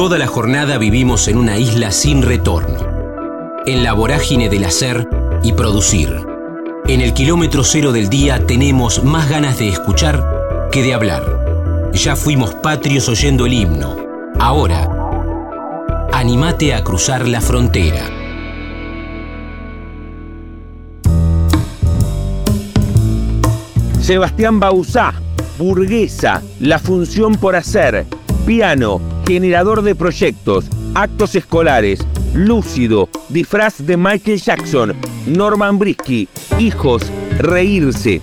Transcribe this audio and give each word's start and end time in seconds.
Toda 0.00 0.16
la 0.16 0.26
jornada 0.26 0.78
vivimos 0.78 1.28
en 1.28 1.36
una 1.36 1.58
isla 1.58 1.90
sin 1.90 2.22
retorno, 2.22 2.78
en 3.66 3.84
la 3.84 3.92
vorágine 3.92 4.48
del 4.48 4.64
hacer 4.64 5.06
y 5.42 5.52
producir. 5.52 6.24
En 6.88 7.02
el 7.02 7.12
kilómetro 7.12 7.64
cero 7.64 7.92
del 7.92 8.08
día 8.08 8.46
tenemos 8.46 9.04
más 9.04 9.28
ganas 9.28 9.58
de 9.58 9.68
escuchar 9.68 10.24
que 10.72 10.82
de 10.82 10.94
hablar. 10.94 11.90
Ya 11.92 12.16
fuimos 12.16 12.54
patrios 12.54 13.10
oyendo 13.10 13.44
el 13.44 13.52
himno. 13.52 13.94
Ahora, 14.38 14.88
animate 16.14 16.72
a 16.72 16.82
cruzar 16.82 17.28
la 17.28 17.42
frontera. 17.42 18.08
Sebastián 24.00 24.60
Bauzá, 24.60 25.12
burguesa, 25.58 26.42
la 26.58 26.78
función 26.78 27.34
por 27.34 27.54
hacer, 27.54 28.06
piano, 28.46 29.00
generador 29.26 29.82
de 29.82 29.94
proyectos, 29.94 30.70
actos 30.94 31.34
escolares, 31.34 32.06
lúcido, 32.34 33.08
disfraz 33.28 33.86
de 33.86 33.96
Michael 33.96 34.38
Jackson, 34.38 34.92
Norman 35.26 35.78
Brisky, 35.78 36.28
hijos, 36.58 37.10
reírse. 37.38 38.20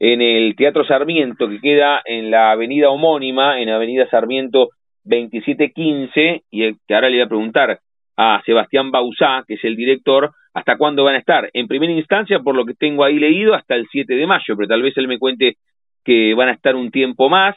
en 0.00 0.20
el 0.20 0.56
Teatro 0.56 0.84
Sarmiento, 0.84 1.48
que 1.48 1.60
queda 1.60 2.02
en 2.04 2.32
la 2.32 2.50
avenida 2.50 2.90
homónima, 2.90 3.60
en 3.60 3.68
la 3.68 3.76
avenida 3.76 4.10
Sarmiento 4.10 4.70
2715 5.04 6.42
y 6.50 6.74
que 6.74 6.94
ahora 6.94 7.08
le 7.08 7.16
voy 7.16 7.24
a 7.24 7.28
preguntar 7.28 7.80
a 8.16 8.42
Sebastián 8.44 8.90
Bauzá, 8.90 9.44
que 9.46 9.54
es 9.54 9.64
el 9.64 9.76
director, 9.76 10.30
hasta 10.52 10.76
cuándo 10.76 11.04
van 11.04 11.14
a 11.14 11.18
estar. 11.18 11.48
En 11.52 11.68
primera 11.68 11.92
instancia, 11.92 12.40
por 12.40 12.54
lo 12.54 12.64
que 12.64 12.74
tengo 12.74 13.04
ahí 13.04 13.18
leído, 13.18 13.54
hasta 13.54 13.74
el 13.74 13.86
7 13.90 14.14
de 14.14 14.26
mayo, 14.26 14.56
pero 14.56 14.68
tal 14.68 14.82
vez 14.82 14.96
él 14.96 15.08
me 15.08 15.18
cuente 15.18 15.56
que 16.04 16.34
van 16.34 16.48
a 16.48 16.52
estar 16.52 16.76
un 16.76 16.90
tiempo 16.90 17.28
más. 17.28 17.56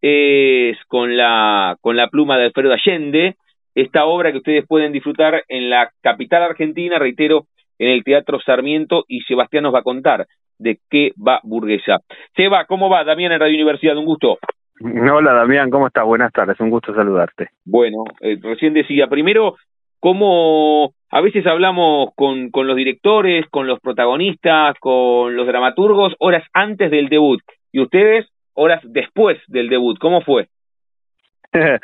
Es 0.00 0.76
con 0.86 1.16
la, 1.16 1.76
con 1.80 1.96
la 1.96 2.08
pluma 2.08 2.36
de 2.36 2.44
Alfredo 2.44 2.74
Allende, 2.74 3.36
esta 3.74 4.04
obra 4.04 4.30
que 4.30 4.38
ustedes 4.38 4.66
pueden 4.66 4.92
disfrutar 4.92 5.44
en 5.48 5.70
la 5.70 5.90
capital 6.02 6.42
argentina, 6.42 6.98
reitero, 6.98 7.46
en 7.78 7.88
el 7.88 8.04
Teatro 8.04 8.38
Sarmiento, 8.40 9.04
y 9.08 9.22
Sebastián 9.22 9.64
nos 9.64 9.74
va 9.74 9.80
a 9.80 9.82
contar 9.82 10.26
de 10.58 10.78
qué 10.90 11.12
va 11.16 11.40
Burguesa. 11.42 12.00
Seba, 12.36 12.66
¿cómo 12.66 12.88
va? 12.88 13.02
Damián 13.02 13.32
en 13.32 13.40
Radio 13.40 13.54
Universidad, 13.54 13.96
un 13.96 14.04
gusto. 14.04 14.38
Hola 14.80 15.32
Damián, 15.32 15.70
¿cómo 15.70 15.86
estás? 15.86 16.04
Buenas 16.04 16.32
tardes, 16.32 16.58
un 16.60 16.70
gusto 16.70 16.94
saludarte. 16.94 17.50
Bueno, 17.64 18.04
eh, 18.20 18.38
recién 18.42 18.74
decía, 18.74 19.06
primero, 19.06 19.56
¿cómo 20.00 20.92
a 21.10 21.20
veces 21.20 21.46
hablamos 21.46 22.10
con, 22.16 22.50
con 22.50 22.66
los 22.66 22.76
directores, 22.76 23.46
con 23.50 23.66
los 23.66 23.78
protagonistas, 23.80 24.76
con 24.80 25.36
los 25.36 25.46
dramaturgos, 25.46 26.14
horas 26.18 26.44
antes 26.52 26.90
del 26.90 27.08
debut? 27.08 27.40
Y 27.70 27.80
ustedes, 27.80 28.26
horas 28.54 28.80
después 28.84 29.38
del 29.46 29.68
debut, 29.68 29.98
¿cómo 29.98 30.20
fue? 30.22 30.48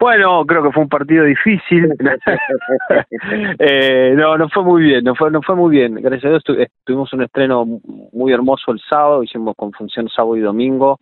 Bueno, 0.00 0.46
creo 0.46 0.62
que 0.62 0.70
fue 0.70 0.84
un 0.84 0.88
partido 0.88 1.24
difícil. 1.24 1.92
eh, 3.58 4.14
no, 4.16 4.38
no 4.38 4.48
fue 4.48 4.62
muy 4.62 4.82
bien, 4.84 5.02
no 5.02 5.16
fue, 5.16 5.28
no 5.32 5.42
fue 5.42 5.56
muy 5.56 5.76
bien. 5.76 5.96
Gracias 5.96 6.24
a 6.24 6.28
Dios 6.28 6.68
tuvimos 6.84 7.12
un 7.12 7.22
estreno 7.22 7.66
muy 8.12 8.32
hermoso 8.32 8.70
el 8.70 8.80
sábado, 8.88 9.24
hicimos 9.24 9.56
con 9.56 9.72
función 9.72 10.08
sábado 10.08 10.36
y 10.36 10.40
domingo 10.40 11.00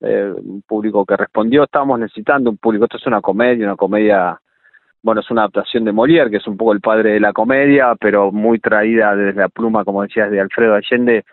eh, 0.00 0.32
un 0.36 0.62
público 0.62 1.04
que 1.04 1.16
respondió, 1.16 1.64
estábamos 1.64 2.00
necesitando 2.00 2.50
un 2.50 2.56
público, 2.56 2.84
esto 2.84 2.96
es 2.96 3.06
una 3.06 3.20
comedia, 3.20 3.66
una 3.66 3.76
comedia, 3.76 4.40
bueno, 5.02 5.20
es 5.20 5.30
una 5.30 5.42
adaptación 5.42 5.84
de 5.84 5.92
Molière, 5.92 6.30
que 6.30 6.38
es 6.38 6.46
un 6.46 6.56
poco 6.56 6.72
el 6.72 6.80
padre 6.80 7.12
de 7.12 7.20
la 7.20 7.32
comedia, 7.32 7.94
pero 8.00 8.32
muy 8.32 8.58
traída 8.58 9.14
desde 9.14 9.40
la 9.40 9.48
pluma, 9.48 9.84
como 9.84 10.02
decías, 10.02 10.30
de 10.30 10.40
Alfredo 10.40 10.74
Allende, 10.74 11.24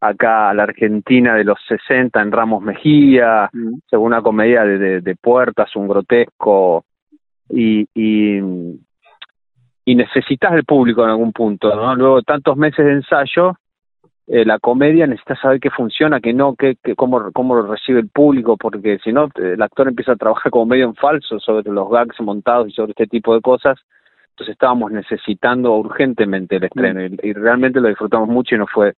acá 0.00 0.50
a 0.50 0.54
la 0.54 0.64
Argentina 0.64 1.34
de 1.34 1.44
los 1.44 1.58
60 1.66 2.20
en 2.20 2.32
Ramos 2.32 2.62
Mejía, 2.62 3.48
mm. 3.52 3.74
según 3.88 4.06
una 4.06 4.22
comedia 4.22 4.64
de, 4.64 5.00
de, 5.00 5.16
puertas, 5.16 5.74
un 5.76 5.88
grotesco, 5.88 6.84
y, 7.48 7.86
y, 7.94 8.40
y 9.84 9.94
necesitas 9.94 10.52
el 10.52 10.64
público 10.64 11.04
en 11.04 11.10
algún 11.10 11.32
punto, 11.32 11.74
¿no? 11.74 11.94
Luego 11.94 12.22
tantos 12.22 12.56
meses 12.56 12.84
de 12.84 12.92
ensayo, 12.92 13.56
eh, 14.26 14.44
la 14.44 14.58
comedia 14.58 15.06
necesita 15.06 15.36
saber 15.36 15.60
qué 15.60 15.70
funciona, 15.70 16.20
qué 16.20 16.32
no, 16.32 16.54
qué, 16.54 16.76
qué, 16.82 16.94
cómo, 16.94 17.30
cómo 17.32 17.54
lo 17.54 17.66
recibe 17.66 18.00
el 18.00 18.08
público, 18.08 18.56
porque 18.56 18.98
si 19.04 19.12
no, 19.12 19.28
el 19.34 19.60
actor 19.60 19.88
empieza 19.88 20.12
a 20.12 20.16
trabajar 20.16 20.50
como 20.50 20.66
medio 20.66 20.86
en 20.86 20.94
falso 20.94 21.38
sobre 21.38 21.70
los 21.70 21.90
gags 21.90 22.18
montados 22.20 22.68
y 22.68 22.72
sobre 22.72 22.92
este 22.92 23.06
tipo 23.06 23.34
de 23.34 23.42
cosas. 23.42 23.78
Entonces 24.30 24.54
estábamos 24.54 24.90
necesitando 24.92 25.74
urgentemente 25.76 26.56
el 26.56 26.64
estreno 26.64 27.00
mm. 27.00 27.16
y, 27.22 27.32
realmente 27.34 27.80
lo 27.80 27.88
disfrutamos 27.88 28.28
mucho 28.28 28.54
y 28.54 28.58
no 28.58 28.66
fue 28.66 28.94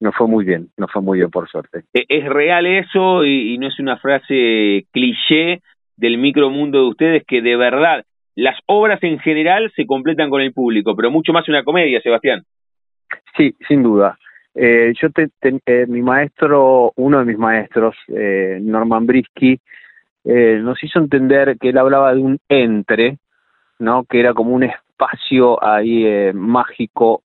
no 0.00 0.12
fue 0.12 0.28
muy 0.28 0.44
bien, 0.44 0.68
no 0.76 0.86
fue 0.86 1.02
muy 1.02 1.18
bien 1.18 1.30
por 1.30 1.48
suerte. 1.48 1.82
E, 1.92 2.04
¿Es 2.08 2.24
real 2.26 2.66
eso 2.66 3.24
y, 3.24 3.54
y 3.54 3.58
no 3.58 3.66
es 3.66 3.80
una 3.80 3.96
frase 3.96 4.86
cliché 4.92 5.60
del 5.96 6.18
micromundo 6.18 6.78
de 6.78 6.88
ustedes 6.88 7.24
que 7.26 7.42
de 7.42 7.56
verdad 7.56 8.04
las 8.36 8.56
obras 8.66 9.02
en 9.02 9.18
general 9.18 9.72
se 9.74 9.86
completan 9.86 10.30
con 10.30 10.40
el 10.40 10.52
público, 10.52 10.94
pero 10.94 11.10
mucho 11.10 11.32
más 11.32 11.48
una 11.48 11.64
comedia, 11.64 12.00
Sebastián? 12.00 12.44
Sí, 13.36 13.52
sin 13.66 13.82
duda. 13.82 14.16
Eh, 14.54 14.92
yo 15.00 15.10
te, 15.10 15.28
eh, 15.42 15.86
mi 15.86 16.02
maestro, 16.02 16.92
uno 16.96 17.18
de 17.18 17.24
mis 17.24 17.38
maestros, 17.38 17.94
eh, 18.08 18.58
Norman 18.60 19.06
Brisky, 19.06 19.58
eh, 20.24 20.58
nos 20.62 20.82
hizo 20.82 20.98
entender 20.98 21.56
que 21.58 21.70
él 21.70 21.78
hablaba 21.78 22.14
de 22.14 22.20
un 22.20 22.38
entre, 22.48 23.18
¿no? 23.78 24.04
Que 24.04 24.20
era 24.20 24.34
como 24.34 24.54
un 24.54 24.64
espacio 24.64 25.62
ahí 25.64 26.04
eh, 26.04 26.32
mágico 26.34 27.22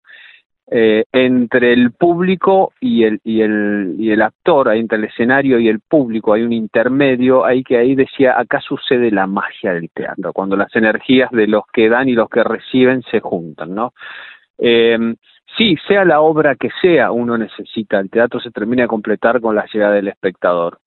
eh, 0.71 1.03
entre 1.11 1.73
el 1.73 1.91
público 1.91 2.71
y 2.79 3.03
el 3.03 3.19
y 3.23 3.41
el 3.41 3.95
y 3.99 4.11
el 4.11 4.21
actor, 4.21 4.69
ahí 4.69 4.79
entre 4.79 4.97
el 4.97 5.03
escenario 5.05 5.59
y 5.59 5.67
el 5.67 5.81
público, 5.81 6.33
hay 6.33 6.43
un 6.43 6.53
intermedio 6.53 7.43
ahí 7.45 7.63
que 7.63 7.77
ahí 7.77 7.95
decía 7.95 8.39
acá 8.39 8.61
sucede 8.61 9.11
la 9.11 9.27
magia 9.27 9.73
del 9.73 9.89
teatro, 9.89 10.31
cuando 10.31 10.55
las 10.55 10.73
energías 10.75 11.29
de 11.31 11.47
los 11.47 11.63
que 11.73 11.89
dan 11.89 12.07
y 12.07 12.13
los 12.13 12.29
que 12.29 12.43
reciben 12.43 13.01
se 13.11 13.19
juntan, 13.19 13.75
¿no? 13.75 13.93
Sí, 15.57 15.75
sea 15.87 16.03
la 16.03 16.21
obra 16.21 16.55
que 16.55 16.69
sea, 16.81 17.11
uno 17.11 17.37
necesita, 17.37 17.99
el 17.99 18.09
teatro 18.09 18.39
se 18.39 18.51
termina 18.51 18.83
de 18.83 18.87
completar 18.87 19.39
con 19.39 19.55
la 19.55 19.65
llegada 19.71 19.93
del 19.93 20.07
espectador. 20.07 20.79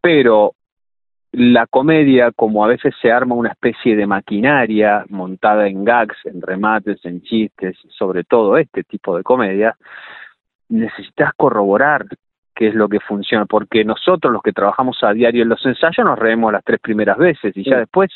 Pero 0.00 0.54
la 1.32 1.66
comedia, 1.66 2.32
como 2.32 2.64
a 2.64 2.68
veces 2.68 2.94
se 3.00 3.12
arma 3.12 3.34
una 3.34 3.50
especie 3.50 3.94
de 3.94 4.06
maquinaria 4.06 5.04
montada 5.10 5.68
en 5.68 5.84
gags, 5.84 6.16
en 6.24 6.42
remates, 6.42 7.04
en 7.04 7.22
chistes, 7.22 7.76
sobre 7.96 8.24
todo 8.24 8.56
este 8.56 8.82
tipo 8.82 9.16
de 9.16 9.22
comedia, 9.22 9.76
necesitas 10.68 11.32
corroborar 11.36 12.06
qué 12.54 12.68
es 12.68 12.74
lo 12.74 12.88
que 12.88 12.98
funciona, 12.98 13.46
porque 13.46 13.84
nosotros 13.84 14.32
los 14.32 14.42
que 14.42 14.52
trabajamos 14.52 14.98
a 15.02 15.12
diario 15.12 15.44
en 15.44 15.50
los 15.50 15.64
ensayos 15.64 16.04
nos 16.04 16.18
reemos 16.18 16.52
las 16.52 16.64
tres 16.64 16.80
primeras 16.80 17.16
veces 17.16 17.56
y 17.56 17.62
ya 17.62 17.78
después 17.78 18.10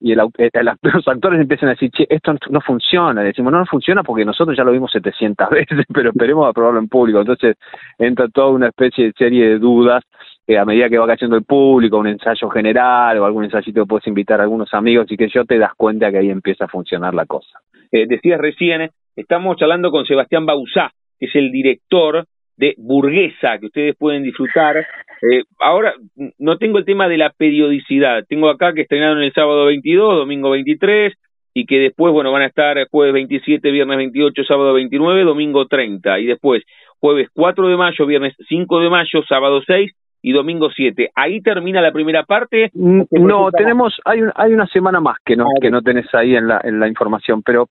y 0.00 0.12
el, 0.12 0.18
los 0.82 1.08
actores 1.08 1.40
empiezan 1.40 1.68
a 1.68 1.72
decir, 1.72 1.90
che, 1.90 2.06
esto 2.08 2.34
no 2.50 2.60
funciona. 2.60 3.22
decimos, 3.22 3.52
no, 3.52 3.58
no 3.58 3.66
funciona 3.66 4.02
porque 4.02 4.24
nosotros 4.24 4.56
ya 4.56 4.64
lo 4.64 4.72
vimos 4.72 4.90
700 4.90 5.48
veces, 5.50 5.84
pero 5.92 6.10
esperemos 6.10 6.48
a 6.48 6.52
probarlo 6.52 6.80
en 6.80 6.88
público. 6.88 7.20
Entonces 7.20 7.56
entra 7.98 8.28
toda 8.28 8.48
una 8.48 8.68
especie 8.68 9.06
de 9.06 9.12
serie 9.12 9.48
de 9.48 9.58
dudas 9.58 10.02
que 10.46 10.58
a 10.58 10.64
medida 10.64 10.88
que 10.88 10.98
va 10.98 11.06
cayendo 11.06 11.36
el 11.36 11.44
público, 11.44 11.98
un 11.98 12.08
ensayo 12.08 12.48
general 12.50 13.18
o 13.18 13.24
algún 13.24 13.44
ensayito 13.44 13.86
puedes 13.86 14.06
invitar 14.06 14.40
a 14.40 14.44
algunos 14.44 14.72
amigos 14.74 15.06
y 15.10 15.16
que 15.16 15.28
yo 15.28 15.44
te 15.44 15.58
das 15.58 15.74
cuenta 15.76 16.10
que 16.10 16.18
ahí 16.18 16.30
empieza 16.30 16.64
a 16.64 16.68
funcionar 16.68 17.14
la 17.14 17.26
cosa. 17.26 17.60
Eh, 17.92 18.06
decías 18.06 18.40
recién, 18.40 18.90
estamos 19.14 19.56
charlando 19.56 19.90
con 19.90 20.06
Sebastián 20.06 20.46
Bauzá, 20.46 20.90
que 21.18 21.26
es 21.26 21.34
el 21.36 21.52
director 21.52 22.24
de 22.60 22.74
burguesa 22.76 23.58
que 23.58 23.66
ustedes 23.66 23.96
pueden 23.96 24.22
disfrutar. 24.22 24.76
Eh, 24.76 25.42
ahora 25.58 25.94
no 26.38 26.58
tengo 26.58 26.78
el 26.78 26.84
tema 26.84 27.08
de 27.08 27.16
la 27.16 27.30
periodicidad, 27.30 28.24
tengo 28.28 28.50
acá 28.50 28.74
que 28.74 28.82
estrenaron 28.82 29.22
el 29.22 29.32
sábado 29.32 29.64
22, 29.64 30.16
domingo 30.16 30.50
23 30.50 31.14
y 31.54 31.64
que 31.64 31.78
después, 31.78 32.12
bueno, 32.12 32.30
van 32.30 32.42
a 32.42 32.46
estar 32.46 32.76
jueves 32.90 33.14
27, 33.14 33.70
viernes 33.70 33.96
28, 33.96 34.44
sábado 34.44 34.74
29, 34.74 35.24
domingo 35.24 35.66
30 35.66 36.20
y 36.20 36.26
después 36.26 36.62
jueves 36.98 37.28
4 37.32 37.68
de 37.68 37.76
mayo, 37.76 38.06
viernes 38.06 38.34
5 38.48 38.80
de 38.80 38.90
mayo, 38.90 39.22
sábado 39.26 39.62
6 39.66 39.90
y 40.22 40.32
domingo 40.32 40.68
7. 40.70 41.10
Ahí 41.14 41.40
termina 41.40 41.80
la 41.80 41.92
primera 41.92 42.24
parte. 42.24 42.70
No, 42.74 43.50
tenemos 43.56 43.98
hay 44.04 44.20
un, 44.20 44.32
hay 44.34 44.52
una 44.52 44.66
semana 44.66 45.00
más 45.00 45.16
que 45.24 45.34
no 45.34 45.44
ah, 45.44 45.60
que 45.62 45.70
no 45.70 45.80
tenés 45.80 46.14
ahí 46.14 46.36
en 46.36 46.46
la 46.46 46.60
en 46.62 46.78
la 46.78 46.88
información, 46.88 47.42
pero 47.42 47.68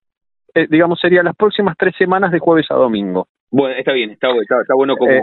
eh, 0.55 0.67
digamos, 0.69 0.99
sería 0.99 1.23
las 1.23 1.35
próximas 1.35 1.75
tres 1.77 1.95
semanas 1.97 2.31
de 2.31 2.39
jueves 2.39 2.65
a 2.71 2.75
domingo. 2.75 3.27
Bueno, 3.51 3.75
está 3.75 3.93
bien, 3.93 4.11
está, 4.11 4.29
está, 4.29 4.61
está 4.61 4.75
bueno 4.75 4.95
como, 4.95 5.11
eh, 5.11 5.21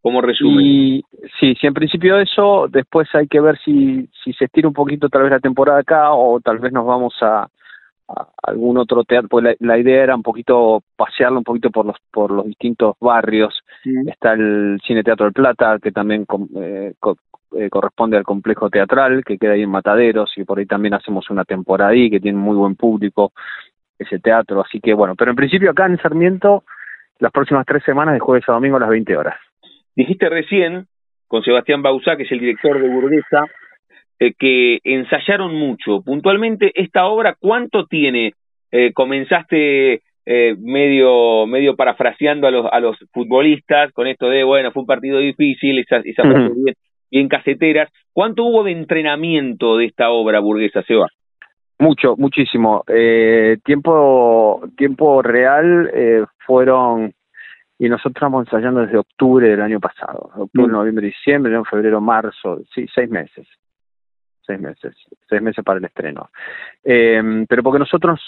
como 0.00 0.20
resumen. 0.20 0.64
Y 0.64 1.04
sí, 1.40 1.54
sí, 1.60 1.66
en 1.66 1.74
principio 1.74 2.18
eso, 2.18 2.68
después 2.68 3.08
hay 3.14 3.26
que 3.26 3.40
ver 3.40 3.58
si, 3.64 4.08
si 4.22 4.32
se 4.34 4.46
estira 4.46 4.68
un 4.68 4.74
poquito 4.74 5.08
tal 5.08 5.22
vez 5.22 5.32
la 5.32 5.40
temporada 5.40 5.80
acá 5.80 6.12
o 6.12 6.40
tal 6.40 6.58
vez 6.58 6.72
nos 6.72 6.86
vamos 6.86 7.14
a, 7.20 7.48
algún 8.42 8.76
otro 8.76 9.04
teatro, 9.04 9.28
pues 9.28 9.56
la, 9.58 9.78
idea 9.78 10.02
era 10.02 10.14
un 10.14 10.22
poquito 10.22 10.82
pasearlo 10.96 11.38
un 11.38 11.44
poquito 11.44 11.70
por 11.70 11.86
los 11.86 11.96
por 12.10 12.30
los 12.30 12.46
distintos 12.46 12.96
barrios. 13.00 13.62
Está 14.06 14.34
el 14.34 14.78
Cine 14.86 15.02
Teatro 15.02 15.24
del 15.24 15.32
Plata, 15.32 15.78
que 15.82 15.90
también 15.90 16.26
eh, 16.56 16.92
eh, 17.56 17.70
corresponde 17.70 18.16
al 18.16 18.24
complejo 18.24 18.68
teatral, 18.68 19.24
que 19.24 19.38
queda 19.38 19.52
ahí 19.52 19.62
en 19.62 19.70
Mataderos, 19.70 20.32
y 20.36 20.44
por 20.44 20.58
ahí 20.58 20.66
también 20.66 20.94
hacemos 20.94 21.30
una 21.30 21.44
temporada 21.44 21.90
ahí, 21.90 22.10
que 22.10 22.20
tiene 22.20 22.38
muy 22.38 22.56
buen 22.56 22.76
público 22.76 23.32
ese 23.98 24.18
teatro. 24.18 24.60
Así 24.60 24.80
que 24.80 24.92
bueno, 24.92 25.14
pero 25.16 25.30
en 25.30 25.36
principio 25.36 25.70
acá 25.70 25.86
en 25.86 25.98
Sarmiento, 25.98 26.64
las 27.18 27.32
próximas 27.32 27.66
tres 27.66 27.82
semanas, 27.84 28.14
de 28.14 28.20
jueves 28.20 28.48
a 28.48 28.52
domingo 28.52 28.76
a 28.76 28.80
las 28.80 28.88
20 28.88 29.16
horas. 29.16 29.36
Dijiste 29.96 30.28
recién, 30.28 30.86
con 31.28 31.42
Sebastián 31.42 31.82
Bausá, 31.82 32.16
que 32.16 32.24
es 32.24 32.32
el 32.32 32.40
director 32.40 32.80
de 32.80 32.88
Burguesa, 32.88 33.46
eh, 34.18 34.32
que 34.38 34.78
ensayaron 34.84 35.54
mucho. 35.54 36.02
Puntualmente, 36.02 36.72
esta 36.74 37.06
obra, 37.06 37.36
¿cuánto 37.38 37.86
tiene? 37.86 38.34
Eh, 38.70 38.92
comenzaste 38.92 40.02
eh, 40.26 40.56
medio 40.58 41.46
medio 41.46 41.76
parafraseando 41.76 42.46
a 42.46 42.50
los 42.50 42.66
a 42.72 42.80
los 42.80 42.96
futbolistas 43.12 43.92
con 43.92 44.06
esto 44.06 44.30
de 44.30 44.42
bueno 44.42 44.72
fue 44.72 44.80
un 44.80 44.86
partido 44.86 45.18
difícil 45.18 45.78
esas 45.78 46.02
esa 46.06 46.22
bien, 46.22 46.74
bien 47.10 47.28
caseteras 47.28 47.90
cuánto 48.10 48.44
hubo 48.44 48.64
de 48.64 48.72
entrenamiento 48.72 49.76
de 49.76 49.84
esta 49.84 50.08
obra 50.08 50.40
burguesa 50.40 50.82
Seba 50.82 51.08
mucho 51.78 52.16
muchísimo 52.16 52.84
eh, 52.88 53.58
tiempo 53.66 54.62
tiempo 54.78 55.20
real 55.20 55.90
eh, 55.92 56.24
fueron 56.46 57.14
y 57.78 57.88
nosotros 57.88 58.14
estamos 58.14 58.46
ensayando 58.46 58.82
desde 58.82 58.98
octubre 58.98 59.48
del 59.48 59.60
año 59.60 59.80
pasado 59.80 60.30
octubre 60.36 60.68
mm. 60.68 60.72
noviembre 60.72 61.06
diciembre 61.06 61.54
en 61.54 61.64
febrero 61.64 62.00
marzo 62.00 62.60
sí 62.72 62.86
seis 62.94 63.10
meses 63.10 63.46
seis 64.46 64.60
meses, 64.60 64.94
seis 65.28 65.42
meses 65.42 65.64
para 65.64 65.78
el 65.78 65.84
estreno. 65.84 66.30
Eh, 66.82 67.44
pero 67.48 67.62
porque 67.62 67.78
nosotros, 67.78 68.20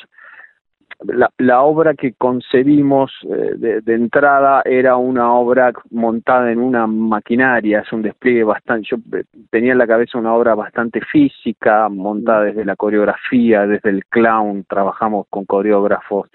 la, 1.05 1.31
la 1.39 1.63
obra 1.63 1.95
que 1.95 2.15
concebimos 2.15 3.13
eh, 3.25 3.81
de, 3.83 3.95
entrada 3.95 4.63
era 4.65 4.97
una 4.97 5.33
obra 5.35 5.73
montada 5.91 6.51
en 6.51 6.59
una 6.59 6.87
maquinaria, 6.87 7.81
es 7.81 7.93
un 7.93 8.03
despliegue 8.03 8.45
bastante, 8.45 8.89
yo 8.91 8.97
eh, 9.19 9.25
tenía 9.51 9.73
en 9.73 9.79
la 9.79 9.87
cabeza 9.87 10.19
una 10.19 10.35
obra 10.35 10.55
bastante 10.55 11.01
física, 11.01 11.89
montada 11.89 12.45
desde 12.45 12.65
la 12.65 12.77
coreografía, 12.77 13.67
desde 13.67 13.91
el 13.91 14.07
clown, 14.07 14.65
trabajamos 14.65 15.27
con 15.29 15.45
coreógrafos, 15.45 16.31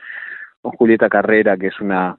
con 0.61 0.71
Julieta 0.73 1.09
Carrera, 1.09 1.57
que 1.57 1.67
es 1.67 1.79
una 1.79 2.17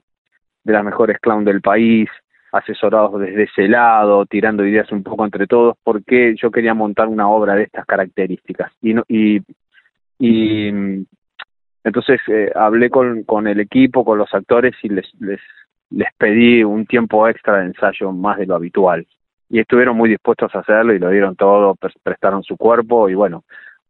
de 0.63 0.73
las 0.73 0.83
mejores 0.83 1.19
clown 1.19 1.45
del 1.45 1.61
país, 1.61 2.09
asesorados 2.51 3.19
desde 3.19 3.43
ese 3.43 3.67
lado, 3.67 4.25
tirando 4.25 4.65
ideas 4.65 4.91
un 4.91 5.03
poco 5.03 5.25
entre 5.25 5.47
todos, 5.47 5.75
porque 5.83 6.35
yo 6.39 6.51
quería 6.51 6.73
montar 6.73 7.07
una 7.07 7.27
obra 7.27 7.55
de 7.55 7.63
estas 7.63 7.85
características. 7.85 8.71
Y, 8.81 8.93
no, 8.93 9.03
y, 9.07 9.41
y 10.19 10.67
entonces 11.83 12.21
eh, 12.27 12.51
hablé 12.55 12.89
con, 12.89 13.23
con 13.23 13.47
el 13.47 13.59
equipo, 13.59 14.05
con 14.05 14.19
los 14.19 14.33
actores 14.33 14.75
y 14.83 14.89
les, 14.89 15.11
les, 15.19 15.41
les 15.89 16.07
pedí 16.17 16.63
un 16.63 16.85
tiempo 16.85 17.27
extra 17.27 17.57
de 17.57 17.65
ensayo 17.65 18.11
más 18.11 18.37
de 18.37 18.45
lo 18.45 18.55
habitual. 18.55 19.05
Y 19.49 19.59
estuvieron 19.59 19.97
muy 19.97 20.09
dispuestos 20.09 20.53
a 20.55 20.59
hacerlo 20.59 20.93
y 20.93 20.99
lo 20.99 21.09
dieron 21.09 21.35
todo, 21.35 21.75
prestaron 22.03 22.43
su 22.43 22.55
cuerpo 22.55 23.09
y 23.09 23.15
bueno, 23.15 23.43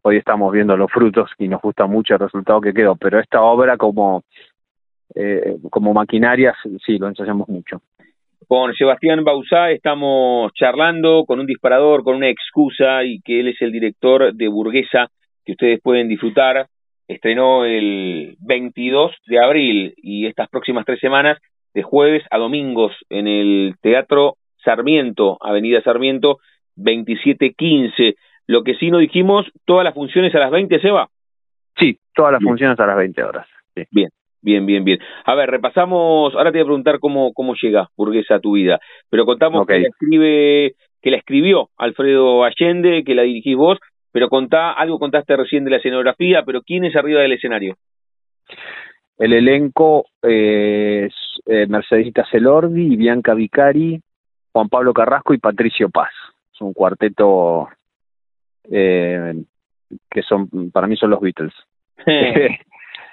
hoy 0.04 0.18
estamos 0.18 0.52
viendo 0.52 0.78
los 0.78 0.92
frutos 0.92 1.32
y 1.40 1.48
nos 1.48 1.62
gusta 1.62 1.88
mucho 1.88 2.14
el 2.14 2.20
resultado 2.20 2.62
que 2.62 2.74
quedó. 2.74 2.96
Pero 2.96 3.20
esta 3.20 3.42
obra 3.42 3.78
como, 3.78 4.24
eh, 5.16 5.58
como 5.70 5.94
maquinaria 5.94 6.54
sí, 6.86 6.98
lo 6.98 7.08
ensayamos 7.08 7.48
mucho. 7.50 7.82
Con 8.48 8.74
Sebastián 8.74 9.24
Bausá 9.24 9.72
estamos 9.72 10.52
charlando 10.54 11.24
con 11.26 11.40
un 11.40 11.46
disparador, 11.46 12.04
con 12.04 12.16
una 12.16 12.30
excusa 12.30 13.04
y 13.04 13.22
que 13.22 13.40
él 13.40 13.48
es 13.48 13.62
el 13.62 13.72
director 13.72 14.34
de 14.34 14.48
Burguesa 14.48 15.10
que 15.46 15.54
ustedes 15.54 15.80
pueden 15.82 16.10
disfrutar. 16.10 16.68
Estrenó 17.08 17.66
el 17.66 18.36
22 18.40 19.12
de 19.28 19.44
abril 19.44 19.94
y 19.98 20.28
estas 20.28 20.50
próximas 20.50 20.86
tres 20.86 21.00
semanas, 21.00 21.40
de 21.74 21.82
jueves 21.82 22.24
a 22.30 22.38
domingos, 22.38 22.92
en 23.10 23.28
el 23.28 23.76
Teatro 23.82 24.36
Sarmiento, 24.64 25.38
Avenida 25.42 25.82
Sarmiento, 25.82 26.38
2715. 26.76 28.16
Lo 28.48 28.64
que 28.64 28.76
sí 28.76 28.92
no 28.92 28.98
dijimos, 28.98 29.46
todas 29.66 29.84
las 29.84 29.94
funciones 29.94 30.34
a 30.36 30.40
las 30.40 30.52
20, 30.52 30.80
¿se 30.80 30.90
Sí, 31.78 31.98
todas 32.14 32.32
las 32.34 32.44
funciones 32.44 32.80
a 32.80 32.86
las 32.86 32.98
20 32.98 33.24
horas. 33.24 33.48
Bien, 33.92 34.10
Bien, 34.44 34.66
bien, 34.66 34.84
bien. 34.84 35.00
A 35.24 35.36
ver, 35.36 35.50
repasamos, 35.50 36.36
ahora 36.36 36.52
te 36.52 36.58
voy 36.58 36.64
a 36.64 36.66
preguntar 36.66 37.00
cómo, 37.00 37.32
cómo 37.32 37.56
llega 37.60 37.88
Burguesa 37.96 38.36
a 38.36 38.40
tu 38.42 38.54
vida, 38.54 38.78
pero 39.10 39.26
contamos 39.26 39.66
que 39.66 39.80
la 39.80 39.88
escribe, 39.88 40.74
que 41.02 41.12
la 41.12 41.18
escribió 41.18 41.70
Alfredo 41.78 42.44
Allende, 42.44 43.06
que 43.06 43.16
la 43.16 43.22
dirigís 43.22 43.56
vos, 43.56 43.80
pero 44.12 44.28
contá, 44.28 44.74
algo 44.74 45.00
contaste 45.00 45.38
recién 45.38 45.64
de 45.64 45.72
la 45.72 45.78
escenografía, 45.78 46.44
pero 46.46 46.62
¿quién 46.62 46.84
es 46.84 46.96
arriba 46.98 47.22
del 47.22 47.32
escenario? 47.32 47.76
El 49.18 49.32
elenco 49.32 50.08
es 50.22 51.14
eh, 51.46 51.66
Mercedita 51.68 52.26
Celordi, 52.30 52.98
Bianca 52.98 53.34
Vicari, 53.34 54.02
Juan 54.52 54.68
Pablo 54.68 54.94
Carrasco 54.94 55.34
y 55.34 55.38
Patricio 55.38 55.90
Paz. 55.90 56.12
Es 56.54 56.60
un 56.60 56.74
cuarteto 56.74 57.70
eh, 58.72 59.36
que 60.10 60.22
son, 60.24 60.72
para 60.72 60.88
mí 60.88 60.96
son 60.96 61.10
los 61.10 61.22
Beatles. 61.22 61.54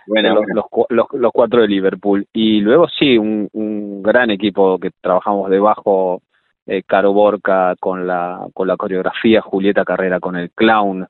Bueno, 0.07 0.41
los, 0.53 0.65
los, 0.89 1.07
los, 1.13 1.33
cuatro 1.33 1.61
de 1.61 1.69
Liverpool. 1.69 2.27
Y 2.33 2.61
luego 2.61 2.89
sí, 2.89 3.17
un, 3.17 3.49
un 3.53 4.03
gran 4.03 4.31
equipo 4.31 4.77
que 4.79 4.91
trabajamos 5.01 5.49
debajo, 5.51 6.23
eh, 6.67 6.83
Caro 6.85 7.13
Borca 7.13 7.77
con 7.79 8.07
la, 8.07 8.47
con 8.53 8.67
la 8.67 8.77
coreografía, 8.77 9.41
Julieta 9.41 9.85
Carrera 9.85 10.19
con 10.19 10.37
el 10.37 10.51
clown, 10.51 11.07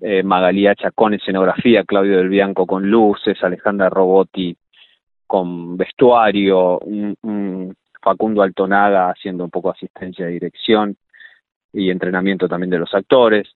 eh, 0.00 0.22
Magaliacha 0.22 0.90
con 0.92 1.14
escenografía, 1.14 1.84
Claudio 1.84 2.18
del 2.18 2.28
Bianco 2.28 2.66
con 2.66 2.88
luces, 2.88 3.42
Alejandra 3.42 3.90
Robotti 3.90 4.56
con 5.26 5.76
vestuario, 5.76 6.78
un, 6.78 7.76
Facundo 8.00 8.42
Altonaga 8.42 9.10
haciendo 9.10 9.44
un 9.44 9.50
poco 9.50 9.70
asistencia 9.70 10.26
de 10.26 10.32
dirección 10.32 10.96
y 11.72 11.90
entrenamiento 11.90 12.48
también 12.48 12.70
de 12.70 12.78
los 12.78 12.94
actores. 12.94 13.48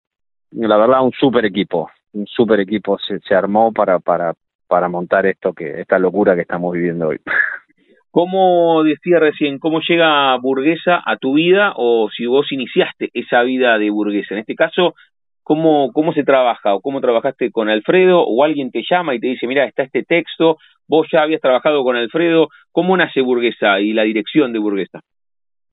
La 0.53 0.77
verdad, 0.77 1.03
un 1.03 1.13
super 1.13 1.45
equipo, 1.45 1.91
un 2.13 2.27
super 2.27 2.61
equipo 2.61 2.99
se, 2.99 3.21
se 3.21 3.35
armó 3.35 3.73
para, 3.73 3.99
para, 3.99 4.35
para 4.69 4.89
montar 4.89 5.27
esto 5.27 5.53
que 5.53 5.81
esta 5.81 5.99
locura 5.99 6.35
que 6.35 6.43
estamos 6.43 6.73
viviendo 6.73 7.09
hoy. 7.09 7.19
¿Cómo 8.11 8.83
decía 8.85 9.19
recién, 9.19 9.59
cómo 9.59 9.81
llega 9.81 10.37
burguesa 10.37 11.03
a 11.03 11.17
tu 11.17 11.35
vida 11.35 11.73
o 11.77 12.11
si 12.15 12.27
vos 12.27 12.53
iniciaste 12.53 13.09
esa 13.15 13.43
vida 13.43 13.79
de 13.79 13.89
burguesa? 13.89 14.35
En 14.35 14.41
este 14.41 14.55
caso, 14.55 14.95
¿cómo, 15.43 15.91
cómo 15.95 16.13
se 16.13 16.23
trabaja 16.23 16.75
o 16.75 16.83
cómo 16.83 17.01
trabajaste 17.01 17.51
con 17.51 17.71
Alfredo 17.71 18.23
o 18.23 18.45
alguien 18.45 18.71
te 18.71 18.83
llama 18.89 19.15
y 19.15 19.19
te 19.19 19.29
dice, 19.29 19.47
mira, 19.47 19.65
está 19.65 19.83
este 19.83 20.03
texto, 20.03 20.59
vos 20.87 21.07
ya 21.11 21.23
habías 21.23 21.41
trabajado 21.41 21.83
con 21.85 21.97
Alfredo, 21.97 22.49
¿cómo 22.71 22.95
nace 22.99 23.23
burguesa 23.23 23.81
y 23.81 23.95
la 23.95 24.03
dirección 24.03 24.53
de 24.53 24.59
burguesa? 24.59 25.01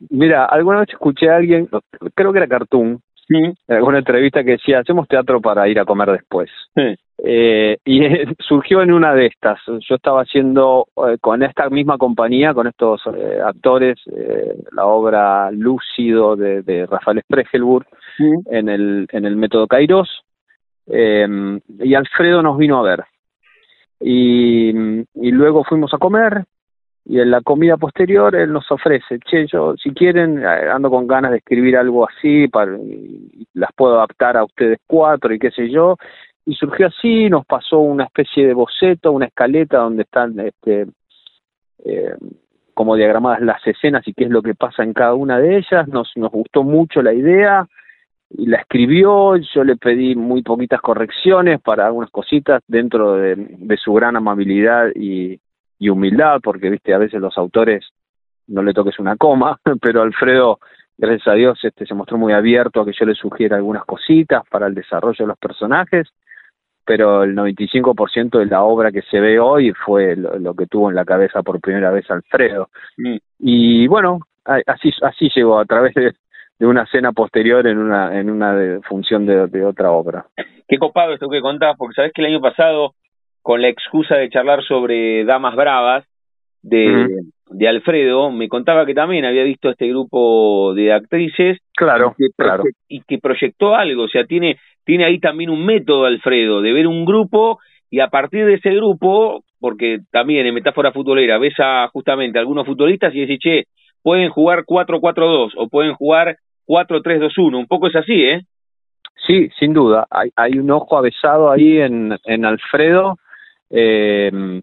Mira, 0.09 0.45
alguna 0.45 0.79
vez 0.79 0.89
escuché 0.89 1.29
a 1.29 1.35
alguien, 1.35 1.67
creo 2.15 2.31
que 2.31 2.37
era 2.37 2.47
Cartoon, 2.47 3.01
en 3.29 3.55
alguna 3.75 3.99
entrevista 3.99 4.43
que 4.43 4.51
decía, 4.51 4.79
hacemos 4.79 5.07
teatro 5.07 5.39
para 5.39 5.67
ir 5.67 5.79
a 5.79 5.85
comer 5.85 6.11
después. 6.11 6.49
Eh, 7.23 7.77
y 7.85 8.01
surgió 8.39 8.81
en 8.81 8.91
una 8.91 9.13
de 9.13 9.27
estas. 9.27 9.59
Yo 9.87 9.95
estaba 9.95 10.21
haciendo 10.21 10.87
eh, 11.07 11.17
con 11.21 11.43
esta 11.43 11.69
misma 11.69 11.97
compañía, 11.97 12.53
con 12.53 12.67
estos 12.67 13.01
eh, 13.15 13.39
actores, 13.45 13.99
la 14.71 14.85
obra 14.85 15.51
Lúcido 15.51 16.35
de, 16.35 16.63
de 16.63 16.85
Rafael 16.85 17.21
Spregelburg 17.21 17.85
en, 18.49 18.69
el, 18.69 19.07
en 19.11 19.25
el 19.25 19.35
método 19.35 19.67
Kairos. 19.67 20.23
y 20.87 21.93
Alfredo 21.93 22.41
nos 22.41 22.57
vino 22.57 22.79
a 22.79 22.83
ver. 22.83 23.03
Y, 24.01 24.69
y 24.69 25.31
luego 25.31 25.63
fuimos 25.63 25.93
a 25.93 25.97
comer 25.97 26.45
y 27.09 27.19
en 27.19 27.31
la 27.31 27.41
comida 27.41 27.75
posterior 27.75 28.35
él 28.35 28.53
nos 28.53 28.71
ofrece, 28.71 29.17
che, 29.25 29.47
yo 29.47 29.75
si 29.77 29.89
quieren 29.95 30.45
ando 30.45 30.91
con 30.91 31.07
ganas 31.07 31.31
de 31.31 31.37
escribir 31.37 31.75
algo 31.75 32.07
así, 32.07 32.47
para, 32.47 32.77
las 33.55 33.71
puedo 33.75 33.95
adaptar 33.95 34.37
a 34.37 34.43
ustedes 34.43 34.77
cuatro 34.85 35.33
y 35.33 35.39
qué 35.39 35.49
sé 35.49 35.71
yo, 35.71 35.97
y 36.45 36.53
surgió 36.53 36.85
así, 36.85 37.27
nos 37.27 37.47
pasó 37.47 37.79
una 37.79 38.03
especie 38.03 38.45
de 38.45 38.53
boceto, 38.53 39.11
una 39.11 39.25
escaleta 39.25 39.79
donde 39.79 40.03
están 40.03 40.39
este, 40.39 40.85
eh, 41.83 42.13
como 42.75 42.95
diagramadas 42.95 43.41
las 43.41 43.65
escenas 43.65 44.07
y 44.07 44.13
qué 44.13 44.25
es 44.25 44.29
lo 44.29 44.43
que 44.43 44.53
pasa 44.53 44.83
en 44.83 44.93
cada 44.93 45.15
una 45.15 45.39
de 45.39 45.57
ellas, 45.57 45.87
nos, 45.87 46.11
nos 46.15 46.31
gustó 46.31 46.61
mucho 46.61 47.01
la 47.01 47.15
idea 47.15 47.65
y 48.29 48.45
la 48.45 48.57
escribió, 48.57 49.35
yo 49.35 49.63
le 49.63 49.77
pedí 49.77 50.13
muy 50.13 50.43
poquitas 50.43 50.79
correcciones 50.79 51.59
para 51.59 51.87
algunas 51.87 52.11
cositas 52.11 52.61
dentro 52.67 53.15
de, 53.15 53.35
de 53.35 53.77
su 53.77 53.93
gran 53.93 54.15
amabilidad 54.15 54.89
y, 54.93 55.39
y 55.79 55.89
humildad, 55.89 56.39
porque 56.43 56.69
viste 56.69 56.93
a 56.93 56.99
veces 56.99 57.19
los 57.19 57.37
autores 57.37 57.87
no 58.47 58.61
le 58.61 58.73
toques 58.73 58.99
una 58.99 59.15
coma, 59.15 59.59
pero 59.81 60.01
Alfredo 60.01 60.59
gracias 60.97 61.27
a 61.29 61.33
Dios 61.33 61.57
este 61.63 61.85
se 61.85 61.93
mostró 61.93 62.17
muy 62.17 62.33
abierto 62.33 62.81
a 62.81 62.85
que 62.85 62.91
yo 62.91 63.05
le 63.05 63.15
sugiera 63.15 63.55
algunas 63.55 63.85
cositas 63.85 64.43
para 64.49 64.67
el 64.67 64.75
desarrollo 64.75 65.23
de 65.23 65.27
los 65.27 65.37
personajes 65.37 66.09
pero 66.89 67.21
el 67.21 67.35
95% 67.35 68.39
de 68.39 68.47
la 68.47 68.63
obra 68.63 68.91
que 68.91 69.03
se 69.03 69.19
ve 69.19 69.39
hoy 69.39 69.71
fue 69.85 70.15
lo, 70.15 70.55
que 70.55 70.65
tuvo 70.65 70.89
en 70.89 70.95
la 70.95 71.05
cabeza 71.05 71.43
por 71.43 71.61
primera 71.61 71.91
vez 71.91 72.09
Alfredo. 72.09 72.69
Mm. 72.97 73.17
Y 73.37 73.87
bueno, 73.87 74.21
así, 74.43 74.91
así 75.03 75.29
llegó 75.35 75.59
a 75.59 75.65
través 75.65 75.93
de, 75.93 76.15
una 76.61 76.87
cena 76.87 77.11
posterior 77.11 77.67
en 77.67 77.77
una, 77.77 78.19
en 78.19 78.31
una 78.31 78.79
función 78.81 79.27
de, 79.27 79.63
otra 79.63 79.91
obra. 79.91 80.25
Qué 80.67 80.79
copado 80.79 81.13
esto 81.13 81.29
que 81.29 81.41
contás, 81.41 81.77
porque 81.77 81.93
sabes 81.93 82.11
que 82.11 82.23
el 82.23 82.33
año 82.33 82.41
pasado, 82.41 82.95
con 83.49 83.63
la 83.63 83.69
excusa 83.69 84.15
de 84.15 84.29
charlar 84.29 84.63
sobre 84.63 85.25
Damas 85.25 85.55
Bravas, 85.55 86.05
de, 86.61 87.07
de 87.49 87.67
Alfredo, 87.67 88.29
me 88.29 88.47
contaba 88.47 88.85
que 88.85 88.93
también 88.93 89.25
había 89.25 89.43
visto 89.43 89.71
este 89.71 89.87
grupo 89.87 90.75
de 90.75 90.93
actrices. 90.93 91.57
Claro, 91.75 92.13
claro. 92.37 92.65
Y 92.87 93.01
que 93.01 93.17
proyectó 93.17 93.73
algo, 93.73 94.03
o 94.03 94.07
sea, 94.07 94.25
tiene, 94.25 94.59
tiene 94.85 95.05
ahí 95.05 95.19
también 95.19 95.49
un 95.49 95.65
método, 95.65 96.05
Alfredo, 96.05 96.61
de 96.61 96.73
ver 96.73 96.85
un 96.85 97.05
grupo 97.05 97.57
y 97.89 98.01
a 98.01 98.09
partir 98.09 98.45
de 98.45 98.53
ese 98.53 98.69
grupo, 98.69 99.43
porque 99.59 100.01
también 100.11 100.45
en 100.45 100.53
metáfora 100.53 100.91
futbolera 100.91 101.39
ves 101.39 101.55
a 101.57 101.87
justamente 101.87 102.37
algunos 102.37 102.67
futbolistas 102.67 103.15
y 103.15 103.21
decís, 103.21 103.39
che, 103.39 103.63
pueden 104.03 104.29
jugar 104.29 104.63
4-4-2 104.63 105.53
o 105.57 105.69
pueden 105.69 105.95
jugar 105.95 106.37
4-3-2-1, 106.67 107.57
un 107.57 107.65
poco 107.65 107.87
es 107.87 107.95
así, 107.95 108.13
¿eh? 108.13 108.41
Sí, 109.25 109.49
sin 109.57 109.73
duda, 109.73 110.05
hay, 110.11 110.29
hay 110.35 110.59
un 110.59 110.69
ojo 110.69 110.95
avesado 110.95 111.49
ahí 111.49 111.79
en, 111.79 112.15
en 112.25 112.45
Alfredo, 112.45 113.17
eh, 113.69 114.61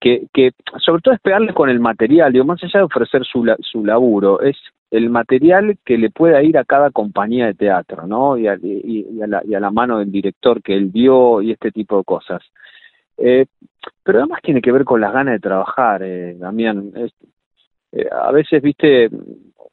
que, 0.00 0.26
que 0.32 0.50
sobre 0.78 1.00
todo 1.00 1.14
es 1.14 1.20
pegarle 1.20 1.54
con 1.54 1.68
el 1.70 1.80
material, 1.80 2.32
digo, 2.32 2.44
más 2.44 2.62
allá 2.62 2.80
de 2.80 2.84
ofrecer 2.84 3.24
su, 3.24 3.44
su 3.60 3.84
laburo, 3.84 4.40
es 4.40 4.56
el 4.92 5.08
material 5.08 5.78
que 5.86 5.96
le 5.96 6.10
pueda 6.10 6.42
ir 6.42 6.58
a 6.58 6.64
cada 6.64 6.90
compañía 6.90 7.46
de 7.46 7.54
teatro, 7.54 8.06
¿no? 8.06 8.36
Y 8.36 8.46
a, 8.46 8.58
la 8.58 9.70
mano 9.70 9.98
del 9.98 10.12
director 10.12 10.62
que 10.62 10.74
él 10.74 10.86
vio 10.86 11.40
y 11.40 11.50
este 11.52 11.70
tipo 11.72 11.96
de 11.96 12.04
cosas. 12.04 12.42
Eh, 13.16 13.46
pero 14.02 14.18
además 14.18 14.40
tiene 14.42 14.60
que 14.60 14.70
ver 14.70 14.84
con 14.84 15.00
las 15.00 15.14
ganas 15.14 15.32
de 15.32 15.40
trabajar, 15.40 16.02
eh, 16.02 16.34
Damián. 16.38 16.92
Eh, 17.92 18.06
a 18.10 18.32
veces, 18.32 18.60
viste, 18.60 19.08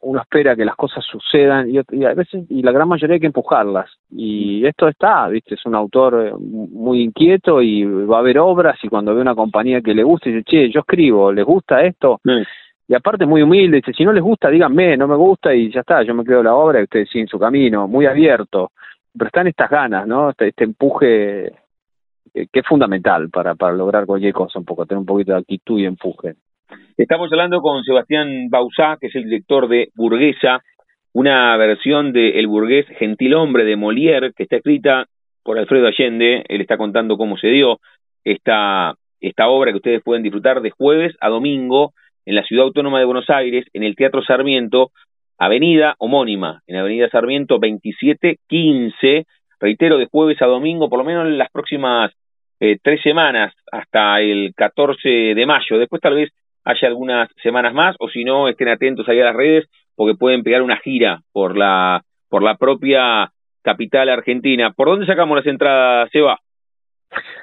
uno 0.01 0.21
espera 0.21 0.55
que 0.55 0.65
las 0.65 0.75
cosas 0.75 1.03
sucedan 1.05 1.69
y, 1.69 1.77
a 1.77 2.13
veces 2.13 2.45
y 2.49 2.61
la 2.61 2.71
gran 2.71 2.87
mayoría 2.87 3.15
hay 3.15 3.19
que 3.19 3.27
empujarlas. 3.27 3.89
Y 4.09 4.65
esto 4.65 4.87
está 4.87 5.27
viste 5.27 5.55
es 5.55 5.65
un 5.65 5.75
autor 5.75 6.27
eh, 6.27 6.33
muy 6.37 7.01
inquieto 7.01 7.61
y 7.61 7.83
va 7.83 8.17
a 8.17 8.19
haber 8.19 8.39
obras 8.39 8.77
y 8.83 8.87
cuando 8.87 9.13
ve 9.13 9.21
una 9.21 9.35
compañía 9.35 9.81
que 9.81 9.93
le 9.93 10.03
gusta 10.03 10.29
dice 10.29 10.43
che 10.43 10.69
yo 10.69 10.81
escribo 10.81 11.31
les 11.31 11.45
gusta 11.45 11.81
esto 11.81 12.21
y 12.87 12.93
aparte 12.93 13.25
muy 13.25 13.41
humilde 13.41 13.77
dice 13.77 13.93
si 13.93 14.05
no 14.05 14.13
les 14.13 14.23
gusta 14.23 14.49
díganme 14.49 14.95
no 14.95 15.07
me 15.07 15.15
gusta 15.15 15.53
y 15.53 15.71
ya 15.71 15.81
está 15.81 16.01
yo 16.03 16.13
me 16.13 16.23
quedo 16.23 16.43
la 16.43 16.55
obra 16.55 16.79
y 16.79 16.83
ustedes 16.83 17.09
siguen 17.09 17.27
su 17.27 17.39
camino 17.39 17.87
muy 17.87 18.05
abierto. 18.05 18.71
Pero 19.11 19.27
están 19.27 19.47
estas 19.47 19.69
ganas 19.69 20.07
no 20.07 20.29
este, 20.29 20.49
este 20.49 20.63
empuje 20.63 21.51
que, 22.33 22.47
que 22.47 22.59
es 22.59 22.65
fundamental 22.65 23.29
para 23.29 23.55
para 23.55 23.75
lograr 23.75 24.05
cualquier 24.05 24.33
cosa 24.33 24.59
un 24.59 24.65
poco 24.65 24.85
tener 24.85 24.99
un 24.99 25.05
poquito 25.05 25.33
de 25.33 25.39
actitud 25.39 25.79
y 25.79 25.85
empuje 25.85 26.35
Estamos 26.97 27.31
hablando 27.31 27.61
con 27.61 27.83
Sebastián 27.83 28.49
Bausá, 28.49 28.97
que 28.99 29.07
es 29.07 29.15
el 29.15 29.23
director 29.23 29.67
de 29.67 29.89
Burguesa, 29.95 30.61
una 31.13 31.55
versión 31.57 32.13
de 32.13 32.39
El 32.39 32.47
Burgués 32.47 32.85
Gentilhombre 32.97 33.63
de 33.63 33.77
Molière, 33.77 34.33
que 34.35 34.43
está 34.43 34.57
escrita 34.57 35.05
por 35.43 35.57
Alfredo 35.57 35.87
Allende. 35.87 36.43
Él 36.47 36.61
está 36.61 36.77
contando 36.77 37.17
cómo 37.17 37.37
se 37.37 37.47
dio 37.47 37.79
esta, 38.23 38.95
esta 39.19 39.47
obra 39.47 39.71
que 39.71 39.77
ustedes 39.77 40.03
pueden 40.03 40.23
disfrutar 40.23 40.61
de 40.61 40.71
jueves 40.71 41.15
a 41.21 41.29
domingo 41.29 41.93
en 42.25 42.35
la 42.35 42.43
Ciudad 42.43 42.65
Autónoma 42.65 42.99
de 42.99 43.05
Buenos 43.05 43.29
Aires, 43.29 43.65
en 43.73 43.83
el 43.83 43.95
Teatro 43.95 44.21
Sarmiento, 44.23 44.91
avenida 45.37 45.95
homónima, 45.97 46.61
en 46.67 46.75
Avenida 46.75 47.09
Sarmiento 47.09 47.55
2715. 47.55 49.25
Reitero, 49.59 49.97
de 49.97 50.05
jueves 50.05 50.41
a 50.41 50.45
domingo, 50.45 50.89
por 50.89 50.99
lo 50.99 51.05
menos 51.05 51.25
en 51.25 51.37
las 51.37 51.49
próximas 51.49 52.11
eh, 52.59 52.77
tres 52.81 53.01
semanas, 53.01 53.53
hasta 53.71 54.21
el 54.21 54.53
14 54.55 55.09
de 55.09 55.45
mayo. 55.45 55.79
Después 55.79 56.01
tal 56.01 56.15
vez 56.15 56.29
haya 56.65 56.87
algunas 56.87 57.29
semanas 57.41 57.73
más, 57.73 57.95
o 57.99 58.09
si 58.09 58.23
no, 58.23 58.47
estén 58.47 58.69
atentos 58.69 59.07
ahí 59.07 59.19
a 59.19 59.25
las 59.25 59.35
redes, 59.35 59.67
porque 59.95 60.17
pueden 60.17 60.43
pegar 60.43 60.61
una 60.61 60.77
gira 60.77 61.21
por 61.31 61.57
la, 61.57 62.01
por 62.29 62.43
la 62.43 62.55
propia 62.55 63.31
capital 63.61 64.09
argentina. 64.09 64.71
¿Por 64.71 64.87
dónde 64.87 65.05
sacamos 65.05 65.37
las 65.37 65.47
entradas, 65.47 66.09
Seba? 66.11 66.39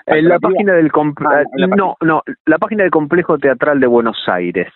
En 0.06 0.28
la 0.28 0.38
página 0.38 0.74
del 0.74 0.90
ah, 0.94 1.42
no, 1.76 1.96
no, 2.00 2.22
la 2.44 2.58
página 2.58 2.84
del 2.84 2.92
Complejo 2.92 3.36
Teatral 3.38 3.80
de 3.80 3.88
Buenos 3.88 4.16
Aires 4.28 4.72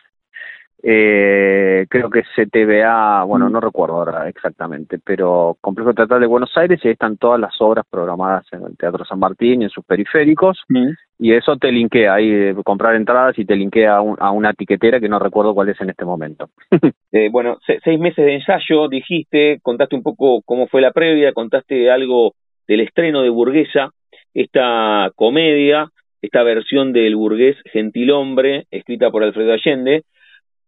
eh, 0.82 1.86
creo 1.90 2.08
que 2.08 2.20
es 2.20 2.26
CTBA, 2.34 3.24
bueno, 3.24 3.48
mm. 3.48 3.52
no 3.52 3.60
recuerdo 3.60 3.96
ahora 3.96 4.28
exactamente, 4.28 4.98
pero 4.98 5.58
Complejo 5.60 5.92
Teatral 5.92 6.20
de 6.20 6.26
Buenos 6.26 6.56
Aires 6.56 6.80
y 6.82 6.88
ahí 6.88 6.92
están 6.92 7.18
todas 7.18 7.38
las 7.38 7.54
obras 7.60 7.84
programadas 7.90 8.46
en 8.52 8.64
el 8.64 8.76
Teatro 8.78 9.04
San 9.04 9.18
Martín 9.18 9.60
y 9.60 9.64
en 9.64 9.70
sus 9.70 9.84
periféricos, 9.84 10.58
mm. 10.68 10.88
y 11.18 11.32
eso 11.34 11.56
te 11.56 11.70
linkea 11.70 12.14
ahí, 12.14 12.30
eh, 12.30 12.54
comprar 12.64 12.94
entradas 12.94 13.38
y 13.38 13.44
te 13.44 13.56
linkea 13.56 13.96
a, 13.96 14.30
una 14.30 14.50
etiquetera 14.50 15.00
que 15.00 15.08
no 15.08 15.18
recuerdo 15.18 15.54
cuál 15.54 15.68
es 15.68 15.80
en 15.80 15.90
este 15.90 16.06
momento. 16.06 16.48
eh, 17.12 17.28
bueno, 17.30 17.58
seis 17.84 18.00
meses 18.00 18.24
de 18.24 18.36
ensayo, 18.36 18.88
dijiste, 18.88 19.58
contaste 19.62 19.96
un 19.96 20.02
poco 20.02 20.40
cómo 20.46 20.66
fue 20.66 20.80
la 20.80 20.92
previa, 20.92 21.34
contaste 21.34 21.90
algo 21.90 22.34
del 22.66 22.80
estreno 22.80 23.22
de 23.22 23.28
Burguesa, 23.28 23.90
esta 24.32 25.10
comedia, 25.14 25.88
esta 26.22 26.42
versión 26.42 26.92
del 26.92 27.16
burgués 27.16 27.56
gentilhombre, 27.72 28.66
escrita 28.70 29.10
por 29.10 29.24
Alfredo 29.24 29.52
Allende, 29.52 30.04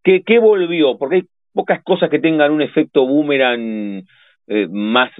¿Qué, 0.02 0.22
¿Qué 0.22 0.38
volvió? 0.38 0.98
Porque 0.98 1.16
hay 1.16 1.22
pocas 1.52 1.82
cosas 1.82 2.10
que 2.10 2.18
tengan 2.18 2.52
un 2.52 2.62
efecto 2.62 3.06
boomerang 3.06 4.04
eh, 4.46 4.68
más, 4.68 5.10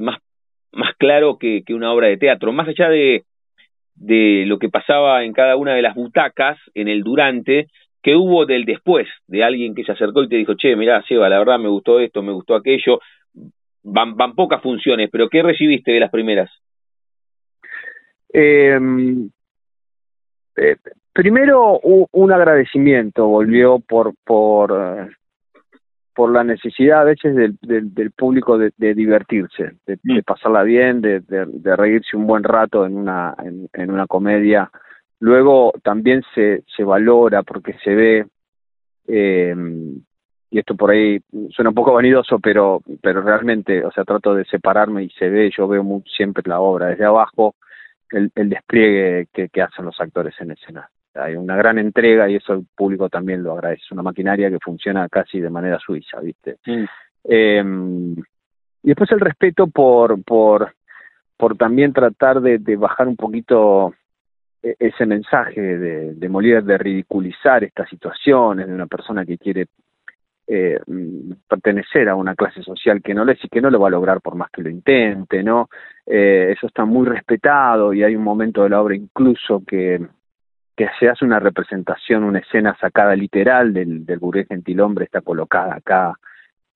claro 0.98 1.38
que, 1.38 1.62
una 1.70 1.92
obra 1.92 2.08
de 2.08 2.16
teatro. 2.16 2.52
Más 2.52 2.68
allá 2.68 2.88
de, 2.88 3.24
lo 4.46 4.58
que 4.58 4.68
pasaba 4.68 5.24
en 5.24 5.32
cada 5.32 5.56
una 5.56 5.74
de 5.74 5.82
las 5.82 5.94
butacas, 5.94 6.58
en 6.74 6.88
el 6.88 7.02
durante, 7.02 7.68
que 8.02 8.16
hubo 8.16 8.46
del 8.46 8.64
después, 8.64 9.06
de 9.26 9.44
alguien 9.44 9.74
que 9.74 9.84
se 9.84 9.92
acercó 9.92 10.22
y 10.24 10.28
te 10.28 10.36
dijo, 10.36 10.54
che, 10.54 10.74
mirá, 10.74 11.02
Seba, 11.06 11.28
la 11.28 11.38
verdad 11.38 11.58
me 11.58 11.68
gustó 11.68 12.00
esto, 12.00 12.22
me 12.22 12.32
gustó 12.32 12.54
aquello. 12.54 13.00
Van, 13.84 14.16
pocas 14.34 14.62
funciones, 14.62 15.08
pero 15.10 15.28
¿qué 15.28 15.42
recibiste 15.42 15.92
de 15.92 16.00
las 16.00 16.10
primeras? 16.10 16.50
Eh, 18.32 18.78
eh, 20.56 20.76
primero 21.12 21.78
un 21.81 22.33
agradecimiento 22.33 23.26
volvió 23.26 23.78
por 23.81 24.14
por 24.25 25.11
por 26.14 26.31
la 26.31 26.45
necesidad 26.45 27.00
a 27.00 27.04
veces 27.04 27.35
del, 27.35 27.57
del, 27.62 28.11
público 28.11 28.59
de, 28.59 28.71
divertirse, 28.76 29.73
de, 29.87 29.99
mm. 30.02 30.21
pasarla 30.26 30.62
bien, 30.62 31.00
de, 31.00 31.21
de, 31.21 31.76
reírse 31.76 32.19
un 32.19 32.26
buen 32.26 32.42
rato 32.45 32.85
en 32.85 32.97
una 32.99 33.35
en, 33.73 33.90
una 33.90 34.07
comedia. 34.07 34.71
Luego 35.21 35.73
también 35.83 36.23
se 36.35 36.64
se 36.76 36.85
valora 36.85 37.42
porque 37.42 37.75
se 37.83 37.95
ve 37.95 38.26
eh, 39.09 39.54
y 40.50 40.59
esto 40.59 40.75
por 40.76 40.90
ahí 40.90 41.19
suena 41.50 41.71
un 41.71 41.75
poco 41.75 41.95
vanidoso, 41.95 42.38
pero 42.38 42.83
pero 43.00 43.23
realmente, 43.23 43.85
o 43.85 43.90
sea, 43.90 44.04
trato 44.04 44.35
de 44.35 44.45
separarme 44.45 45.04
y 45.04 45.11
se 45.11 45.31
ve, 45.31 45.50
yo 45.57 45.66
veo 45.66 45.83
muy, 45.83 46.02
siempre 46.14 46.42
la 46.47 46.61
obra 46.61 46.88
desde 46.88 47.07
abajo 47.07 47.54
el, 48.11 48.31
el 48.35 48.50
despliegue 48.50 49.28
que, 49.33 49.49
que, 49.49 49.62
hacen 49.62 49.87
los 49.87 49.99
actores 50.00 50.35
en 50.40 50.50
escena. 50.50 50.88
Hay 51.14 51.37
una 51.37 51.57
gran 51.57 51.78
entrega 51.78 52.28
y 52.28 52.37
eso 52.37 52.54
el 52.54 52.66
público 52.75 53.09
también 53.09 53.42
lo 53.42 53.52
agradece. 53.52 53.83
Es 53.85 53.92
una 53.92 54.02
maquinaria 54.02 54.50
que 54.50 54.59
funciona 54.59 55.09
casi 55.09 55.40
de 55.40 55.50
manera 55.50 55.78
suiza, 55.78 56.21
¿viste? 56.21 56.57
Eh, 57.25 57.62
y 58.83 58.88
después 58.88 59.11
el 59.12 59.21
respeto 59.21 59.66
por, 59.69 60.23
por, 60.25 60.75
por 61.37 61.57
también 61.57 61.92
tratar 61.92 62.40
de, 62.40 62.59
de 62.59 62.76
bajar 62.76 63.09
un 63.09 63.16
poquito 63.16 63.95
e, 64.62 64.76
ese 64.78 65.07
mensaje 65.07 65.61
de, 65.61 66.14
de 66.14 66.28
Molière 66.28 66.62
de 66.62 66.78
ridiculizar 66.78 67.64
estas 67.64 67.88
situaciones 67.88 68.66
de 68.66 68.75
una 68.75 68.87
persona 68.87 69.25
que 69.25 69.38
quiere 69.38 69.66
eh, 70.47 70.78
pertenecer 71.49 72.09
a 72.09 72.16
una 72.16 72.35
clase 72.35 72.62
social 72.62 73.00
que 73.00 73.14
no 73.14 73.25
le 73.25 73.38
y 73.40 73.49
que 73.49 73.61
no 73.61 73.71
lo 73.71 73.81
va 73.81 73.88
a 73.88 73.92
lograr 73.92 74.21
por 74.21 74.35
más 74.35 74.50
que 74.50 74.62
lo 74.62 74.71
intente, 74.71 75.42
¿no? 75.42 75.69
Eh, 76.04 76.52
eso 76.57 76.66
está 76.66 76.85
muy 76.85 77.07
respetado 77.07 77.92
y 77.92 78.02
hay 78.02 78.16
un 78.16 78.25
momento 78.25 78.62
de 78.62 78.71
la 78.71 78.83
obra 78.83 78.97
incluso 78.97 79.62
que, 79.66 80.00
que 80.76 80.88
se 80.99 81.09
hace 81.09 81.25
una 81.25 81.38
representación, 81.38 82.25
una 82.25 82.38
escena 82.41 82.76
sacada 82.81 83.14
literal 83.14 83.73
del, 83.73 84.07
del 84.07 84.19
burgués 84.19 84.49
gentilhombre, 84.49 85.05
está 85.05 85.21
colocada 85.21 85.75
acá 85.75 86.14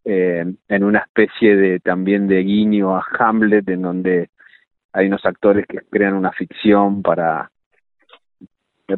eh, 0.05 0.45
en 0.69 0.85
una 0.85 1.01
especie 1.01 1.57
de 1.57 1.81
también 1.81 2.29
de 2.29 2.43
guiño 2.43 2.97
a 2.97 3.05
Hamlet, 3.19 3.69
en 3.69 3.83
donde 3.83 4.31
hay 4.93 5.09
unos 5.09 5.25
actores 5.27 5.67
que 5.67 5.81
crean 5.91 6.15
una 6.15 6.33
ficción 6.33 7.03
para 7.03 7.51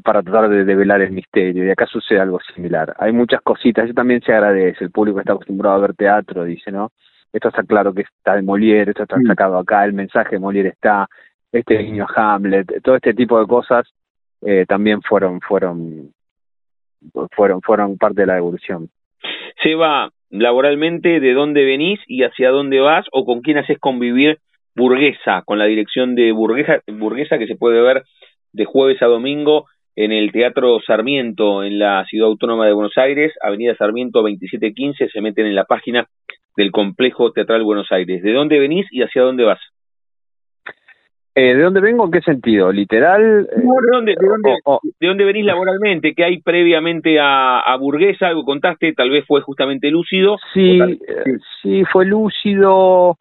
para 0.05 0.23
tratar 0.23 0.51
de 0.51 0.67
develar 0.67 1.01
el 1.01 1.13
misterio 1.13 1.65
y 1.65 1.71
acá 1.71 1.87
sucede 1.87 2.21
algo 2.21 2.39
similar. 2.55 2.95
Hay 2.99 3.13
muchas 3.13 3.41
cositas, 3.41 3.87
eso 3.87 3.95
también 3.95 4.21
se 4.21 4.35
agradece, 4.35 4.85
el 4.85 4.91
público 4.91 5.19
está 5.19 5.33
acostumbrado 5.33 5.77
a 5.77 5.81
ver 5.81 5.95
teatro, 5.95 6.45
dice, 6.45 6.71
¿no? 6.71 6.93
Esto 7.33 7.49
está 7.49 7.63
claro 7.63 7.95
que 7.95 8.03
está 8.03 8.35
de 8.35 8.43
Molière, 8.43 8.91
esto 8.91 9.05
está 9.05 9.17
mm. 9.17 9.27
sacado 9.27 9.57
acá, 9.57 9.87
el 9.87 9.95
mensaje 9.95 10.37
de 10.37 10.41
Molière 10.41 10.69
está, 10.69 11.09
este 11.53 11.83
niño 11.83 12.07
Hamlet, 12.15 12.83
todo 12.83 12.97
este 12.97 13.15
tipo 13.15 13.41
de 13.41 13.47
cosas 13.47 13.87
eh, 14.43 14.65
también 14.67 15.03
fueron, 15.03 15.41
fueron, 15.41 16.13
fueron, 17.33 17.61
fueron 17.63 17.97
parte 17.97 18.23
de 18.23 18.27
la 18.27 18.39
evolución. 18.39 18.89
Seba, 19.63 20.11
laboralmente, 20.31 21.21
¿de 21.21 21.33
dónde 21.33 21.65
venís 21.65 22.01
y 22.07 22.23
hacia 22.23 22.51
dónde 22.51 22.81
vas 22.81 23.07
o 23.13 23.25
con 23.25 23.41
quién 23.41 23.59
haces 23.59 23.79
convivir 23.79 24.39
Burguesa, 24.75 25.43
con 25.45 25.59
la 25.59 25.65
dirección 25.65 26.15
de 26.15 26.31
Burguesa, 26.31 26.81
Burguesa 26.87 27.39
que 27.39 27.49
se 27.49 27.57
puede 27.57 27.81
ver 27.81 28.05
de 28.53 28.65
jueves 28.65 29.03
a 29.03 29.07
domingo 29.07 29.67
en 29.97 30.13
el 30.13 30.31
Teatro 30.31 30.79
Sarmiento, 30.87 31.65
en 31.65 31.81
la 31.81 32.05
Ciudad 32.05 32.29
Autónoma 32.29 32.67
de 32.67 32.73
Buenos 32.73 32.97
Aires, 32.97 33.33
Avenida 33.43 33.75
Sarmiento 33.75 34.21
2715, 34.21 35.09
se 35.09 35.21
meten 35.21 35.47
en 35.47 35.57
la 35.57 35.65
página 35.65 36.07
del 36.57 36.71
Complejo 36.71 37.33
Teatral 37.33 37.65
Buenos 37.65 37.91
Aires. 37.91 38.23
¿De 38.23 38.33
dónde 38.33 38.61
venís 38.61 38.87
y 38.93 39.03
hacia 39.03 39.23
dónde 39.23 39.43
vas? 39.43 39.59
Eh, 41.39 41.55
¿De 41.55 41.63
dónde 41.63 41.81
vengo? 41.81 42.05
¿En 42.05 42.11
qué 42.11 42.21
sentido? 42.21 42.73
¿Literal? 42.73 43.47
¿de, 43.47 43.63
dónde, 43.93 44.17
de, 44.99 45.07
dónde, 45.07 45.25
venís 45.25 45.45
laboralmente? 45.45 46.13
¿Qué 46.13 46.25
hay 46.25 46.43
previamente 46.43 47.21
a, 47.21 47.61
a, 47.61 47.77
Burguesa? 47.77 48.27
¿Algo 48.27 48.45
contaste? 48.45 48.93
¿Tal 48.93 49.09
vez 49.09 49.25
fue 49.25 49.41
justamente 49.43 49.89
lúcido? 49.89 50.37
Sí, 50.53 50.81
eh, 50.81 51.39
sí, 51.63 51.85
fue 51.93 52.07
lúcido. 52.07 53.19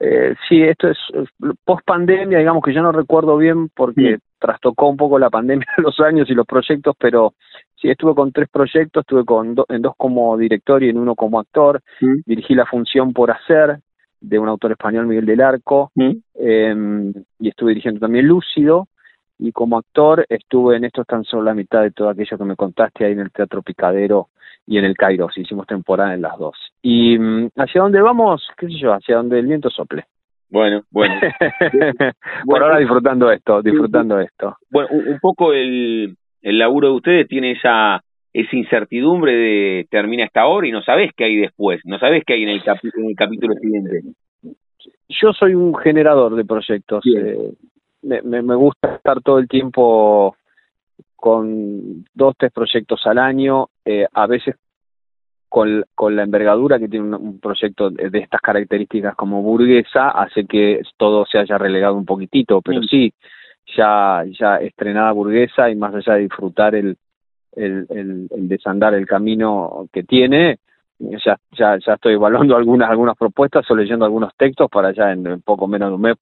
Eh, 0.00 0.34
sí, 0.48 0.62
esto 0.62 0.88
es 0.88 0.96
post 1.62 1.84
pandemia, 1.84 2.38
digamos 2.38 2.62
que 2.64 2.72
yo 2.72 2.80
no 2.80 2.90
recuerdo 2.90 3.36
bien 3.36 3.68
porque 3.76 4.16
trastocó 4.38 4.88
un 4.88 4.96
poco 4.96 5.18
la 5.18 5.28
pandemia 5.28 5.66
los 5.76 6.00
años 6.00 6.30
y 6.30 6.34
los 6.34 6.46
proyectos, 6.46 6.96
pero 6.98 7.34
sí 7.74 7.90
estuve 7.90 8.14
con 8.14 8.32
tres 8.32 8.48
proyectos, 8.50 9.02
estuve 9.02 9.26
con 9.26 9.54
en 9.68 9.82
dos 9.82 9.92
como 9.98 10.38
director 10.38 10.82
y 10.82 10.88
en 10.88 10.96
uno 10.96 11.14
como 11.14 11.38
actor, 11.38 11.82
dirigí 12.24 12.54
la 12.54 12.64
función 12.64 13.12
por 13.12 13.30
hacer 13.30 13.80
de 14.20 14.38
un 14.38 14.48
autor 14.48 14.72
español 14.72 15.06
Miguel 15.06 15.26
del 15.26 15.40
Arco 15.40 15.90
mm. 15.94 16.10
em, 16.34 17.12
y 17.38 17.48
estuve 17.48 17.70
dirigiendo 17.70 18.00
también 18.00 18.26
Lúcido 18.26 18.88
y 19.38 19.52
como 19.52 19.78
actor 19.78 20.26
estuve 20.28 20.76
en 20.76 20.84
esto 20.84 21.04
tan 21.04 21.24
solo 21.24 21.44
la 21.44 21.54
mitad 21.54 21.82
de 21.82 21.92
todo 21.92 22.08
aquello 22.08 22.36
que 22.36 22.44
me 22.44 22.56
contaste 22.56 23.04
ahí 23.04 23.12
en 23.12 23.20
el 23.20 23.30
Teatro 23.30 23.62
Picadero 23.62 24.28
y 24.66 24.76
en 24.76 24.84
el 24.84 24.96
Cairo, 24.96 25.28
hicimos 25.34 25.66
temporada 25.66 26.12
en 26.12 26.20
las 26.20 26.36
dos. 26.36 26.56
¿Y 26.82 27.18
mm, 27.18 27.50
hacia 27.56 27.80
dónde 27.80 28.02
vamos? 28.02 28.46
¿Qué 28.58 28.66
sé 28.66 28.74
yo? 28.78 28.92
Hacia 28.92 29.16
donde 29.16 29.38
el 29.38 29.46
viento 29.46 29.70
sople. 29.70 30.04
Bueno, 30.50 30.82
bueno. 30.90 31.14
Por 32.46 32.62
ahora 32.62 32.78
disfrutando 32.78 33.30
esto, 33.30 33.62
disfrutando 33.62 34.20
esto. 34.20 34.56
Bueno, 34.70 34.88
un, 34.90 35.18
poco 35.20 35.52
el, 35.52 36.16
el 36.42 36.58
laburo 36.58 36.88
de 36.88 36.94
ustedes 36.94 37.28
tiene 37.28 37.52
esa 37.52 38.02
esa 38.32 38.56
incertidumbre 38.56 39.32
de 39.32 39.86
termina 39.90 40.24
esta 40.24 40.46
hora 40.46 40.66
y 40.66 40.72
no 40.72 40.82
sabes 40.82 41.12
qué 41.16 41.24
hay 41.24 41.36
después, 41.36 41.80
no 41.84 41.98
sabes 41.98 42.24
qué 42.26 42.34
hay 42.34 42.42
en 42.42 42.50
el, 42.50 42.62
en 42.62 43.08
el 43.08 43.16
capítulo 43.16 43.54
siguiente. 43.54 44.02
Yo 45.08 45.32
soy 45.32 45.54
un 45.54 45.74
generador 45.76 46.34
de 46.36 46.44
proyectos. 46.44 47.04
Eh, 47.06 47.52
me, 48.02 48.22
me, 48.22 48.54
gusta 48.54 48.96
estar 48.96 49.20
todo 49.22 49.38
el 49.38 49.48
tiempo 49.48 50.36
con 51.16 52.04
dos, 52.14 52.34
tres 52.38 52.52
proyectos 52.52 53.00
al 53.06 53.18
año, 53.18 53.68
eh, 53.84 54.06
a 54.12 54.26
veces 54.26 54.56
con, 55.48 55.84
con 55.94 56.14
la 56.14 56.22
envergadura 56.22 56.78
que 56.78 56.88
tiene 56.88 57.16
un, 57.16 57.40
proyecto 57.40 57.90
de, 57.90 58.18
estas 58.18 58.40
características 58.40 59.16
como 59.16 59.42
burguesa, 59.42 60.10
hace 60.10 60.44
que 60.44 60.82
todo 60.96 61.26
se 61.26 61.38
haya 61.38 61.58
relegado 61.58 61.96
un 61.96 62.04
poquitito, 62.04 62.60
pero 62.60 62.80
mm. 62.80 62.84
sí, 62.84 63.12
ya, 63.76 64.24
ya 64.38 64.56
estrenada 64.56 65.10
burguesa 65.12 65.70
y 65.70 65.74
más 65.74 65.94
allá 65.94 66.14
de 66.14 66.20
disfrutar 66.20 66.74
el, 66.74 66.96
el, 67.58 68.28
desandar 68.30 68.94
el 68.94 69.06
camino 69.06 69.86
que 69.92 70.02
tiene, 70.02 70.58
ya, 70.98 71.38
ya, 71.52 71.78
ya 71.78 71.94
estoy 71.94 72.14
evaluando 72.14 72.56
algunas, 72.56 72.90
algunas 72.90 73.16
propuestas 73.16 73.70
o 73.70 73.76
leyendo 73.76 74.04
algunos 74.04 74.34
textos 74.36 74.68
para 74.70 74.92
ya 74.92 75.12
en 75.12 75.42
poco 75.42 75.66
menos 75.66 75.90
de 75.90 75.94
un 75.94 76.02
mes 76.02 76.16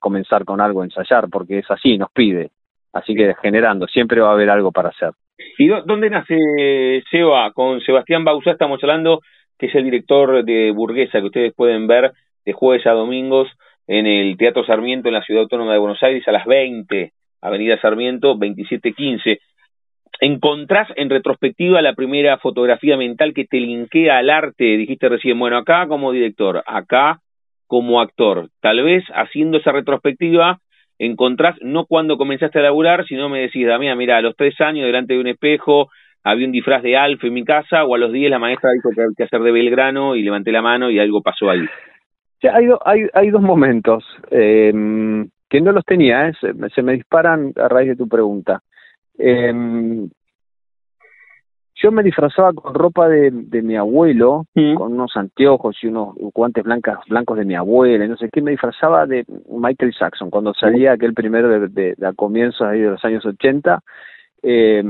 comenzar 0.00 0.44
con 0.44 0.60
algo, 0.60 0.84
ensayar, 0.84 1.28
porque 1.30 1.58
es 1.58 1.70
así, 1.70 1.98
nos 1.98 2.10
pide. 2.12 2.50
Así 2.92 3.14
que 3.14 3.34
generando, 3.40 3.86
siempre 3.86 4.20
va 4.20 4.30
a 4.30 4.32
haber 4.32 4.50
algo 4.50 4.72
para 4.72 4.88
hacer. 4.88 5.10
¿Y 5.58 5.68
dónde 5.68 6.10
nace 6.10 7.02
Seba? 7.10 7.52
Con 7.52 7.80
Sebastián 7.80 8.24
Bausá 8.24 8.52
estamos 8.52 8.82
hablando, 8.82 9.20
que 9.58 9.66
es 9.66 9.74
el 9.74 9.84
director 9.84 10.44
de 10.44 10.72
Burguesa, 10.72 11.20
que 11.20 11.26
ustedes 11.26 11.54
pueden 11.54 11.86
ver 11.86 12.12
de 12.44 12.52
jueves 12.52 12.86
a 12.86 12.92
domingos 12.92 13.48
en 13.86 14.06
el 14.06 14.36
Teatro 14.36 14.64
Sarmiento 14.64 15.08
en 15.08 15.14
la 15.14 15.22
Ciudad 15.22 15.42
Autónoma 15.42 15.72
de 15.72 15.78
Buenos 15.78 16.02
Aires 16.02 16.26
a 16.26 16.32
las 16.32 16.44
20, 16.46 17.12
Avenida 17.40 17.80
Sarmiento 17.80 18.28
2715. 18.28 19.40
¿Encontrás 20.20 20.88
en 20.96 21.10
retrospectiva 21.10 21.80
la 21.80 21.94
primera 21.94 22.38
fotografía 22.38 22.96
mental 22.96 23.34
que 23.34 23.44
te 23.44 23.60
linkea 23.60 24.18
al 24.18 24.30
arte? 24.30 24.64
Dijiste 24.76 25.08
recién, 25.08 25.38
bueno, 25.38 25.56
acá 25.56 25.86
como 25.86 26.10
director, 26.10 26.62
acá 26.66 27.20
como 27.66 28.00
actor. 28.00 28.48
Tal 28.60 28.82
vez 28.82 29.04
haciendo 29.14 29.58
esa 29.58 29.72
retrospectiva 29.72 30.58
encontrás, 30.98 31.56
no 31.62 31.86
cuando 31.86 32.18
comenzaste 32.18 32.58
a 32.58 32.62
laburar, 32.62 33.06
sino 33.06 33.28
me 33.28 33.40
decís, 33.40 33.66
Damián, 33.66 33.96
mira, 33.96 34.16
a 34.16 34.20
los 34.20 34.34
tres 34.34 34.60
años 34.60 34.86
delante 34.86 35.14
de 35.14 35.20
un 35.20 35.28
espejo 35.28 35.88
había 36.24 36.46
un 36.46 36.52
disfraz 36.52 36.82
de 36.82 36.96
Alf 36.96 37.22
en 37.24 37.32
mi 37.32 37.44
casa, 37.44 37.84
o 37.84 37.94
a 37.94 37.98
los 37.98 38.12
diez 38.12 38.30
la 38.30 38.40
maestra 38.40 38.72
dijo 38.72 38.90
que 38.94 39.00
había 39.00 39.14
que 39.16 39.24
hacer 39.24 39.40
de 39.40 39.52
Belgrano 39.52 40.16
y 40.16 40.22
levanté 40.22 40.50
la 40.50 40.62
mano 40.62 40.90
y 40.90 40.98
algo 40.98 41.22
pasó 41.22 41.48
ahí. 41.48 41.64
hay, 42.42 42.66
hay, 42.84 43.06
hay 43.14 43.30
dos 43.30 43.42
momentos 43.42 44.04
eh, 44.30 44.72
que 45.48 45.60
no 45.60 45.72
los 45.72 45.84
tenía, 45.84 46.28
¿eh? 46.28 46.32
se, 46.74 46.82
me 46.82 46.92
disparan 46.92 47.52
a 47.56 47.68
raíz 47.68 47.90
de 47.90 47.96
tu 47.96 48.08
pregunta. 48.08 48.60
Eh, 49.18 50.08
yo 51.80 51.92
me 51.92 52.02
disfrazaba 52.02 52.52
con 52.52 52.74
ropa 52.74 53.08
de, 53.08 53.30
de 53.30 53.62
mi 53.62 53.76
abuelo, 53.76 54.46
mm. 54.54 54.74
con 54.74 54.92
unos 54.94 55.16
anteojos 55.16 55.76
y 55.82 55.86
unos 55.86 56.14
guantes 56.34 56.64
blancas, 56.64 56.98
blancos 57.08 57.38
de 57.38 57.44
mi 57.44 57.54
abuela, 57.54 58.06
no 58.06 58.16
sé 58.16 58.28
qué, 58.32 58.42
me 58.42 58.50
disfrazaba 58.50 59.06
de 59.06 59.24
Michael 59.48 59.94
Jackson, 59.98 60.28
cuando 60.28 60.54
salía 60.54 60.92
aquel 60.92 61.14
primero 61.14 61.48
de, 61.48 61.68
de, 61.68 61.94
de 61.96 62.06
a 62.06 62.12
comienzos 62.14 62.62
ahí 62.62 62.80
de 62.80 62.90
los 62.90 63.04
años 63.04 63.24
80, 63.24 63.80
eh, 64.42 64.82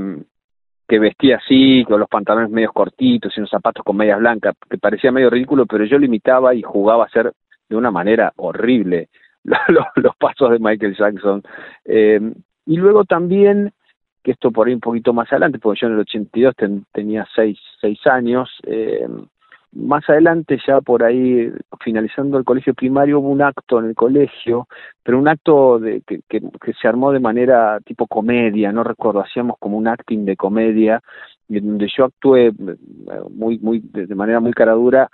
que 0.89 0.99
vestía 0.99 1.37
así, 1.37 1.85
con 1.87 2.01
los 2.01 2.09
pantalones 2.09 2.51
medios 2.51 2.73
cortitos 2.73 3.37
y 3.37 3.41
unos 3.41 3.51
zapatos 3.51 3.85
con 3.85 3.97
medias 3.97 4.19
blancas, 4.19 4.55
que 4.71 4.79
parecía 4.79 5.13
medio 5.13 5.29
ridículo, 5.29 5.67
pero 5.67 5.85
yo 5.85 5.99
lo 5.99 6.07
imitaba 6.07 6.55
y 6.55 6.63
jugaba 6.63 7.05
a 7.05 7.07
hacer 7.07 7.33
de 7.69 7.77
una 7.77 7.91
manera 7.91 8.33
horrible 8.37 9.11
los, 9.45 9.85
los 9.97 10.17
pasos 10.17 10.53
de 10.53 10.59
Michael 10.59 10.97
Jackson. 10.97 11.43
Eh, 11.85 12.33
y 12.65 12.77
luego 12.77 13.05
también 13.05 13.73
que 14.29 14.33
esto 14.33 14.51
por 14.51 14.69
ahí 14.69 14.75
un 14.75 14.81
poquito 14.81 15.15
más 15.15 15.33
adelante, 15.33 15.59
porque 15.59 15.81
yo 15.81 15.87
en 15.87 15.95
el 15.95 16.01
82 16.01 16.55
tenía 16.93 17.27
seis, 17.35 17.59
seis 17.81 17.99
años, 18.07 18.51
eh, 18.67 19.09
más 19.73 20.07
adelante 20.07 20.59
ya 20.67 20.83
por 20.83 21.03
ahí, 21.03 21.51
finalizando 21.83 22.37
el 22.37 22.45
colegio 22.45 22.75
primario, 22.75 23.21
hubo 23.21 23.31
un 23.31 23.41
acto 23.41 23.79
en 23.79 23.87
el 23.87 23.95
colegio, 23.95 24.69
pero 25.03 25.19
un 25.19 25.29
acto 25.29 25.79
de, 25.79 26.03
que, 26.07 26.21
que, 26.29 26.73
se 26.75 26.89
armó 26.89 27.11
de 27.11 27.21
manera 27.21 27.79
tipo 27.87 28.07
comedia, 28.07 28.71
no 28.71 28.85
recuerdo, 28.85 29.21
hacíamos 29.21 29.57
como 29.59 29.79
un 29.79 29.89
acting 29.89 30.27
de 30.27 30.37
comedia, 30.37 31.01
en 31.49 31.67
donde 31.67 31.89
yo 31.97 32.05
actué 32.05 32.49
eh, 32.49 32.53
muy, 33.31 33.59
muy, 33.61 33.81
de 33.81 34.15
manera 34.15 34.41
muy 34.41 34.53
caradura, 34.53 35.09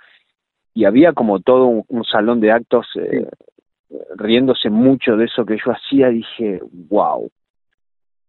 y 0.73 0.83
había 0.83 1.13
como 1.13 1.39
todo 1.39 1.85
un, 1.87 2.03
salón 2.03 2.41
de 2.41 2.51
actos 2.51 2.85
eh, 2.95 3.29
riéndose 4.17 4.69
mucho 4.69 5.15
de 5.15 5.23
eso 5.23 5.45
que 5.45 5.55
yo 5.55 5.71
hacía, 5.71 6.09
dije, 6.09 6.59
wow, 6.89 7.29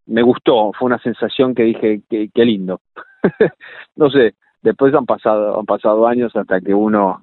me 0.06 0.22
gustó, 0.22 0.72
fue 0.72 0.86
una 0.86 0.98
sensación 0.98 1.54
que 1.54 1.64
dije, 1.64 2.00
qué, 2.08 2.30
qué 2.32 2.44
lindo. 2.44 2.80
no 3.96 4.10
sé, 4.10 4.34
después 4.62 4.94
han 4.94 5.06
pasado, 5.06 5.58
han 5.58 5.66
pasado 5.66 6.06
años 6.06 6.34
hasta 6.36 6.60
que 6.60 6.74
uno 6.74 7.20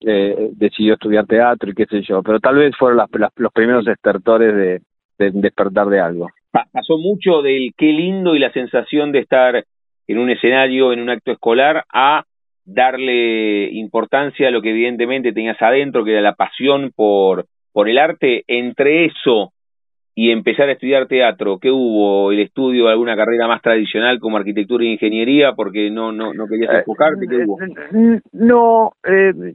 eh, 0.00 0.50
decidió 0.52 0.94
estudiar 0.94 1.26
teatro 1.26 1.70
y 1.70 1.74
qué 1.74 1.86
sé 1.86 2.02
yo, 2.02 2.22
pero 2.22 2.40
tal 2.40 2.56
vez 2.56 2.74
fueron 2.78 2.98
las, 2.98 3.08
los 3.36 3.52
primeros 3.52 3.86
estertores 3.86 4.54
de, 4.54 4.82
de 5.18 5.30
despertar 5.40 5.88
de 5.88 6.00
algo. 6.00 6.28
Pasó 6.50 6.98
mucho 6.98 7.42
del 7.42 7.72
qué 7.76 7.92
lindo 7.92 8.34
y 8.34 8.40
la 8.40 8.52
sensación 8.52 9.12
de 9.12 9.20
estar 9.20 9.64
en 10.08 10.18
un 10.18 10.30
escenario, 10.30 10.92
en 10.92 11.00
un 11.00 11.10
acto 11.10 11.30
escolar, 11.30 11.84
a 11.92 12.24
darle 12.64 13.70
importancia 13.72 14.48
a 14.48 14.50
lo 14.50 14.60
que 14.60 14.70
evidentemente 14.70 15.32
tenías 15.32 15.60
adentro, 15.62 16.04
que 16.04 16.12
era 16.12 16.20
la 16.20 16.34
pasión 16.34 16.92
por, 16.94 17.46
por 17.72 17.88
el 17.88 17.98
arte. 17.98 18.42
Entre 18.48 19.04
eso 19.04 19.52
y 20.14 20.30
empezar 20.30 20.68
a 20.68 20.72
estudiar 20.72 21.06
teatro, 21.06 21.58
¿qué 21.58 21.70
hubo? 21.70 22.32
¿El 22.32 22.40
estudio 22.40 22.86
de 22.86 22.92
alguna 22.92 23.16
carrera 23.16 23.46
más 23.46 23.62
tradicional 23.62 24.18
como 24.18 24.36
arquitectura 24.36 24.84
e 24.84 24.88
ingeniería 24.88 25.52
porque 25.52 25.90
no 25.90 26.12
no 26.12 26.34
no 26.34 26.46
querías 26.46 26.74
eh, 26.74 26.78
enfocarte? 26.78 27.26
¿Qué 27.28 27.44
hubo? 27.44 27.58
No, 28.32 28.92
eh, 29.04 29.54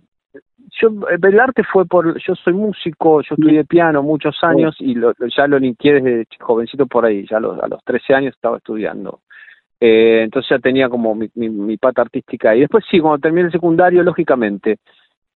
yo 0.82 0.90
el 1.10 1.40
arte 1.40 1.64
fue 1.64 1.86
por 1.86 2.20
yo 2.20 2.36
soy 2.36 2.54
músico, 2.54 3.22
yo 3.22 3.36
estudié 3.36 3.64
piano 3.66 4.02
muchos 4.04 4.38
años 4.44 4.76
y 4.80 4.96
lo, 4.96 5.14
ya 5.36 5.48
lo 5.48 5.60
linqué 5.60 5.94
desde 5.94 6.28
jovencito 6.40 6.86
por 6.88 7.06
ahí, 7.06 7.26
ya 7.30 7.38
a 7.38 7.40
los, 7.40 7.60
a 7.62 7.68
los 7.68 7.84
13 7.84 8.14
años 8.14 8.36
estaba 8.36 8.58
estudiando. 8.58 9.22
Eh, 9.80 10.24
entonces 10.24 10.50
ya 10.50 10.60
tenía 10.60 10.90
como 10.90 11.16
mi, 11.16 11.30
mi, 11.36 11.78
pata 11.78 12.02
artística 12.02 12.56
y 12.56 12.62
después 12.62 12.84
sí, 12.90 13.00
cuando 13.00 13.20
terminé 13.20 13.48
el 13.48 13.52
secundario, 13.52 14.04
lógicamente, 14.04 14.78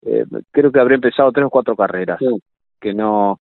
eh, 0.01 0.23
creo 0.49 0.71
que 0.71 0.79
habré 0.79 0.95
empezado 0.95 1.32
tres 1.32 1.45
o 1.45 1.49
cuatro 1.49 1.75
carreras, 1.75 2.19
que 2.79 2.93
no 2.93 3.39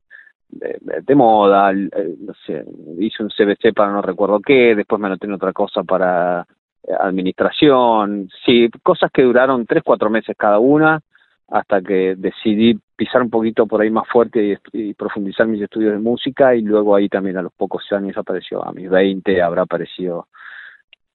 de, 0.49 1.15
moda, 1.15 1.71
eh, 1.71 2.15
no 2.19 2.33
sé, 2.45 2.63
hice 2.99 3.23
un 3.23 3.29
CBC 3.29 3.73
para 3.73 3.91
no 3.91 4.01
recuerdo 4.01 4.39
qué, 4.39 4.75
después 4.75 4.99
me 4.99 5.07
anoté 5.07 5.27
en 5.27 5.33
otra 5.33 5.53
cosa 5.53 5.83
para 5.83 6.45
eh, 6.83 6.93
administración, 6.99 8.29
sí, 8.45 8.69
cosas 8.83 9.11
que 9.11 9.23
duraron 9.23 9.65
tres, 9.65 9.83
cuatro 9.83 10.09
meses 10.09 10.35
cada 10.37 10.59
una, 10.59 11.01
hasta 11.49 11.81
que 11.81 12.15
decidí 12.17 12.77
pisar 12.95 13.21
un 13.21 13.29
poquito 13.29 13.67
por 13.67 13.81
ahí 13.81 13.89
más 13.89 14.07
fuerte 14.07 14.57
y, 14.73 14.93
profundizar 14.93 15.47
mis 15.47 15.61
estudios 15.61 15.93
de 15.93 15.99
música 15.99 16.55
y 16.55 16.61
luego 16.61 16.95
ahí 16.95 17.09
también 17.09 17.37
a 17.37 17.41
los 17.41 17.53
pocos 17.53 17.83
años 17.91 18.17
apareció, 18.17 18.65
a 18.65 18.71
mis 18.71 18.89
20 18.89 19.41
habrá 19.41 19.63
aparecido 19.63 20.27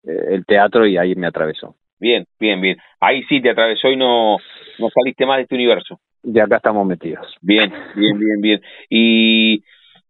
eh, 0.04 0.34
el 0.34 0.44
teatro 0.44 0.86
y 0.86 0.96
ahí 0.96 1.14
me 1.14 1.26
atravesó. 1.26 1.74
Bien, 1.98 2.26
bien, 2.38 2.60
bien. 2.60 2.78
Ahí 3.00 3.22
sí 3.24 3.42
te 3.42 3.50
atravesó 3.50 3.88
y 3.88 3.96
no, 3.96 4.38
no 4.78 4.88
saliste 4.88 5.26
más 5.26 5.36
de 5.36 5.42
este 5.42 5.54
universo. 5.54 6.00
De 6.22 6.40
acá 6.40 6.56
estamos 6.56 6.86
metidos. 6.86 7.26
Bien, 7.40 7.72
bien, 7.94 8.18
bien, 8.18 8.40
bien. 8.40 8.62
Y, 8.88 9.62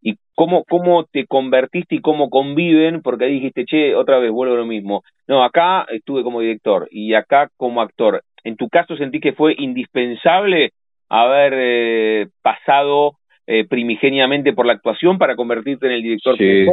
y 0.02 0.16
cómo, 0.34 0.64
cómo 0.64 1.04
te 1.04 1.26
convertiste 1.26 1.96
y 1.96 2.00
cómo 2.00 2.30
conviven, 2.30 3.02
porque 3.02 3.24
ahí 3.24 3.34
dijiste, 3.34 3.64
che, 3.64 3.94
otra 3.94 4.18
vez 4.18 4.30
vuelvo 4.30 4.54
a 4.54 4.58
lo 4.58 4.66
mismo. 4.66 5.02
No, 5.28 5.44
acá 5.44 5.86
estuve 5.90 6.22
como 6.22 6.40
director 6.40 6.88
y 6.90 7.14
acá 7.14 7.50
como 7.56 7.80
actor. 7.80 8.22
¿En 8.44 8.56
tu 8.56 8.68
caso 8.68 8.96
sentí 8.96 9.20
que 9.20 9.32
fue 9.32 9.54
indispensable 9.58 10.72
haber 11.08 11.52
eh, 11.56 12.28
pasado 12.42 13.18
eh, 13.46 13.66
primigeniamente 13.66 14.52
por 14.52 14.66
la 14.66 14.72
actuación 14.72 15.18
para 15.18 15.36
convertirte 15.36 15.86
en 15.86 15.92
el 15.92 16.02
director? 16.02 16.36
Sí, 16.36 16.66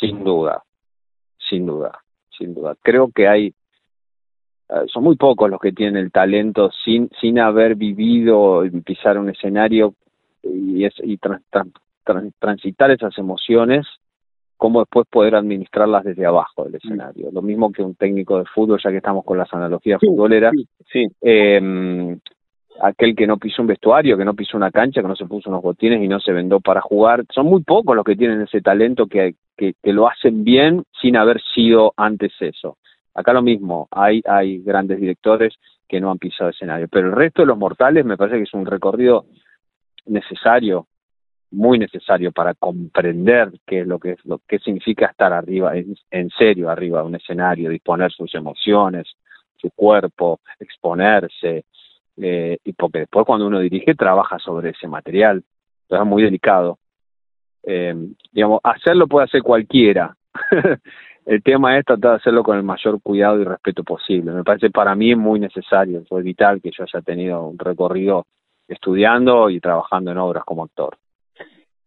sin 0.00 0.24
duda, 0.24 0.62
sin 1.48 1.66
duda, 1.66 1.98
sin 2.36 2.54
duda. 2.54 2.74
Creo 2.82 3.10
que 3.14 3.28
hay 3.28 3.52
son 4.92 5.04
muy 5.04 5.16
pocos 5.16 5.50
los 5.50 5.60
que 5.60 5.72
tienen 5.72 5.96
el 5.96 6.10
talento 6.10 6.70
sin 6.84 7.08
sin 7.20 7.38
haber 7.38 7.76
vivido 7.76 8.62
pisar 8.84 9.18
un 9.18 9.30
escenario 9.30 9.94
y, 10.42 10.84
es, 10.84 10.94
y 11.02 11.18
transitar 12.38 12.90
esas 12.90 13.16
emociones 13.18 13.86
cómo 14.56 14.80
después 14.80 15.06
poder 15.08 15.34
administrarlas 15.34 16.04
desde 16.04 16.26
abajo 16.26 16.64
del 16.64 16.76
escenario. 16.76 17.30
Lo 17.30 17.42
mismo 17.42 17.70
que 17.70 17.82
un 17.82 17.94
técnico 17.94 18.38
de 18.38 18.46
fútbol, 18.46 18.80
ya 18.82 18.90
que 18.90 18.98
estamos 18.98 19.24
con 19.24 19.38
las 19.38 19.52
analogías 19.52 20.00
futboleras, 20.00 20.52
sí, 20.90 21.06
Eh, 21.20 22.16
aquel 22.80 23.14
que 23.14 23.26
no 23.26 23.38
pisó 23.38 23.62
un 23.62 23.68
vestuario, 23.68 24.16
que 24.16 24.24
no 24.24 24.34
pisó 24.34 24.56
una 24.56 24.70
cancha, 24.70 25.02
que 25.02 25.08
no 25.08 25.16
se 25.16 25.26
puso 25.26 25.50
unos 25.50 25.62
botines 25.62 26.02
y 26.02 26.08
no 26.08 26.20
se 26.20 26.32
vendó 26.32 26.60
para 26.60 26.80
jugar. 26.80 27.24
Son 27.34 27.46
muy 27.46 27.62
pocos 27.62 27.96
los 27.96 28.04
que 28.04 28.16
tienen 28.16 28.42
ese 28.42 28.60
talento 28.60 29.06
que, 29.06 29.34
que, 29.56 29.74
que 29.82 29.92
lo 29.92 30.08
hacen 30.08 30.44
bien 30.44 30.82
sin 31.00 31.16
haber 31.16 31.40
sido 31.54 31.92
antes 31.96 32.32
eso. 32.40 32.76
Acá 33.16 33.32
lo 33.32 33.40
mismo, 33.40 33.88
hay, 33.90 34.22
hay 34.26 34.58
grandes 34.58 35.00
directores 35.00 35.54
que 35.88 36.00
no 36.00 36.10
han 36.10 36.18
pisado 36.18 36.50
escenario, 36.50 36.86
pero 36.86 37.06
el 37.06 37.14
resto 37.14 37.40
de 37.40 37.46
los 37.46 37.56
mortales 37.56 38.04
me 38.04 38.18
parece 38.18 38.36
que 38.36 38.42
es 38.42 38.52
un 38.52 38.66
recorrido 38.66 39.24
necesario, 40.04 40.86
muy 41.50 41.78
necesario 41.78 42.30
para 42.30 42.52
comprender 42.52 43.52
qué 43.66 43.80
es 43.80 43.86
lo 43.86 43.98
que 43.98 44.12
es 44.12 44.24
lo 44.26 44.40
que 44.46 44.58
significa 44.58 45.06
estar 45.06 45.32
arriba, 45.32 45.72
en, 46.10 46.28
serio 46.30 46.68
arriba 46.68 47.00
de 47.00 47.06
un 47.06 47.14
escenario, 47.14 47.70
disponer 47.70 48.12
sus 48.12 48.34
emociones, 48.34 49.06
su 49.56 49.70
cuerpo, 49.70 50.40
exponerse, 50.60 51.64
eh, 52.18 52.58
y 52.64 52.72
porque 52.74 52.98
después 53.00 53.24
cuando 53.24 53.46
uno 53.46 53.60
dirige 53.60 53.94
trabaja 53.94 54.38
sobre 54.38 54.70
ese 54.70 54.88
material, 54.88 55.42
entonces 55.84 56.04
es 56.04 56.10
muy 56.10 56.22
delicado. 56.22 56.78
Eh, 57.62 57.94
digamos, 58.30 58.60
hacerlo 58.62 59.06
puede 59.06 59.24
hacer 59.24 59.42
cualquiera, 59.42 60.14
el 61.26 61.42
tema 61.42 61.76
es 61.76 61.84
tratar 61.84 62.12
de 62.12 62.16
hacerlo 62.18 62.44
con 62.44 62.56
el 62.56 62.62
mayor 62.62 63.02
cuidado 63.02 63.40
y 63.40 63.44
respeto 63.44 63.82
posible. 63.82 64.30
Me 64.30 64.44
parece 64.44 64.70
para 64.70 64.94
mí 64.94 65.10
es 65.10 65.18
muy 65.18 65.40
necesario, 65.40 66.04
fue 66.08 66.22
vital 66.22 66.62
que 66.62 66.70
yo 66.70 66.84
haya 66.84 67.02
tenido 67.02 67.44
un 67.48 67.58
recorrido 67.58 68.26
estudiando 68.68 69.50
y 69.50 69.60
trabajando 69.60 70.12
en 70.12 70.18
obras 70.18 70.44
como 70.44 70.64
actor. 70.64 70.96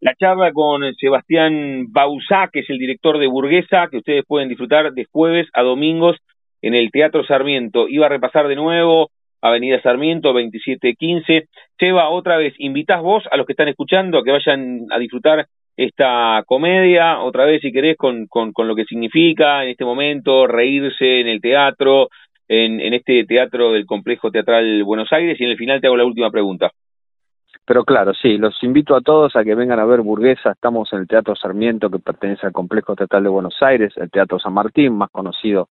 La 0.02 0.13
charla 0.15 0.52
con 0.52 0.82
Sebastián 0.95 1.88
Bausá, 1.89 2.49
que 2.52 2.60
es 2.60 2.69
el 2.69 2.78
director 2.78 3.17
de 3.17 3.28
Burguesa, 3.28 3.88
que 3.89 3.97
ustedes 3.97 4.25
pueden 4.25 4.49
disfrutar 4.49 4.93
de 4.93 5.06
jueves 5.12 5.47
a 5.54 5.62
domingos 5.62 6.17
en 6.62 6.73
el 6.73 6.91
Teatro 6.91 7.25
Sarmiento. 7.25 7.88
Iba 7.88 8.06
a 8.06 8.10
repasar 8.10 8.47
de 8.47 8.56
nuevo 8.56 9.10
Avenida 9.41 9.82
Sarmiento 9.82 10.30
2715. 10.34 11.47
Seba, 11.78 12.10
otra 12.10 12.38
vez, 12.38 12.54
invitas 12.58 13.02
vos 13.02 13.23
a 13.32 13.38
los 13.38 13.45
que 13.45 13.54
están 13.54 13.69
escuchando 13.69 14.19
a 14.19 14.23
que 14.23 14.32
vayan 14.32 14.86
a 14.89 14.99
disfrutar 14.99 15.47
esta 15.85 16.43
comedia, 16.45 17.21
otra 17.21 17.45
vez 17.45 17.61
si 17.61 17.71
querés, 17.71 17.95
con, 17.95 18.27
con, 18.27 18.51
con, 18.51 18.67
lo 18.67 18.75
que 18.75 18.83
significa 18.83 19.63
en 19.63 19.69
este 19.69 19.85
momento 19.85 20.45
reírse 20.45 21.21
en 21.21 21.27
el 21.29 21.39
teatro, 21.39 22.09
en, 22.49 22.81
en 22.81 22.93
este 22.93 23.23
teatro 23.23 23.71
del 23.71 23.85
Complejo 23.85 24.29
Teatral 24.29 24.83
Buenos 24.83 25.07
Aires, 25.13 25.39
y 25.39 25.45
en 25.45 25.51
el 25.51 25.57
final 25.57 25.79
te 25.79 25.87
hago 25.87 25.95
la 25.95 26.03
última 26.03 26.29
pregunta. 26.31 26.69
Pero 27.65 27.85
claro, 27.85 28.13
sí, 28.13 28.37
los 28.37 28.61
invito 28.61 28.93
a 28.93 28.99
todos 28.99 29.37
a 29.37 29.43
que 29.45 29.55
vengan 29.55 29.79
a 29.79 29.85
ver 29.85 30.01
Burguesa. 30.01 30.51
Estamos 30.51 30.91
en 30.91 30.99
el 30.99 31.07
Teatro 31.07 31.33
Sarmiento, 31.35 31.89
que 31.89 31.99
pertenece 31.99 32.45
al 32.45 32.51
Complejo 32.51 32.95
Teatral 32.95 33.23
de 33.23 33.29
Buenos 33.29 33.55
Aires, 33.61 33.93
el 33.95 34.11
Teatro 34.11 34.37
San 34.37 34.53
Martín, 34.53 34.97
más 34.97 35.09
conocido 35.11 35.69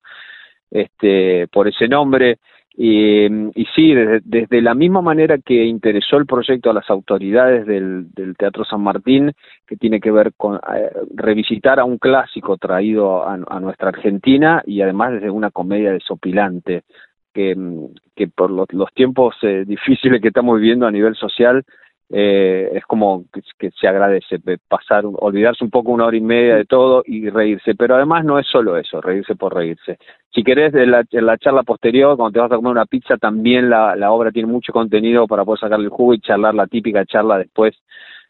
este, 0.71 1.49
por 1.49 1.69
ese 1.69 1.87
nombre. 1.87 2.39
Y, 2.81 3.27
y 3.27 3.67
sí, 3.75 3.93
desde, 3.93 4.21
desde, 4.25 4.63
la 4.63 4.73
misma 4.73 5.03
manera 5.03 5.37
que 5.39 5.65
interesó 5.65 6.17
el 6.17 6.27
proyecto 6.27 6.71
a 6.71 6.73
las 6.73 6.89
autoridades 6.89 7.67
del, 7.67 8.07
Teatro 8.39 8.65
San 8.65 8.83
Martín, 8.83 9.33
que 9.67 9.77
tiene 9.77 9.99
que 9.99 10.13
ver 10.13 10.33
con 10.37 10.61
eh, 10.77 10.93
revisitar 11.13 11.81
a 11.81 11.85
un 11.85 11.99
clásico 11.99 12.57
traído 12.57 13.29
a, 13.29 13.37
nuestra 13.59 13.89
Argentina 13.89 14.63
y 14.65 14.81
además 14.81 15.15
desde 15.15 15.29
una 15.29 15.51
comedia 15.51 15.91
desopilante, 15.91 16.85
que, 17.35 17.57
que 18.15 18.29
por 18.29 18.53
los, 18.53 18.73
los 18.73 18.95
tiempos 18.95 19.35
eh, 19.43 19.65
difíciles 19.67 20.23
que 20.23 20.29
estamos 20.29 20.61
viviendo 20.61 20.87
a 20.87 20.93
nivel 20.93 21.17
social, 21.17 21.65
eh, 22.11 22.71
es 22.73 22.85
como 22.87 23.25
que, 23.59 23.71
se 23.71 23.87
agradece 23.87 24.39
pasar, 24.67 25.05
olvidarse 25.05 25.63
un 25.63 25.71
poco 25.71 25.93
una 25.93 26.07
hora 26.07 26.17
y 26.17 26.23
media 26.23 26.57
de 26.57 26.65
todo 26.65 27.03
y 27.05 27.29
reírse, 27.29 27.75
pero 27.75 27.97
además 27.97 28.25
no 28.25 28.39
es 28.39 28.47
solo 28.47 28.77
eso, 28.77 29.01
reírse 29.01 29.35
por 29.35 29.55
reírse. 29.55 29.99
Si 30.33 30.43
querés, 30.43 30.75
en 30.75 30.91
la, 30.91 31.05
en 31.11 31.27
la 31.27 31.37
charla 31.37 31.63
posterior, 31.65 32.17
cuando 32.17 32.33
te 32.33 32.41
vas 32.41 32.53
a 32.53 32.57
comer 32.57 32.73
una 32.73 32.87
pizza, 32.87 33.17
también 33.19 33.69
la, 33.69 33.95
la 33.97 34.11
obra 34.11 34.31
tiene 34.31 34.51
mucho 34.51 34.73
contenido 34.73 35.27
para 35.27 35.45
poder 35.45 35.61
sacarle 35.61 35.87
el 35.87 35.91
jugo 35.91 36.15
y 36.15 36.21
charlar 36.21 36.55
la 36.55 36.67
típica 36.67 37.05
charla 37.05 37.39
después 37.39 37.75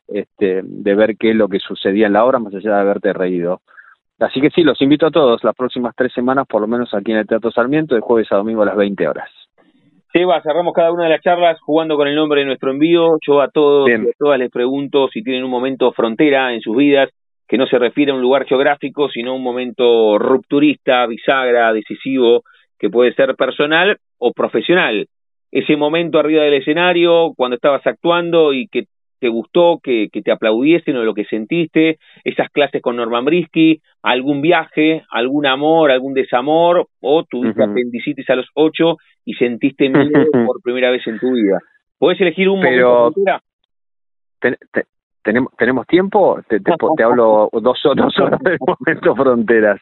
este, 0.08 0.62
de 0.64 0.94
ver 0.94 1.16
qué 1.16 1.30
es 1.30 1.36
lo 1.36 1.48
que 1.48 1.60
sucedía 1.60 2.06
en 2.06 2.14
la 2.14 2.24
obra, 2.24 2.38
más 2.38 2.54
allá 2.54 2.74
de 2.74 2.80
haberte 2.80 3.12
reído. 3.12 3.60
Así 4.18 4.40
que 4.40 4.50
sí, 4.50 4.62
los 4.62 4.80
invito 4.82 5.06
a 5.06 5.12
todos 5.12 5.44
las 5.44 5.54
próximas 5.54 5.94
tres 5.94 6.12
semanas, 6.12 6.46
por 6.48 6.60
lo 6.60 6.66
menos 6.66 6.92
aquí 6.92 7.12
en 7.12 7.18
el 7.18 7.26
Teatro 7.26 7.52
Sarmiento, 7.52 7.94
de 7.94 8.00
jueves 8.00 8.32
a 8.32 8.36
domingo 8.36 8.62
a 8.62 8.66
las 8.66 8.76
20 8.76 9.06
horas. 9.06 9.30
Seba, 10.18 10.42
cerramos 10.42 10.74
cada 10.74 10.90
una 10.90 11.04
de 11.04 11.11
las 11.11 11.20
charlas 11.20 11.61
jugando 11.61 11.94
con 11.96 12.09
el 12.09 12.16
nombre 12.16 12.40
de 12.40 12.46
nuestro 12.46 12.72
envío. 12.72 13.18
Yo 13.24 13.40
a 13.40 13.50
todos 13.50 13.88
y 13.88 13.92
a 13.92 14.12
todas 14.18 14.37
les 14.40 14.50
pregunto 14.50 15.07
si 15.12 15.22
tienen 15.22 15.44
un 15.44 15.50
momento 15.50 15.92
frontera 15.92 16.52
en 16.52 16.61
sus 16.61 16.76
vidas, 16.76 17.09
que 17.46 17.57
no 17.57 17.68
se 17.68 17.78
refiere 17.78 18.11
a 18.11 18.16
un 18.16 18.20
lugar 18.20 18.44
geográfico, 18.44 19.09
sino 19.11 19.37
un 19.37 19.44
momento 19.44 20.18
rupturista, 20.18 21.07
bisagra, 21.07 21.72
decisivo, 21.72 22.42
que 22.81 22.90
puede 22.90 23.14
ser 23.14 23.37
personal 23.37 23.96
o 24.18 24.33
profesional. 24.33 25.07
Ese 25.52 25.76
momento 25.76 26.18
arriba 26.18 26.42
del 26.42 26.54
escenario, 26.54 27.33
cuando 27.37 27.54
estabas 27.54 27.87
actuando 27.87 28.52
y 28.52 28.66
que 28.66 28.87
te 29.18 29.28
gustó, 29.28 29.81
que, 29.83 30.09
que 30.12 30.22
te 30.22 30.33
aplaudiesen 30.33 30.96
o 30.96 31.04
lo 31.04 31.14
que 31.14 31.24
sentiste, 31.24 31.98
esas 32.24 32.50
clases 32.50 32.83
con 32.83 32.96
Norman 32.96 33.24
Brisky, 33.24 33.81
algún 34.02 34.40
viaje, 34.40 35.04
algún 35.11 35.46
amor, 35.46 35.90
algún 35.90 36.14
desamor, 36.14 36.87
o 37.00 37.24
tuviste 37.24 37.61
uh 37.61 37.66
-huh. 37.66 37.70
apendicitis 37.70 38.28
a 38.31 38.37
los 38.37 38.46
ocho 38.54 38.96
y 39.24 39.35
sentiste 39.35 39.88
miedo 39.88 40.31
por 40.46 40.62
primera 40.62 40.90
vez 40.90 41.07
en 41.07 41.18
tu 41.18 41.33
vida. 41.33 41.59
¿Puedes 41.98 42.20
elegir 42.20 42.48
un 42.48 42.61
Pero, 42.61 43.11
momento? 43.11 43.44
Ten, 44.40 44.57
te, 44.72 44.85
tenemos, 45.22 45.52
¿Tenemos 45.57 45.87
tiempo? 45.87 46.40
Te, 46.48 46.61
te, 46.61 46.72
te 46.96 47.02
hablo 47.02 47.48
dos, 47.61 47.78
dos 47.96 48.18
horas 48.18 48.40
de 48.40 48.57
momento 48.61 49.14
fronteras 49.14 49.81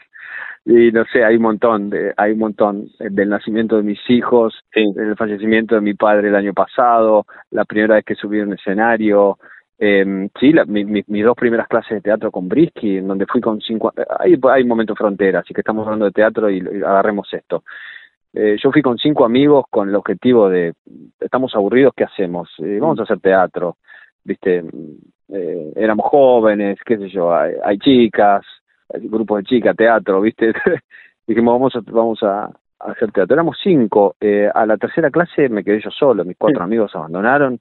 y 0.67 0.91
no 0.91 1.05
sé, 1.13 1.25
hay 1.25 1.37
un 1.37 1.43
montón, 1.43 1.91
de, 1.91 2.13
hay 2.17 2.33
un 2.33 2.41
montón 2.41 2.89
del 2.99 3.29
nacimiento 3.29 3.77
de 3.77 3.85
mis 3.85 4.01
hijos, 4.11 4.53
sí. 4.75 4.85
del 4.95 5.15
fallecimiento 5.15 5.77
de 5.77 5.81
mi 5.81 5.95
padre 5.95 6.29
el 6.29 6.35
año 6.35 6.53
pasado, 6.53 7.25
la 7.53 7.65
primera 7.65 7.95
vez 7.95 8.05
que 8.05 8.17
subí 8.17 8.41
a 8.41 8.43
un 8.43 8.55
escenario, 8.55 9.39
eh, 9.79 10.29
sí, 10.41 10.53
la, 10.53 10.65
mi, 10.65 10.85
mi, 10.85 11.05
mis 11.07 11.25
dos 11.25 11.37
primeras 11.37 11.69
clases 11.69 11.91
de 11.91 12.01
teatro 12.01 12.33
con 12.33 12.49
Brisky, 12.49 12.99
en 12.99 13.07
donde 13.07 13.27
fui 13.27 13.41
con 13.41 13.61
cinco, 13.61 13.93
hay, 14.19 14.37
hay 14.51 14.63
un 14.63 14.69
momento 14.69 14.97
frontera, 14.97 15.39
así 15.39 15.55
que 15.55 15.61
estamos 15.61 15.87
hablando 15.87 16.07
de 16.07 16.11
teatro 16.11 16.51
y, 16.51 16.59
y 16.59 16.83
agarremos 16.83 17.33
esto. 17.33 17.63
Eh, 18.35 18.57
yo 18.61 18.73
fui 18.73 18.83
con 18.83 18.99
cinco 18.99 19.25
amigos 19.25 19.67
con 19.71 19.89
el 19.89 19.95
objetivo 19.95 20.49
de, 20.49 20.75
estamos 21.21 21.55
aburridos, 21.55 21.93
¿qué 21.97 22.05
hacemos? 22.05 22.51
Eh, 22.59 22.79
vamos 22.81 22.99
a 22.99 23.05
hacer 23.05 23.21
teatro, 23.21 23.77
viste, 24.25 24.65
eh, 25.29 25.73
éramos 25.77 26.07
jóvenes, 26.07 26.79
qué 26.85 26.99
sé 26.99 27.09
yo, 27.09 27.33
hay, 27.33 27.53
hay 27.63 27.79
chicas, 27.79 28.45
grupos 28.95 29.39
de 29.39 29.45
chicas, 29.45 29.77
teatro, 29.77 30.21
¿viste? 30.21 30.53
Dijimos, 31.27 31.55
vamos 31.55 31.77
a, 31.77 31.81
vamos 31.91 32.23
a, 32.23 32.45
a, 32.45 32.93
hacer 32.93 33.11
teatro. 33.13 33.35
Éramos 33.35 33.59
cinco. 33.63 34.17
Eh, 34.21 34.49
a 34.53 34.67
la 34.67 34.77
tercera 34.77 35.11
clase 35.11 35.49
me 35.49 35.65
quedé 35.65 35.81
yo 35.81 35.91
solo, 35.91 36.25
mis 36.25 36.37
cuatro 36.37 36.61
sí. 36.61 36.65
amigos 36.65 36.95
abandonaron 36.95 37.61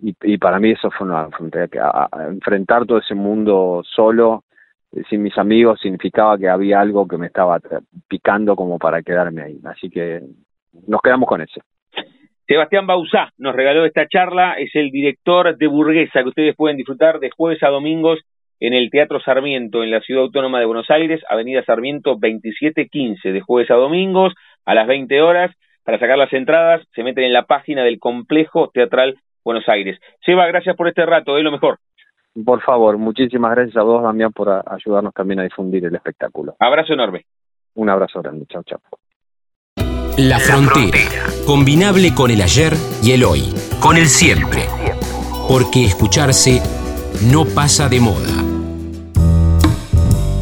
y, 0.00 0.14
y, 0.22 0.38
para 0.38 0.60
mí 0.60 0.70
eso 0.70 0.90
fue 0.90 1.06
una 1.06 1.28
frontera 1.30 1.66
que 1.68 1.80
a, 1.80 2.08
a 2.10 2.26
enfrentar 2.28 2.86
todo 2.86 2.98
ese 2.98 3.14
mundo 3.14 3.82
solo, 3.84 4.44
eh, 4.92 5.02
sin 5.10 5.22
mis 5.22 5.36
amigos, 5.36 5.80
significaba 5.80 6.38
que 6.38 6.48
había 6.48 6.80
algo 6.80 7.06
que 7.08 7.18
me 7.18 7.26
estaba 7.26 7.60
picando 8.06 8.54
como 8.54 8.78
para 8.78 9.02
quedarme 9.02 9.42
ahí. 9.42 9.60
Así 9.64 9.90
que 9.90 10.22
nos 10.86 11.00
quedamos 11.02 11.28
con 11.28 11.40
eso. 11.40 11.60
Sebastián 12.46 12.86
Bausá 12.86 13.30
nos 13.36 13.54
regaló 13.54 13.84
esta 13.84 14.06
charla, 14.08 14.54
es 14.54 14.74
el 14.74 14.90
director 14.90 15.56
de 15.56 15.66
Burguesa, 15.66 16.22
que 16.22 16.28
ustedes 16.28 16.56
pueden 16.56 16.78
disfrutar 16.78 17.20
de 17.20 17.30
jueves 17.30 17.62
a 17.62 17.68
domingos 17.68 18.20
en 18.60 18.74
el 18.74 18.90
Teatro 18.90 19.20
Sarmiento, 19.20 19.82
en 19.82 19.90
la 19.90 20.00
Ciudad 20.00 20.24
Autónoma 20.24 20.60
de 20.60 20.66
Buenos 20.66 20.90
Aires, 20.90 21.20
Avenida 21.28 21.64
Sarmiento 21.64 22.10
2715, 22.10 23.32
de 23.32 23.40
jueves 23.40 23.70
a 23.70 23.74
domingos, 23.74 24.34
a 24.64 24.74
las 24.74 24.86
20 24.86 25.20
horas. 25.22 25.54
Para 25.84 25.98
sacar 25.98 26.18
las 26.18 26.32
entradas, 26.32 26.82
se 26.94 27.02
meten 27.02 27.24
en 27.24 27.32
la 27.32 27.44
página 27.44 27.82
del 27.82 27.98
Complejo 27.98 28.70
Teatral 28.72 29.16
Buenos 29.44 29.68
Aires. 29.68 29.98
Seba, 30.24 30.46
gracias 30.46 30.76
por 30.76 30.88
este 30.88 31.06
rato, 31.06 31.38
es 31.38 31.44
lo 31.44 31.52
mejor. 31.52 31.78
Por 32.44 32.60
favor, 32.62 32.98
muchísimas 32.98 33.52
gracias 33.52 33.76
a 33.76 33.82
vos, 33.82 34.02
Damián, 34.02 34.32
por 34.32 34.62
ayudarnos 34.66 35.14
también 35.14 35.40
a 35.40 35.44
difundir 35.44 35.84
el 35.84 35.94
espectáculo. 35.94 36.54
Abrazo 36.58 36.92
enorme. 36.92 37.24
Un 37.74 37.88
abrazo 37.88 38.20
grande, 38.20 38.46
chao, 38.46 38.62
chao. 38.64 38.80
La 40.18 40.38
frontera, 40.40 40.98
combinable 41.46 42.12
con 42.14 42.30
el 42.30 42.42
ayer 42.42 42.72
y 43.02 43.12
el 43.12 43.22
hoy, 43.22 43.54
con 43.80 43.96
el 43.96 44.06
siempre, 44.06 44.62
porque 45.48 45.84
escucharse 45.84 46.60
no 47.32 47.44
pasa 47.44 47.88
de 47.88 48.00
moda. 48.00 48.47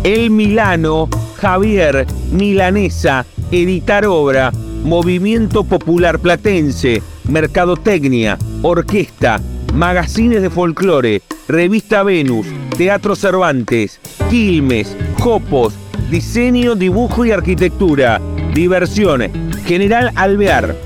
El 0.07 0.31
Milano, 0.31 1.09
Javier, 1.35 2.07
Milanesa, 2.31 3.27
Editar 3.51 4.07
Obra, 4.07 4.53
Movimiento 4.85 5.65
Popular 5.65 6.21
Platense, 6.21 7.03
Mercadotecnia, 7.25 8.39
Orquesta, 8.63 9.41
Magazines 9.75 10.43
de 10.43 10.51
Folclore, 10.51 11.23
Revista 11.49 12.05
Venus, 12.05 12.47
Teatro 12.79 13.17
Cervantes, 13.17 13.99
Quilmes, 14.31 14.97
Jopos, 15.19 15.75
Diseño, 16.09 16.77
Dibujo 16.77 17.25
y 17.25 17.33
Arquitectura, 17.33 18.21
Diversión, 18.55 19.25
General 19.65 20.13
Alvear. 20.15 20.77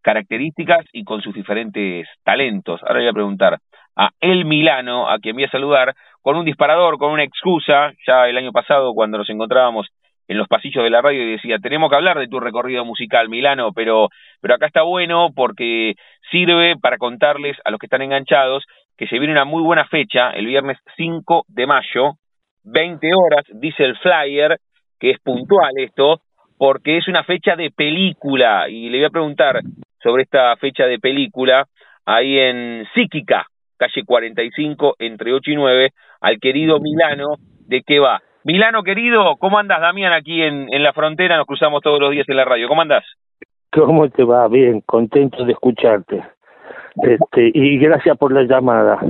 características 0.00 0.86
y 0.92 1.02
con 1.02 1.22
sus 1.22 1.34
diferentes 1.34 2.06
talentos. 2.22 2.80
Ahora 2.84 3.00
voy 3.00 3.08
a 3.08 3.12
preguntar 3.12 3.58
a 3.96 4.10
El 4.20 4.44
Milano, 4.44 5.08
a 5.08 5.18
quien 5.18 5.36
voy 5.36 5.44
a 5.44 5.50
saludar, 5.50 5.94
con 6.20 6.36
un 6.36 6.44
disparador, 6.44 6.98
con 6.98 7.10
una 7.10 7.24
excusa, 7.24 7.92
ya 8.06 8.28
el 8.28 8.36
año 8.38 8.52
pasado 8.52 8.94
cuando 8.94 9.18
nos 9.18 9.28
encontrábamos 9.28 9.88
en 10.28 10.38
los 10.38 10.48
pasillos 10.48 10.84
de 10.84 10.90
la 10.90 11.02
radio 11.02 11.22
y 11.22 11.32
decía, 11.32 11.58
tenemos 11.58 11.90
que 11.90 11.96
hablar 11.96 12.18
de 12.18 12.28
tu 12.28 12.40
recorrido 12.40 12.84
musical, 12.84 13.28
Milano, 13.28 13.72
pero, 13.72 14.08
pero 14.40 14.54
acá 14.54 14.66
está 14.66 14.82
bueno 14.82 15.30
porque 15.34 15.94
sirve 16.30 16.76
para 16.80 16.96
contarles 16.96 17.56
a 17.64 17.70
los 17.70 17.78
que 17.78 17.86
están 17.86 18.02
enganchados 18.02 18.64
que 18.96 19.06
se 19.08 19.18
viene 19.18 19.32
una 19.32 19.44
muy 19.44 19.62
buena 19.62 19.86
fecha, 19.86 20.30
el 20.30 20.46
viernes 20.46 20.78
5 20.96 21.44
de 21.48 21.66
mayo, 21.66 22.12
20 22.64 23.10
horas, 23.14 23.44
dice 23.54 23.84
el 23.84 23.96
flyer, 23.96 24.58
que 25.00 25.10
es 25.10 25.18
puntual 25.20 25.72
esto, 25.78 26.20
porque 26.56 26.98
es 26.98 27.08
una 27.08 27.24
fecha 27.24 27.56
de 27.56 27.70
película, 27.70 28.68
y 28.68 28.88
le 28.88 28.98
voy 28.98 29.06
a 29.06 29.10
preguntar 29.10 29.60
sobre 30.02 30.22
esta 30.22 30.54
fecha 30.56 30.86
de 30.86 30.98
película, 30.98 31.66
ahí 32.06 32.38
en 32.38 32.86
Psíquica, 32.94 33.46
calle 33.82 34.04
45, 34.06 34.96
entre 35.00 35.32
8 35.32 35.50
y 35.50 35.56
9, 35.56 35.90
al 36.20 36.38
querido 36.38 36.78
Milano, 36.78 37.36
¿de 37.66 37.82
qué 37.82 37.98
va? 37.98 38.20
Milano, 38.44 38.82
querido, 38.82 39.36
¿cómo 39.38 39.58
andas, 39.58 39.80
Damián, 39.80 40.12
aquí 40.12 40.42
en, 40.42 40.72
en 40.72 40.82
la 40.82 40.92
frontera? 40.92 41.36
Nos 41.36 41.46
cruzamos 41.46 41.82
todos 41.82 42.00
los 42.00 42.10
días 42.10 42.28
en 42.28 42.36
la 42.36 42.44
radio. 42.44 42.68
¿Cómo 42.68 42.82
andas? 42.82 43.04
¿Cómo 43.72 44.08
te 44.08 44.22
va? 44.22 44.46
Bien, 44.48 44.80
contento 44.82 45.44
de 45.44 45.52
escucharte. 45.52 46.22
Este, 47.02 47.50
y 47.54 47.78
gracias 47.78 48.16
por 48.18 48.32
la 48.32 48.42
llamada. 48.42 49.00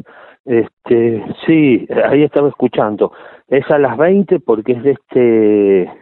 Este, 0.44 1.24
sí, 1.46 1.86
ahí 2.04 2.22
estaba 2.22 2.48
escuchando. 2.48 3.12
Es 3.48 3.68
a 3.70 3.78
las 3.78 3.96
20 3.96 4.40
porque 4.40 4.72
es 4.72 4.82
de 4.82 4.90
este 4.92 5.92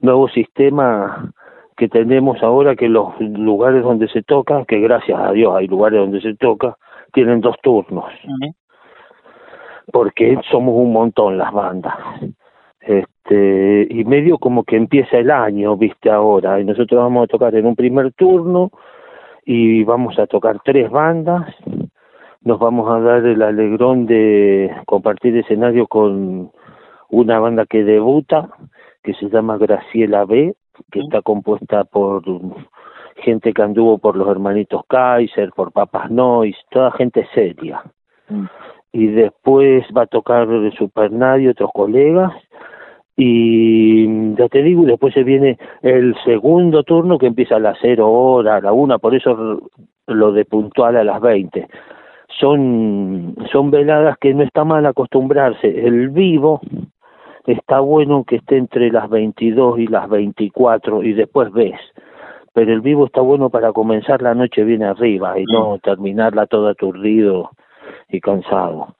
nuevo 0.00 0.28
sistema 0.28 1.32
que 1.76 1.88
tenemos 1.88 2.42
ahora 2.42 2.76
que 2.76 2.88
los 2.88 3.18
lugares 3.20 3.82
donde 3.82 4.08
se 4.08 4.22
toca, 4.22 4.64
que 4.66 4.78
gracias 4.80 5.18
a 5.18 5.32
Dios 5.32 5.54
hay 5.56 5.66
lugares 5.66 5.98
donde 5.98 6.20
se 6.20 6.34
toca, 6.34 6.76
tienen 7.14 7.40
dos 7.40 7.56
turnos. 7.62 8.12
Porque 9.90 10.38
somos 10.50 10.74
un 10.74 10.92
montón 10.92 11.38
las 11.38 11.52
bandas. 11.52 11.94
Este, 12.80 13.86
y 13.88 14.04
medio 14.04 14.36
como 14.36 14.64
que 14.64 14.76
empieza 14.76 15.16
el 15.16 15.30
año, 15.30 15.76
viste 15.76 16.10
ahora, 16.10 16.60
y 16.60 16.64
nosotros 16.64 17.00
vamos 17.00 17.24
a 17.24 17.28
tocar 17.28 17.54
en 17.54 17.64
un 17.64 17.74
primer 17.74 18.12
turno 18.12 18.70
y 19.46 19.84
vamos 19.84 20.18
a 20.18 20.26
tocar 20.26 20.60
tres 20.62 20.90
bandas. 20.90 21.46
Nos 22.42 22.58
vamos 22.58 22.90
a 22.90 23.00
dar 23.00 23.24
el 23.24 23.40
alegrón 23.40 24.04
de 24.04 24.70
compartir 24.84 25.34
escenario 25.38 25.86
con 25.86 26.50
una 27.08 27.38
banda 27.38 27.64
que 27.64 27.84
debuta, 27.84 28.50
que 29.02 29.14
se 29.14 29.30
llama 29.30 29.56
Graciela 29.56 30.26
B, 30.26 30.54
que 30.90 31.00
está 31.00 31.22
compuesta 31.22 31.84
por 31.84 32.22
gente 33.16 33.52
que 33.52 33.62
anduvo 33.62 33.98
por 33.98 34.16
los 34.16 34.28
hermanitos 34.28 34.82
Kaiser, 34.88 35.50
por 35.50 35.72
Papas 35.72 36.10
Noise, 36.10 36.58
toda 36.70 36.92
gente 36.92 37.26
seria. 37.34 37.82
Mm. 38.28 38.44
Y 38.92 39.06
después 39.08 39.84
va 39.96 40.02
a 40.02 40.06
tocar 40.06 40.46
Supernadio, 40.76 41.50
otros 41.50 41.70
colegas, 41.72 42.32
y 43.16 44.34
ya 44.34 44.48
te 44.48 44.62
digo, 44.62 44.84
después 44.84 45.14
se 45.14 45.22
viene 45.22 45.58
el 45.82 46.16
segundo 46.24 46.82
turno 46.82 47.18
que 47.18 47.26
empieza 47.26 47.56
a 47.56 47.60
las 47.60 47.78
cero 47.80 48.10
hora, 48.10 48.56
a 48.56 48.60
la 48.60 48.72
una, 48.72 48.98
por 48.98 49.14
eso 49.14 49.70
lo 50.06 50.32
de 50.32 50.44
puntual 50.44 50.96
a 50.96 51.04
las 51.04 51.20
20. 51.20 51.68
Son, 52.40 53.36
son 53.52 53.70
veladas 53.70 54.18
que 54.18 54.34
no 54.34 54.42
está 54.42 54.64
mal 54.64 54.84
acostumbrarse. 54.86 55.86
El 55.86 56.08
vivo 56.08 56.60
está 57.46 57.78
bueno 57.80 58.24
que 58.24 58.36
esté 58.36 58.56
entre 58.56 58.90
las 58.90 59.08
22 59.08 59.78
y 59.78 59.86
las 59.86 60.08
24 60.08 61.04
y 61.04 61.12
después 61.12 61.52
ves. 61.52 61.78
Pero 62.54 62.72
el 62.72 62.80
vivo 62.80 63.06
está 63.06 63.20
bueno 63.20 63.50
para 63.50 63.72
comenzar 63.72 64.22
la 64.22 64.34
noche 64.34 64.64
bien 64.64 64.82
arriba 64.82 65.38
y 65.38 65.44
no 65.44 65.78
terminarla 65.78 66.46
todo 66.46 66.68
aturdido 66.68 67.50
y 68.08 68.20
cansado. 68.20 68.94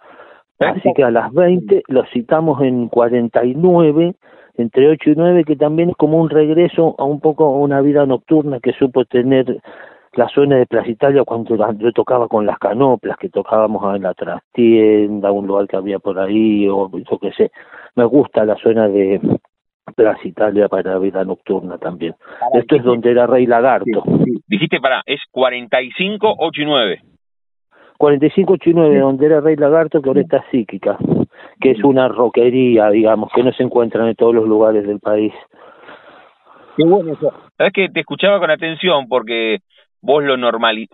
Así 0.58 0.92
que 0.94 1.04
a 1.04 1.10
las 1.10 1.32
20 1.32 1.84
los 1.88 2.08
citamos 2.10 2.60
en 2.62 2.88
49, 2.88 4.14
entre 4.56 4.88
8 4.88 5.10
y 5.10 5.14
9, 5.16 5.44
que 5.44 5.56
también 5.56 5.90
es 5.90 5.96
como 5.96 6.20
un 6.20 6.30
regreso 6.30 6.94
a 6.98 7.04
un 7.04 7.20
poco 7.20 7.44
a 7.46 7.58
una 7.58 7.80
vida 7.80 8.06
nocturna 8.06 8.60
que 8.60 8.72
supo 8.72 9.04
tener 9.04 9.60
la 10.12 10.28
zona 10.28 10.56
de 10.56 10.66
Plaza 10.66 10.88
Italia 10.88 11.24
cuando 11.24 11.56
yo 11.78 11.92
tocaba 11.92 12.28
con 12.28 12.46
las 12.46 12.58
canoplas, 12.58 13.16
que 13.18 13.28
tocábamos 13.28 13.96
en 13.96 14.02
la 14.02 14.14
trastienda, 14.14 15.32
un 15.32 15.46
lugar 15.46 15.66
que 15.66 15.76
había 15.76 15.98
por 15.98 16.18
ahí, 16.18 16.68
o 16.68 16.90
yo 16.90 17.18
qué 17.18 17.32
sé. 17.32 17.50
Me 17.96 18.04
gusta 18.04 18.44
la 18.44 18.56
zona 18.56 18.88
de 18.88 19.20
Plaza 19.92 20.20
Italia 20.24 20.68
para 20.68 20.92
la 20.92 20.98
vida 20.98 21.24
nocturna 21.24 21.78
también. 21.78 22.14
Esto 22.54 22.76
es 22.76 22.82
donde 22.82 23.10
era 23.10 23.26
Rey 23.26 23.46
Lagarto. 23.46 24.02
Dijiste, 24.46 24.80
para, 24.80 25.02
es 25.06 25.20
45, 25.30 26.34
8 26.38 26.62
y 26.62 26.64
9. 26.64 27.00
4589, 27.98 28.98
donde 28.98 29.26
era 29.26 29.40
Rey 29.40 29.56
Lagarto, 29.56 30.02
que 30.02 30.08
ahora 30.08 30.20
está 30.20 30.44
psíquica, 30.50 30.98
que 31.60 31.72
es 31.72 31.84
una 31.84 32.08
roquería, 32.08 32.90
digamos, 32.90 33.30
que 33.32 33.42
no 33.42 33.52
se 33.52 33.62
encuentran 33.62 34.08
en 34.08 34.14
todos 34.14 34.34
los 34.34 34.48
lugares 34.48 34.86
del 34.86 35.00
país. 35.00 35.32
Qué 36.76 36.84
bueno 36.84 37.12
eso. 37.12 37.32
Sabes 37.56 37.72
que 37.72 37.88
te 37.88 38.00
escuchaba 38.00 38.40
con 38.40 38.50
atención 38.50 39.06
porque 39.08 39.58
vos 40.00 40.24
lo 40.24 40.36
normal, 40.36 40.86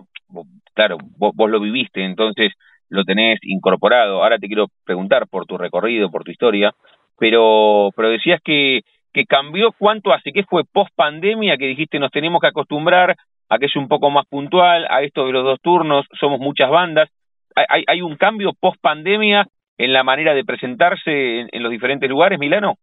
claro, 0.75 0.99
vos, 1.17 1.33
vos, 1.35 1.51
lo 1.51 1.59
viviste, 1.59 2.05
entonces 2.05 2.53
lo 2.91 3.05
tenés 3.05 3.39
incorporado. 3.43 4.23
Ahora 4.23 4.39
te 4.39 4.47
quiero 4.47 4.67
preguntar 4.85 5.27
por 5.29 5.47
tu 5.47 5.57
recorrido, 5.57 6.11
por 6.11 6.23
tu 6.23 6.31
historia, 6.33 6.75
pero, 7.21 7.91
pero 7.95 8.09
decías 8.09 8.41
que, 8.43 8.81
que 9.13 9.27
cambió 9.27 9.73
cuánto 9.79 10.13
hace, 10.13 10.33
que 10.33 10.43
fue 10.45 10.65
post 10.65 10.91
pandemia, 10.97 11.59
que 11.59 11.67
dijiste 11.67 11.99
nos 11.99 12.11
tenemos 12.11 12.41
que 12.41 12.47
acostumbrar 12.49 13.15
a 13.51 13.59
que 13.59 13.67
es 13.67 13.77
un 13.77 13.89
poco 13.89 14.11
más 14.11 14.27
puntual, 14.27 14.87
a 14.89 15.03
esto 15.03 15.27
de 15.27 15.33
los 15.33 15.45
dos 15.45 15.61
turnos, 15.61 16.07
somos 16.19 16.41
muchas 16.41 16.71
bandas. 16.71 17.11
¿Hay, 17.55 17.85
hay 17.87 18.01
un 18.01 18.17
cambio 18.17 18.53
post 18.59 18.81
pandemia 18.81 19.47
en 19.77 19.93
la 19.93 20.03
manera 20.03 20.33
de 20.35 20.45
presentarse 20.45 21.41
en, 21.41 21.63
los 21.63 21.71
diferentes 21.71 22.09
lugares, 22.09 22.39
Milano? 22.39 22.77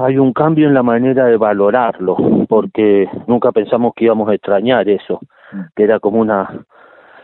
Hay 0.00 0.16
un 0.16 0.32
cambio 0.32 0.66
en 0.66 0.74
la 0.74 0.82
manera 0.82 1.26
de 1.26 1.36
valorarlo, 1.36 2.16
porque 2.48 3.08
nunca 3.26 3.52
pensamos 3.52 3.92
que 3.94 4.06
íbamos 4.06 4.28
a 4.30 4.34
extrañar 4.34 4.88
eso, 4.88 5.20
que 5.74 5.82
era 5.82 6.00
como 6.00 6.18
una 6.20 6.48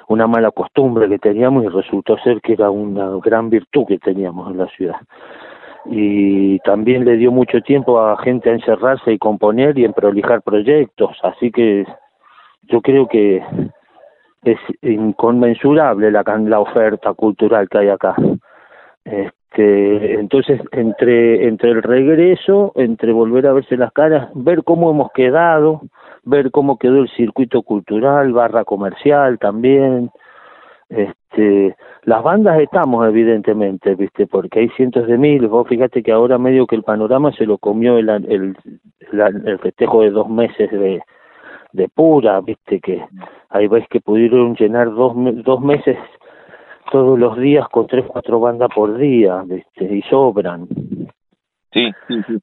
una 0.08 0.26
mala 0.26 0.50
costumbre 0.50 1.08
que 1.08 1.18
teníamos 1.18 1.64
y 1.64 1.68
resultó 1.68 2.18
ser 2.18 2.42
que 2.42 2.52
era 2.52 2.68
una 2.68 3.08
gran 3.24 3.48
virtud 3.48 3.87
que 3.87 3.98
teníamos 3.98 4.50
en 4.50 4.58
la 4.58 4.66
ciudad 4.66 4.96
y 5.87 6.59
también 6.61 7.05
le 7.05 7.16
dio 7.16 7.33
mucho 7.33 7.61
tiempo 7.61 8.01
a 8.01 8.16
gente 8.23 8.51
a 8.51 8.55
encerrarse 8.55 9.12
y 9.12 9.18
componer 9.18 9.79
y 9.79 9.85
en 9.85 9.92
prolijar 9.92 10.42
proyectos, 10.42 11.18
así 11.23 11.51
que 11.51 11.85
yo 12.62 12.81
creo 12.81 13.09
que 13.09 13.42
es 14.45 14.59
inconmensurable 14.83 16.11
la, 16.11 16.23
la 16.23 16.61
oferta 16.61 17.12
cultural 17.14 17.68
que 17.68 17.79
hay 17.79 17.88
acá. 17.88 18.14
Este, 19.05 20.14
entonces, 20.14 20.61
entre, 20.73 21.47
entre 21.47 21.71
el 21.71 21.83
regreso, 21.83 22.73
entre 22.77 23.12
volver 23.12 23.47
a 23.47 23.53
verse 23.53 23.77
las 23.77 23.92
caras, 23.92 24.31
ver 24.35 24.64
cómo 24.64 24.90
hemos 24.90 25.12
quedado, 25.12 25.83
ver 26.25 26.51
cómo 26.51 26.79
quedó 26.79 26.99
el 27.03 27.09
circuito 27.11 27.62
cultural, 27.62 28.33
barra 28.33 28.64
comercial 28.64 29.38
también, 29.38 30.11
este, 30.88 31.21
las 32.05 32.23
bandas 32.23 32.61
estamos 32.61 33.07
evidentemente, 33.07 33.95
viste, 33.95 34.27
porque 34.27 34.61
hay 34.61 34.68
cientos 34.71 35.07
de 35.07 35.18
miles. 35.18 35.49
Vos 35.49 35.66
fíjate 35.68 36.03
que 36.03 36.12
ahora 36.12 36.38
medio 36.38 36.66
que 36.66 36.77
el 36.77 36.83
panorama 36.83 37.33
se 37.33 37.47
lo 37.47 37.59
comió 37.59 37.99
el, 37.99 38.09
el, 38.09 38.57
el, 39.11 39.59
festejo 39.59 40.03
de 40.03 40.11
dos 40.11 40.29
meses 40.29 40.71
de, 40.71 41.03
de 41.73 41.88
pura, 41.88 42.40
viste 42.40 42.81
que 42.81 43.05
hay 43.51 43.68
veces 43.68 43.88
que 43.88 44.01
pudieron 44.01 44.55
llenar 44.57 44.92
dos, 44.95 45.12
dos 45.45 45.61
meses 45.61 45.97
todos 46.90 47.18
los 47.18 47.38
días 47.38 47.66
con 47.71 47.87
tres, 47.87 48.05
cuatro 48.07 48.40
bandas 48.40 48.68
por 48.75 48.97
día, 48.97 49.42
viste, 49.47 49.85
y 49.85 50.03
sobran. 50.03 50.68
Sí, 51.72 51.90
sí, 52.06 52.22
sí. 52.26 52.38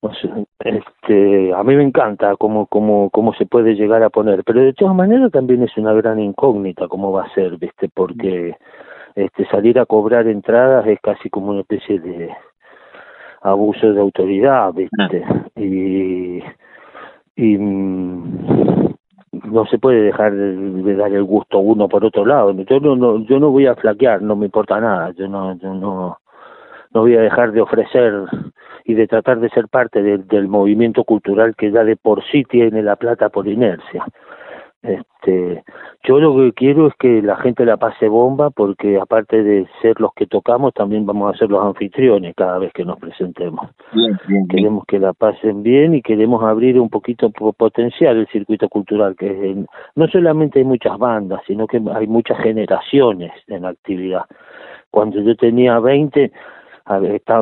este, 0.60 1.54
a 1.54 1.64
mí 1.64 1.76
me 1.76 1.84
encanta 1.84 2.36
cómo, 2.36 2.66
cómo, 2.66 3.12
cómo 3.12 3.34
se 3.36 3.46
puede 3.46 3.76
llegar 3.76 4.02
a 4.02 4.10
poner, 4.10 4.44
pero 4.44 4.62
de 4.62 4.74
todas 4.74 4.96
maneras 4.96 5.32
también 5.32 5.62
es 5.62 5.78
una 5.78 5.94
gran 5.94 6.20
incógnita 6.20 6.88
cómo 6.88 7.12
va 7.12 7.26
a 7.26 7.34
ser, 7.36 7.58
viste, 7.58 7.90
porque 7.94 8.56
este, 9.16 9.46
salir 9.48 9.78
a 9.80 9.86
cobrar 9.86 10.28
entradas 10.28 10.88
es 10.88 11.00
casi 11.00 11.30
como 11.30 11.52
una 11.52 11.62
especie 11.62 12.00
de 12.00 12.30
abuso 13.42 13.94
de 13.94 14.02
autoridad, 14.02 14.74
viste, 14.74 15.24
ah. 15.24 15.46
y, 15.56 16.42
y 17.36 17.58
mm, 17.58 18.90
no 19.52 19.66
se 19.68 19.78
puede 19.78 20.02
dejar 20.02 20.34
de, 20.34 20.96
dar 20.96 21.14
el 21.14 21.24
gusto 21.24 21.60
uno 21.60 21.88
por 21.88 22.04
otro 22.04 22.26
lado. 22.26 22.52
Yo 22.52 22.80
no, 22.80 23.24
yo 23.26 23.40
no 23.40 23.52
voy 23.52 23.68
a 23.68 23.76
flaquear, 23.76 24.22
no 24.22 24.36
me 24.36 24.46
importa 24.46 24.80
nada, 24.80 25.12
yo 25.12 25.28
no, 25.28 25.56
yo 25.58 25.74
no, 25.74 26.18
no 26.94 27.02
voy 27.02 27.16
a 27.16 27.22
dejar 27.22 27.52
de 27.52 27.62
ofrecer 27.62 28.14
y 28.84 28.94
de 28.96 29.08
tratar 29.08 29.40
de 29.40 29.50
ser 29.50 29.68
parte 29.68 30.02
del 30.02 30.48
movimiento 30.48 31.04
cultural 31.04 31.56
que 31.56 31.72
ya 31.72 31.84
de 31.84 31.96
por 31.96 32.24
sí 32.32 32.44
tiene 32.44 32.82
La 32.82 32.96
Plata 32.96 33.30
por 33.30 33.48
inercia. 33.48 34.06
Este, 34.82 35.62
yo 36.04 36.20
lo 36.20 36.38
que 36.38 36.54
quiero 36.54 36.88
es 36.88 36.94
que 36.98 37.22
la 37.22 37.36
gente 37.36 37.66
la 37.66 37.76
pase 37.76 38.08
bomba 38.08 38.50
porque 38.50 38.98
aparte 38.98 39.44
de 39.44 39.68
ser 39.82 40.00
los 40.00 40.14
que 40.14 40.26
tocamos 40.26 40.74
también 40.74 41.06
vamos 41.06 41.36
a 41.36 41.38
ser 41.38 41.50
los 41.50 41.64
anfitriones 41.66 42.34
cada 42.34 42.58
vez 42.60 42.72
que 42.72 42.86
nos 42.86 42.98
presentemos. 42.98 43.70
Queremos 44.50 44.86
que 44.88 45.00
la 45.00 45.12
pasen 45.12 45.64
bien 45.64 45.96
y 45.96 46.02
queremos 46.02 46.42
abrir 46.44 46.80
un 46.80 46.90
poquito 46.90 47.30
potencial 47.30 48.18
el 48.18 48.28
circuito 48.28 48.70
cultural 48.70 49.18
que 49.18 49.66
no 49.96 50.08
solamente 50.08 50.60
hay 50.60 50.66
muchas 50.66 50.98
bandas, 50.98 51.42
sino 51.46 51.68
que 51.68 51.82
hay 51.94 52.08
muchas 52.08 52.38
generaciones 52.40 53.34
en 53.48 53.66
actividad. 53.66 54.24
Cuando 54.90 55.22
yo 55.22 55.36
tenía 55.36 55.78
20 55.80 56.32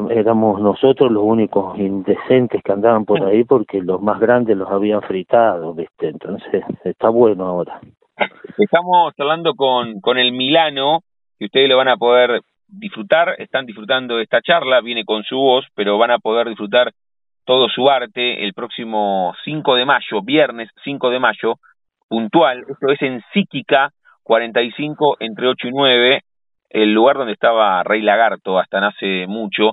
éramos 0.09 0.61
nosotros 0.61 1.11
los 1.11 1.23
únicos 1.23 1.77
indecentes 1.77 2.61
que 2.63 2.71
andaban 2.71 3.05
por 3.05 3.23
ahí 3.23 3.43
porque 3.43 3.81
los 3.81 4.01
más 4.01 4.19
grandes 4.19 4.57
los 4.57 4.69
habían 4.69 5.01
fritado, 5.01 5.73
¿viste? 5.73 6.09
Entonces, 6.09 6.63
está 6.83 7.09
bueno 7.09 7.45
ahora. 7.45 7.79
Estamos 8.57 9.13
hablando 9.17 9.53
con, 9.53 10.01
con 10.01 10.17
el 10.17 10.31
Milano, 10.31 11.01
que 11.39 11.45
ustedes 11.45 11.69
lo 11.69 11.77
van 11.77 11.87
a 11.87 11.97
poder 11.97 12.41
disfrutar, 12.67 13.35
están 13.37 13.65
disfrutando 13.65 14.17
de 14.17 14.23
esta 14.23 14.41
charla, 14.41 14.81
viene 14.81 15.05
con 15.05 15.23
su 15.23 15.37
voz, 15.37 15.65
pero 15.75 15.97
van 15.97 16.11
a 16.11 16.19
poder 16.19 16.49
disfrutar 16.49 16.91
todo 17.45 17.69
su 17.69 17.89
arte 17.89 18.43
el 18.43 18.53
próximo 18.53 19.33
5 19.45 19.75
de 19.75 19.85
mayo, 19.85 20.21
viernes 20.21 20.69
5 20.83 21.09
de 21.09 21.19
mayo, 21.19 21.55
puntual, 22.09 22.65
esto 22.67 22.91
es 22.91 23.01
en 23.01 23.23
Psíquica 23.31 23.91
45 24.23 25.17
entre 25.21 25.47
8 25.47 25.67
y 25.69 25.71
9, 25.71 26.21
el 26.69 26.93
lugar 26.93 27.17
donde 27.17 27.33
estaba 27.33 27.83
Rey 27.83 28.01
Lagarto 28.01 28.59
hasta 28.59 28.85
hace 28.85 29.25
mucho, 29.27 29.71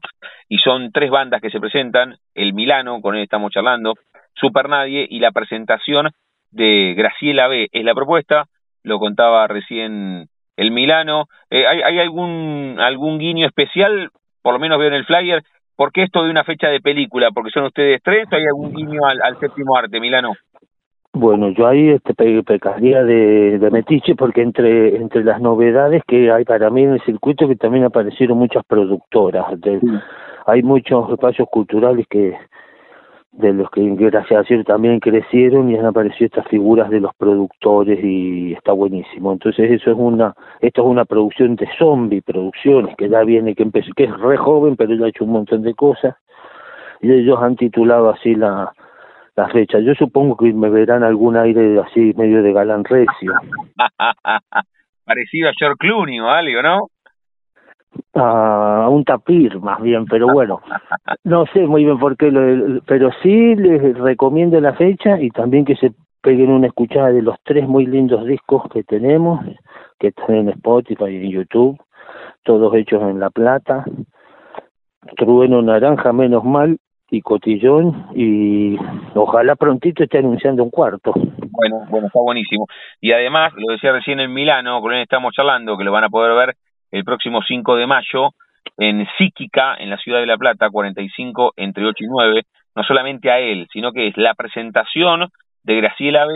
y 0.49 0.59
son 0.59 0.93
tres 0.93 1.11
bandas 1.11 1.41
que 1.41 1.51
se 1.51 1.61
presentan, 1.61 2.17
el 2.35 2.55
Milano, 2.55 3.01
con 3.01 3.17
él 3.17 3.23
estamos 3.23 3.53
charlando, 3.53 3.95
Super 4.35 4.69
Nadie 4.69 5.07
y 5.09 5.21
la 5.21 5.33
presentación 5.33 6.11
de 6.51 6.95
Graciela 6.97 7.49
B. 7.49 7.69
Es 7.73 7.85
la 7.85 7.95
propuesta, 7.95 8.47
lo 8.83 8.99
contaba 8.99 9.47
recién 9.47 10.29
el 10.57 10.71
Milano. 10.71 11.27
Eh, 11.51 11.67
¿hay, 11.67 11.83
¿hay, 11.83 11.99
algún, 11.99 12.77
algún 12.79 13.19
guiño 13.19 13.47
especial? 13.47 14.11
Por 14.43 14.55
lo 14.55 14.61
menos 14.61 14.79
veo 14.79 14.89
en 14.89 14.95
el 14.95 15.07
flyer. 15.07 15.43
¿Por 15.77 15.91
qué 15.93 16.05
esto 16.05 16.23
de 16.23 16.31
una 16.31 16.45
fecha 16.45 16.69
de 16.69 16.81
película? 16.81 17.31
¿Porque 17.33 17.51
son 17.51 17.65
ustedes 17.65 18.01
tres 18.03 18.29
o 18.31 18.37
hay 18.37 18.45
algún 18.45 18.73
guiño 18.73 19.05
al, 19.07 19.21
al 19.23 19.39
séptimo 19.41 19.77
arte, 19.77 19.99
Milano? 19.99 20.35
Bueno, 21.17 21.51
yo 21.51 21.69
ahí 21.69 21.91
este, 21.91 22.13
pecaría 22.43 23.05
de, 23.05 23.61
de 23.61 23.71
metiche 23.71 24.17
porque 24.17 24.43
entre 24.43 24.97
entre 24.97 25.23
las 25.23 25.41
novedades 25.41 26.03
que 26.09 26.33
hay 26.33 26.45
para 26.45 26.71
mí 26.71 26.83
en 26.83 26.95
el 26.95 27.03
circuito 27.03 27.47
que 27.47 27.55
también 27.55 27.85
aparecieron 27.85 28.37
muchas 28.37 28.65
productoras. 28.65 29.47
Hay 30.47 30.65
muchos 30.65 31.09
espacios 31.13 31.49
culturales 31.49 32.05
que 32.11 32.37
de 33.31 33.53
los 33.53 33.71
que 33.71 33.83
gracias 33.95 34.41
a 34.41 34.43
Dios 34.43 34.65
también 34.65 34.99
crecieron 34.99 35.71
y 35.71 35.77
han 35.77 35.87
aparecido 35.87 36.27
estas 36.27 36.49
figuras 36.49 36.91
de 36.91 36.99
los 36.99 37.15
productores 37.15 38.01
y 38.03 38.53
está 38.53 38.73
buenísimo. 38.73 39.33
Entonces 39.33 39.71
eso 39.71 39.93
es 39.93 39.97
una, 39.97 40.35
esto 40.61 40.83
es 40.83 40.89
una 40.89 41.05
producción 41.05 41.55
de 41.55 41.69
zombie 41.79 42.23
producciones 42.23 42.97
que 42.97 43.09
ya 43.09 43.23
viene, 43.23 43.55
que 43.55 43.63
empezó, 43.63 43.93
que 43.95 44.05
es 44.05 44.19
re 44.19 44.37
joven 44.37 44.75
pero 44.75 44.93
ya 44.95 45.05
ha 45.05 45.09
hecho 45.11 45.25
un 45.25 45.31
montón 45.31 45.63
de 45.63 45.75
cosas 45.75 46.17
y 47.01 47.13
ellos 47.13 47.39
han 47.41 47.55
titulado 47.55 48.11
así 48.11 48.35
la 48.35 48.73
la 49.37 49.49
fecha. 49.49 49.79
Yo 49.81 49.95
supongo 49.95 50.37
que 50.37 50.53
me 50.53 50.71
verán 50.71 51.03
algún 51.03 51.37
aire 51.37 51.81
así 51.81 52.13
medio 52.17 52.43
de 52.43 52.53
galán 52.53 52.85
recio. 52.85 53.33
Parecido 55.05 55.49
a 55.49 55.53
George 55.59 55.77
Clooney 55.79 56.21
o 56.21 56.29
algo, 56.29 56.63
¿no? 56.63 56.89
A 58.15 58.89
un 58.89 59.05
tapir 59.05 59.61
más 59.61 59.81
bien, 59.81 60.07
pero 60.07 60.29
bueno, 60.29 60.61
no 61.25 61.47
sé 61.47 61.67
muy 61.67 61.85
bien 61.85 61.99
por 61.99 62.17
qué, 62.17 62.31
lo, 62.31 62.81
pero 62.87 63.11
sí 63.23 63.55
les 63.55 63.97
recomiendo 63.99 64.61
la 64.61 64.73
fecha 64.75 65.21
y 65.21 65.31
también 65.31 65.65
que 65.65 65.77
se 65.77 65.93
peguen 66.21 66.51
una 66.51 66.69
escuchada 66.69 67.13
de 67.13 67.23
los 67.23 67.37
tres 67.45 67.69
muy 67.69 67.87
lindos 67.87 68.27
discos 68.27 68.65
que 68.73 68.83
tenemos, 68.83 69.45
que 69.99 70.09
están 70.09 70.35
en 70.37 70.49
Spotify 70.51 71.05
y 71.11 71.27
en 71.27 71.31
YouTube, 71.31 71.79
todos 72.43 72.75
hechos 72.75 73.03
en 73.03 73.21
La 73.21 73.31
Plata. 73.31 73.85
Trueno 75.17 75.61
Naranja, 75.61 76.13
menos 76.15 76.45
mal, 76.45 76.79
y 77.15 77.23
Cotillón 77.23 78.09
y 78.15 78.77
ojalá 79.15 79.55
prontito 79.55 80.03
esté 80.03 80.19
anunciando 80.19 80.65
un 80.65 80.71
cuarto. 80.71 81.13
Bueno, 81.15 81.87
bueno, 81.89 82.09
está 82.09 82.21
buenísimo. 82.21 82.67
Y 83.01 83.13
además, 83.13 83.53
lo 83.57 83.73
decía 83.73 83.93
recién 83.93 84.21
en 84.21 84.33
Milano, 84.33 84.81
con 84.81 84.93
él 84.93 85.03
estamos 85.03 85.33
charlando, 85.33 85.77
que 85.77 85.85
lo 85.85 85.93
van 85.93 86.05
a 86.05 86.09
poder 86.09 86.35
ver 86.35 86.57
el 86.91 87.05
próximo 87.05 87.41
5 87.43 87.77
de 87.77 87.87
mayo 87.87 88.31
en 88.77 89.07
Psíquica, 89.17 89.77
en 89.79 89.91
la 89.91 89.99
ciudad 89.99 90.21
de 90.21 90.27
La 90.27 90.37
Plata, 90.37 90.71
45 90.71 91.53
entre 91.57 91.87
8 91.87 92.05
y 92.05 92.07
9, 92.09 92.43
no 92.75 92.83
solamente 92.83 93.31
a 93.31 93.39
él, 93.39 93.69
sino 93.73 93.93
que 93.93 94.09
es 94.09 94.17
la 94.17 94.35
presentación 94.35 95.29
de 95.63 95.77
Graciela 95.77 96.27
B 96.27 96.35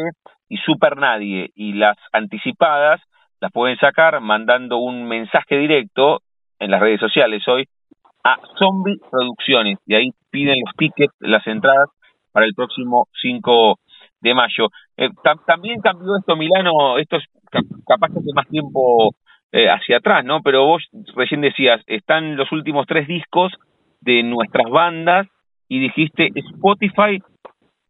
y 0.49 0.59
Super 0.59 0.97
Nadie 0.97 1.51
y 1.57 1.73
las 1.73 1.97
anticipadas 2.13 3.01
las 3.41 3.53
pueden 3.53 3.77
sacar 3.79 4.21
mandando 4.21 4.79
un 4.79 5.07
mensaje 5.07 5.57
directo 5.59 6.21
en 6.59 6.71
las 6.71 6.81
redes 6.81 7.01
sociales 7.01 7.47
hoy 7.49 7.67
a 8.25 8.37
Zombie 8.59 8.99
Producciones 9.11 9.79
y 9.87 9.95
ahí 9.95 10.11
piden 10.31 10.57
los 10.65 10.75
tickets, 10.77 11.15
las 11.21 11.47
entradas 11.47 11.89
para 12.33 12.47
el 12.47 12.55
próximo 12.55 13.09
5 13.21 13.79
de 14.21 14.35
mayo. 14.35 14.69
Eh, 14.97 15.09
también 15.47 15.81
cambió 15.81 16.17
esto 16.17 16.37
Milano, 16.37 16.99
esto 16.99 17.17
es 17.17 17.25
capaz 17.87 18.09
que 18.09 18.19
hace 18.19 18.33
más 18.35 18.49
tiempo 18.49 19.15
eh, 19.53 19.69
hacia 19.69 19.99
atrás, 19.99 20.25
¿no? 20.25 20.43
Pero 20.43 20.67
vos 20.67 20.83
recién 21.17 21.41
decías, 21.41 21.81
están 21.87 22.37
los 22.37 22.51
últimos 22.53 22.87
tres 22.87 23.09
discos 23.09 23.53
de 24.01 24.23
nuestras 24.23 24.71
bandas 24.71 25.27
y 25.69 25.81
dijiste 25.81 26.31
Spotify 26.35 27.23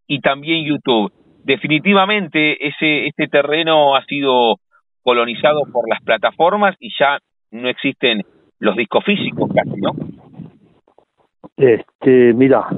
y 0.07 0.21
también 0.21 0.65
YouTube. 0.65 1.13
Definitivamente 1.45 2.67
ese 2.67 3.07
este 3.07 3.27
terreno 3.29 3.97
ha 3.97 4.05
sido 4.05 4.57
colonizado 5.03 5.63
por 5.73 5.89
las 5.89 6.03
plataformas 6.03 6.77
y 6.79 6.91
ya 6.99 7.19
no 7.51 7.69
existen 7.69 8.23
los 8.59 8.77
discos 8.77 9.05
físicos 9.05 9.51
casi, 9.55 9.81
¿no? 9.81 9.93
Este, 11.59 12.35
mira, 12.35 12.69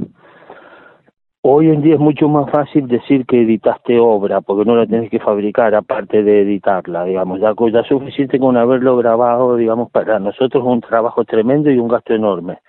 hoy 1.42 1.68
en 1.68 1.82
día 1.82 1.94
es 1.94 2.00
mucho 2.00 2.30
más 2.30 2.50
fácil 2.50 2.88
decir 2.88 3.26
que 3.26 3.42
editaste 3.42 4.00
obra, 4.00 4.40
porque 4.40 4.64
no 4.64 4.74
la 4.74 4.86
tenés 4.86 5.10
que 5.10 5.20
fabricar 5.20 5.74
aparte 5.74 6.22
de 6.22 6.40
editarla, 6.40 7.04
digamos, 7.04 7.40
ya, 7.40 7.52
ya 7.72 7.82
suficiente 7.84 8.38
con 8.38 8.56
haberlo 8.56 8.96
grabado, 8.96 9.56
digamos, 9.56 9.90
para 9.90 10.18
nosotros 10.18 10.64
es 10.64 10.66
un 10.66 10.80
trabajo 10.80 11.24
tremendo 11.24 11.70
y 11.70 11.78
un 11.78 11.88
gasto 11.88 12.14
enorme. 12.14 12.60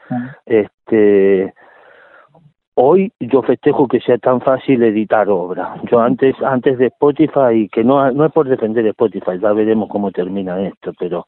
Este, 0.46 1.54
hoy 2.76 3.14
yo 3.22 3.42
festejo 3.42 3.88
que 3.88 4.02
sea 4.02 4.18
tan 4.18 4.42
fácil 4.42 4.84
editar 4.84 5.30
obra. 5.30 5.76
Yo 5.90 6.02
antes, 6.02 6.36
antes 6.44 6.78
de 6.78 6.88
Spotify, 6.88 7.70
que 7.72 7.86
no, 7.86 8.12
no 8.12 8.26
es 8.26 8.34
por 8.34 8.50
defender 8.50 8.86
Spotify, 8.88 9.40
ya 9.42 9.54
veremos 9.54 9.88
cómo 9.88 10.12
termina 10.12 10.60
esto, 10.62 10.92
pero 11.00 11.26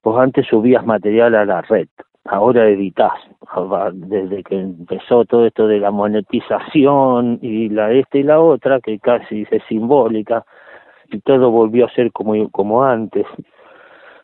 pues 0.00 0.16
antes 0.16 0.46
subías 0.46 0.86
material 0.86 1.34
a 1.34 1.44
la 1.44 1.60
red, 1.60 1.88
ahora 2.30 2.68
editas 2.68 3.12
desde 3.94 4.42
que 4.42 4.60
empezó 4.60 5.24
todo 5.24 5.46
esto 5.46 5.66
de 5.66 5.80
la 5.80 5.90
monetización 5.90 7.38
y 7.40 7.68
la 7.70 7.92
esta 7.92 8.18
y 8.18 8.22
la 8.22 8.40
otra, 8.40 8.80
que 8.80 8.98
casi 8.98 9.46
es 9.50 9.62
simbólica, 9.68 10.44
y 11.10 11.20
todo 11.20 11.50
volvió 11.50 11.86
a 11.86 11.90
ser 11.90 12.12
como, 12.12 12.50
como 12.50 12.84
antes. 12.84 13.26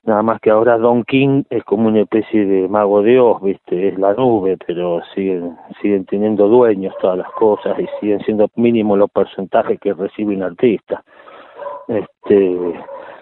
Nada 0.04 0.22
más 0.22 0.38
que 0.40 0.50
ahora 0.50 0.76
Don 0.76 1.02
King 1.04 1.44
es 1.48 1.64
como 1.64 1.88
una 1.88 2.02
especie 2.02 2.44
de 2.44 2.68
mago 2.68 3.00
de 3.00 3.18
Oz, 3.18 3.42
¿viste? 3.42 3.88
Es 3.88 3.98
la 3.98 4.12
nube, 4.12 4.58
pero 4.66 5.00
siguen, 5.14 5.56
siguen 5.80 6.04
teniendo 6.04 6.46
dueños 6.46 6.94
todas 7.00 7.16
las 7.16 7.30
cosas 7.32 7.78
y 7.78 7.86
siguen 8.00 8.20
siendo 8.20 8.48
mínimos 8.56 8.98
los 8.98 9.10
porcentajes 9.10 9.80
que 9.80 9.94
recibe 9.94 10.36
un 10.36 10.42
artista. 10.42 11.02
Este, 11.88 12.74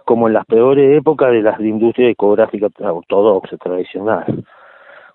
como 0.04 0.26
en 0.26 0.34
las 0.34 0.44
peores 0.46 0.98
épocas 0.98 1.30
de 1.30 1.42
las 1.42 1.60
industrias 1.60 2.08
discográficas 2.08 2.72
ortodoxas, 2.80 3.60
tradicionales. 3.60 4.44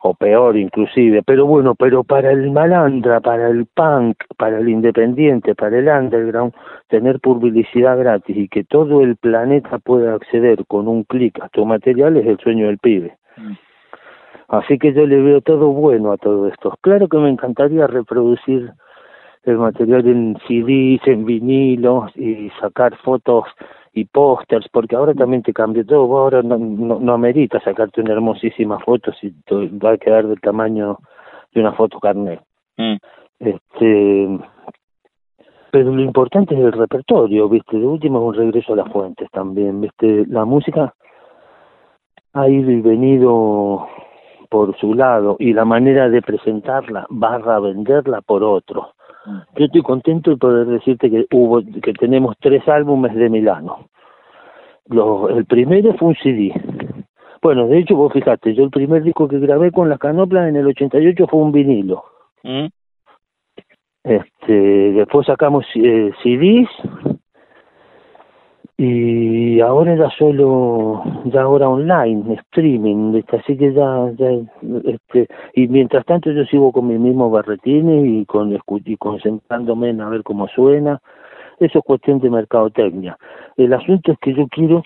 O 0.01 0.13
peor 0.13 0.57
inclusive, 0.57 1.23
pero 1.23 1.45
bueno, 1.45 1.75
pero 1.75 2.03
para 2.03 2.31
el 2.31 2.51
malandra, 2.51 3.19
para 3.19 3.49
el 3.49 3.65
punk, 3.65 4.17
para 4.37 4.59
el 4.59 4.69
independiente, 4.69 5.55
para 5.55 5.77
el 5.79 5.87
underground, 5.87 6.53
tener 6.87 7.19
publicidad 7.19 7.97
gratis 7.97 8.37
y 8.37 8.47
que 8.47 8.63
todo 8.63 9.01
el 9.01 9.15
planeta 9.15 9.79
pueda 9.79 10.13
acceder 10.13 10.65
con 10.67 10.87
un 10.87 11.03
clic 11.03 11.39
a 11.41 11.49
tu 11.49 11.65
material 11.65 12.17
es 12.17 12.27
el 12.27 12.37
sueño 12.39 12.67
del 12.67 12.77
pibe. 12.77 13.17
Mm. 13.37 13.53
Así 14.49 14.77
que 14.77 14.93
yo 14.93 15.05
le 15.05 15.21
veo 15.21 15.41
todo 15.41 15.69
bueno 15.69 16.13
a 16.13 16.17
todo 16.17 16.47
esto. 16.47 16.73
Claro 16.81 17.09
que 17.09 17.17
me 17.17 17.29
encantaría 17.29 17.85
reproducir 17.85 18.71
el 19.43 19.57
material 19.57 20.07
en 20.07 20.37
CDs, 20.47 21.05
en 21.07 21.25
vinilos 21.25 22.15
y 22.15 22.49
sacar 22.61 22.95
fotos 22.97 23.45
y 23.93 24.05
pósters, 24.05 24.67
porque 24.71 24.95
ahora 24.95 25.13
también 25.13 25.41
te 25.41 25.53
cambia 25.53 25.83
todo, 25.83 26.17
ahora 26.17 26.41
no, 26.41 26.57
no, 26.57 27.13
amerita 27.13 27.59
sacarte 27.61 28.01
una 28.01 28.13
hermosísima 28.13 28.79
foto 28.79 29.11
si 29.13 29.33
va 29.51 29.91
a 29.91 29.97
quedar 29.97 30.27
del 30.27 30.39
tamaño 30.39 30.97
de 31.53 31.61
una 31.61 31.73
foto 31.73 31.99
carnet. 31.99 32.41
Mm. 32.77 32.95
Este, 33.39 34.39
pero 35.71 35.91
lo 35.91 36.01
importante 36.01 36.55
es 36.55 36.61
el 36.61 36.71
repertorio, 36.71 37.49
¿viste? 37.49 37.77
De 37.77 37.85
último 37.85 38.19
es 38.19 38.25
un 38.25 38.45
regreso 38.45 38.73
a 38.73 38.77
las 38.77 38.91
fuentes 38.91 39.29
también, 39.31 39.81
¿viste? 39.81 40.25
La 40.27 40.45
música 40.45 40.93
ha 42.33 42.49
ido 42.49 42.71
y 42.71 42.81
venido 42.81 43.87
por 44.49 44.77
su 44.77 44.93
lado 44.93 45.35
y 45.39 45.53
la 45.53 45.65
manera 45.65 46.09
de 46.09 46.21
presentarla 46.21 47.05
barra 47.09 47.59
venderla 47.59 48.21
por 48.21 48.43
otro. 48.43 48.93
Yo 49.57 49.65
estoy 49.65 49.81
contento 49.81 50.31
de 50.31 50.37
poder 50.37 50.67
decirte 50.67 51.09
que 51.09 51.25
hubo 51.31 51.61
que 51.81 51.93
tenemos 51.93 52.35
tres 52.39 52.67
álbumes 52.67 53.13
de 53.15 53.29
Milano. 53.29 53.89
el 54.89 55.45
primero 55.45 55.93
fue 55.95 56.09
un 56.09 56.15
CD. 56.15 56.53
Bueno, 57.41 57.67
de 57.67 57.79
hecho, 57.79 57.95
vos 57.95 58.13
fijate, 58.13 58.53
yo 58.53 58.63
el 58.63 58.71
primer 58.71 59.03
disco 59.03 59.27
que 59.27 59.39
grabé 59.39 59.71
con 59.71 59.89
las 59.89 59.99
canoplas 59.99 60.49
en 60.49 60.55
el 60.55 60.67
88 60.67 61.27
fue 61.27 61.39
un 61.39 61.51
vinilo. 61.51 62.03
Mm. 62.43 62.67
Este, 64.03 64.53
después 64.93 65.27
sacamos 65.27 65.65
eh, 65.75 66.11
CDs 66.23 66.69
y 68.79 69.59
ahora 69.59 69.93
era 69.93 70.07
solo 70.11 71.01
ya 71.25 71.41
ahora 71.41 71.67
online 71.67 72.35
streaming 72.41 73.23
así 73.31 73.57
que 73.57 73.73
ya, 73.73 74.11
ya 74.15 74.27
este 74.85 75.27
y 75.55 75.67
mientras 75.67 76.05
tanto 76.05 76.31
yo 76.31 76.45
sigo 76.45 76.71
con 76.71 76.87
mi 76.87 76.99
mismo 76.99 77.31
barretines 77.31 78.05
y 78.05 78.25
con 78.27 78.55
y 78.85 78.97
concentrándome 78.97 79.89
en 79.89 80.01
a 80.01 80.09
ver 80.09 80.21
cómo 80.23 80.47
suena. 80.47 81.01
Eso 81.59 81.79
es 81.79 81.85
cuestión 81.85 82.19
de 82.19 82.29
mercadotecnia. 82.29 83.17
El 83.55 83.73
asunto 83.73 84.11
es 84.11 84.19
que 84.19 84.35
yo 84.35 84.47
quiero 84.47 84.83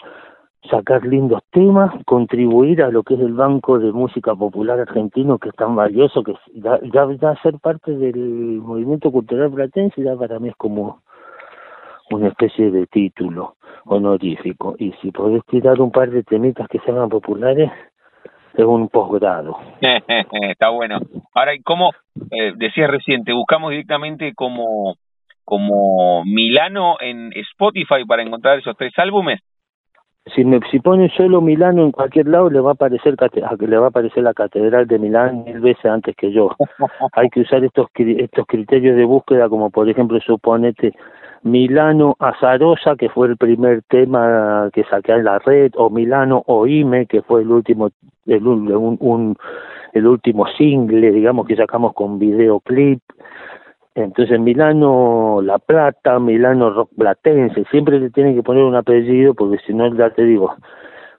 sacar 0.70 1.06
lindos 1.06 1.42
temas 1.52 1.92
contribuir 2.06 2.82
a 2.84 2.92
lo 2.92 3.04
que 3.04 3.16
es 3.16 3.20
el 3.20 3.34
banco 3.34 3.78
de 3.78 3.92
música 3.92 4.34
popular 4.36 4.80
argentino 4.80 5.38
que 5.38 5.50
es 5.50 5.56
tan 5.56 5.76
valioso 5.76 6.24
que 6.24 6.34
ya 6.54 6.80
ya, 6.94 7.12
ya 7.20 7.36
ser 7.42 7.60
parte 7.60 7.92
del 7.92 8.62
movimiento 8.62 9.12
cultural 9.12 9.52
platense 9.52 10.02
ya 10.02 10.16
para 10.16 10.40
mí 10.40 10.48
es 10.48 10.56
como 10.56 11.02
una 12.12 12.28
especie 12.30 12.72
de 12.72 12.88
título 12.88 13.56
honorífico. 13.86 14.76
Y 14.78 14.92
si 15.02 15.12
podés 15.12 15.46
tirar 15.46 15.80
un 15.82 15.92
par 15.92 16.10
de 16.10 16.24
temitas 16.24 16.68
que 16.68 16.80
sean 16.80 17.10
populares, 17.10 17.72
es 18.54 18.66
un 18.66 18.90
posgrado. 18.90 19.58
Está 20.42 20.70
bueno. 20.70 21.00
Ahora, 21.34 21.54
¿cómo 21.64 21.92
eh, 22.32 22.54
decías 22.56 22.90
reciente? 22.90 23.34
Buscamos 23.34 23.72
directamente 23.72 24.34
como, 24.34 24.96
como 25.46 26.24
Milano 26.26 26.98
en 27.00 27.32
Spotify 27.34 28.06
para 28.08 28.24
encontrar 28.24 28.60
esos 28.60 28.76
tres 28.78 28.94
álbumes. 28.98 29.40
Si 30.36 30.46
me 30.46 30.60
si 30.70 30.80
pone 30.80 31.10
solo 31.18 31.42
Milano 31.42 31.84
en 31.84 31.92
cualquier 31.92 32.28
lado 32.28 32.50
le 32.50 32.60
va 32.60 32.72
a 32.72 32.74
aparecer 32.74 33.16
le 33.60 33.78
va 33.78 33.86
a 33.86 33.90
aparecer 33.90 34.24
la 34.24 34.34
catedral 34.34 34.88
de 34.88 35.00
Milán 35.00 35.44
mil 35.44 35.60
veces 35.60 35.86
antes 35.86 36.16
que 36.16 36.32
yo. 36.32 36.52
Hay 37.14 37.30
que 37.30 37.42
usar 37.42 37.64
estos 37.64 37.88
estos 37.96 38.46
criterios 38.46 38.96
de 38.96 39.06
búsqueda 39.06 39.50
como 39.50 39.72
por 39.72 39.90
ejemplo 39.90 40.20
suponete 40.20 40.94
Milano 41.44 42.16
Azarosa, 42.20 42.96
que 42.96 43.10
fue 43.10 43.28
el 43.28 43.38
primer 43.38 43.82
tema 43.84 44.70
que 44.74 44.84
saqué 44.84 45.14
en 45.14 45.24
la 45.26 45.40
red, 45.40 45.72
o 45.76 45.90
Milano 45.90 46.44
Oime, 46.46 47.08
que 47.08 47.24
fue 47.24 47.42
el 47.42 47.50
último, 47.50 47.90
el, 48.28 48.46
un, 48.46 49.36
el 49.94 50.08
último 50.08 50.46
single, 50.58 51.12
digamos, 51.12 51.48
que 51.48 51.56
sacamos 51.56 51.94
con 51.94 52.20
videoclip. 52.20 53.02
Entonces 53.96 54.40
Milano 54.40 55.42
La 55.42 55.60
Plata, 55.60 56.20
Milano 56.20 56.70
Rock 56.70 56.92
Platense, 56.98 57.66
siempre 57.72 58.00
le 58.00 58.10
tienen 58.10 58.36
que 58.36 58.44
poner 58.44 58.64
un 58.64 58.76
apellido 58.76 59.34
porque 59.34 59.58
si 59.66 59.74
no, 59.74 59.94
ya 59.96 60.10
te 60.12 60.24
digo, 60.24 60.56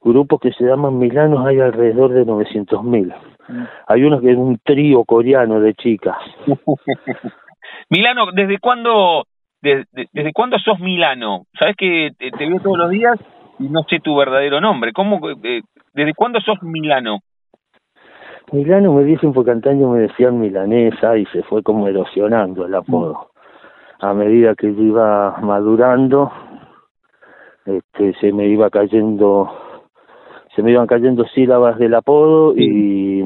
grupos 0.02 0.40
que 0.40 0.52
se 0.52 0.64
llaman 0.64 0.98
Milanos 0.98 1.46
hay 1.46 1.60
alrededor 1.60 2.12
de 2.12 2.24
900.000. 2.24 2.82
mil. 2.82 3.14
Mm. 3.48 3.64
Hay 3.88 4.04
uno 4.04 4.20
que 4.20 4.30
es 4.30 4.38
un 4.38 4.58
trío 4.64 5.04
coreano 5.04 5.60
de 5.60 5.74
chicas. 5.74 6.16
Milano, 7.90 8.32
¿desde 8.32 8.58
cuándo 8.58 9.24
¿Desde, 9.62 10.32
cuándo 10.32 10.58
sos 10.58 10.80
Milano? 10.80 11.46
Sabes 11.56 11.76
que 11.76 12.10
te, 12.18 12.30
veo 12.46 12.58
todos 12.60 12.76
los 12.76 12.90
días 12.90 13.16
y 13.60 13.68
no 13.68 13.84
sé 13.88 14.00
tu 14.00 14.16
verdadero 14.16 14.60
nombre. 14.60 14.92
¿Cómo, 14.92 15.20
eh, 15.44 15.62
¿Desde 15.94 16.14
cuándo 16.14 16.40
sos 16.40 16.60
Milano? 16.62 17.20
Milano 18.52 18.92
me 18.92 19.04
dicen 19.04 19.32
porque 19.32 19.50
antaño 19.50 19.88
me 19.88 20.00
decían 20.00 20.38
milanesa 20.38 21.16
y 21.16 21.24
se 21.26 21.42
fue 21.44 21.62
como 21.62 21.88
erosionando 21.88 22.66
el 22.66 22.74
apodo. 22.74 23.30
A 23.98 24.12
medida 24.12 24.54
que 24.54 24.74
yo 24.74 24.82
iba 24.82 25.38
madurando, 25.40 26.30
este, 27.64 28.12
se 28.20 28.30
me 28.32 28.48
iba 28.48 28.68
cayendo, 28.68 29.50
se 30.54 30.62
me 30.62 30.72
iban 30.72 30.86
cayendo 30.86 31.24
sílabas 31.28 31.78
del 31.78 31.94
apodo 31.94 32.54
y, 32.54 33.24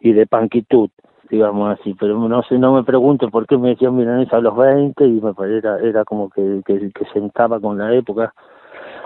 y 0.00 0.12
de 0.12 0.26
panquitud 0.26 0.90
digamos 1.30 1.78
así, 1.78 1.94
pero 1.98 2.16
no 2.28 2.42
sé, 2.44 2.58
no 2.58 2.74
me 2.74 2.84
pregunto 2.84 3.28
por 3.28 3.46
qué 3.46 3.58
me 3.58 3.70
decían 3.70 3.96
milanesa 3.96 4.36
a 4.36 4.40
los 4.40 4.56
20 4.56 5.04
y 5.04 5.20
me 5.20 5.32
era, 5.56 5.80
era 5.80 6.04
como 6.04 6.30
que, 6.30 6.60
que, 6.64 6.90
que 6.90 7.04
sentaba 7.12 7.58
con 7.60 7.78
la 7.78 7.92
época 7.92 8.32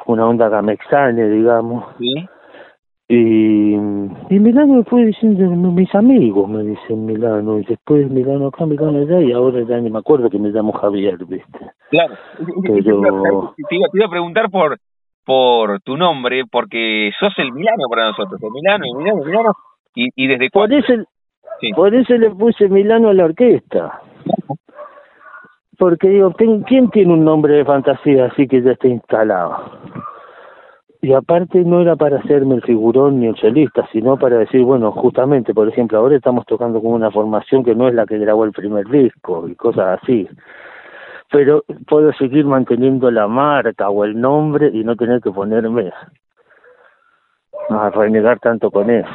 una 0.07 0.27
onda 0.27 0.49
gamexane, 0.49 1.29
digamos. 1.29 1.85
¿Sí? 1.99 2.29
Y, 3.11 3.75
Milano 4.29 4.75
me 4.75 4.85
fue 4.85 5.07
diciendo, 5.07 5.51
mis 5.73 5.95
amigos 5.95 6.47
me 6.47 6.63
dicen 6.63 7.07
Milano, 7.07 7.59
y 7.59 7.65
después 7.65 8.11
Milano 8.11 8.49
acá, 8.49 8.67
Milano 8.67 8.99
allá, 8.99 9.23
y 9.23 9.33
ahora 9.33 9.63
ya 9.63 9.79
ni 9.79 9.89
me 9.89 9.99
acuerdo 9.99 10.29
que 10.29 10.39
me 10.39 10.51
llamo 10.51 10.73
Javier, 10.73 11.17
¿viste? 11.25 11.59
Claro, 11.91 12.15
pero... 12.63 13.55
te, 13.69 13.77
iba, 13.77 14.07
a 14.07 14.11
preguntar 14.11 14.51
por 14.51 14.79
por 15.25 15.81
tu 15.81 15.97
nombre, 15.97 16.45
porque 16.51 17.11
sos 17.19 17.35
el 17.39 17.53
Milano 17.53 17.85
para 17.91 18.09
nosotros, 18.09 18.43
el 18.43 18.51
Milano, 18.51 18.85
el 18.85 18.97
Milano, 18.97 19.23
el 19.23 19.29
Milano, 19.29 19.53
y, 19.95 20.09
y 20.15 20.27
desde 20.27 20.51
cuándo... 20.51 20.77
Por 21.75 21.95
eso 21.95 22.15
le 22.15 22.31
puse 22.31 22.69
Milano 22.69 23.09
a 23.09 23.15
la 23.15 23.25
orquesta. 23.25 24.01
Porque 25.77 26.09
digo, 26.09 26.33
¿quién 26.33 26.91
tiene 26.91 27.13
un 27.13 27.25
nombre 27.25 27.55
de 27.55 27.65
fantasía 27.65 28.27
así 28.27 28.47
que 28.49 28.63
ya 28.63 28.73
está 28.73 28.89
instalado? 28.89 29.79
Y 31.01 31.13
aparte 31.13 31.63
no 31.65 31.81
era 31.81 31.95
para 31.95 32.19
hacerme 32.19 32.57
el 32.57 32.63
figurón 32.63 33.21
ni 33.21 33.29
el 33.29 33.37
solista, 33.37 33.89
sino 33.93 34.17
para 34.17 34.39
decir, 34.39 34.63
bueno, 34.63 34.91
justamente, 34.91 35.55
por 35.55 35.69
ejemplo, 35.69 35.99
ahora 35.99 36.17
estamos 36.17 36.45
tocando 36.45 36.81
con 36.81 36.93
una 36.93 37.11
formación 37.11 37.65
que 37.65 37.75
no 37.75 37.87
es 37.89 37.95
la 37.95 38.05
que 38.05 38.19
grabó 38.19 38.45
el 38.45 38.53
primer 38.53 38.87
disco 38.89 39.49
y 39.49 39.55
cosas 39.55 40.01
así. 40.03 40.29
Pero 41.31 41.63
puedo 41.87 42.13
seguir 42.15 42.47
manteniendo 42.47 43.11
la 43.13 43.29
marca 43.29 43.91
o 43.91 44.05
el 44.05 44.21
nombre 44.21 44.71
y 44.73 44.83
no 44.83 44.97
tener 44.97 45.21
que 45.21 45.31
ponerme 45.31 45.93
a 47.71 47.91
renegar 47.91 48.41
tanto 48.41 48.71
con 48.71 48.91
eso. 48.91 49.09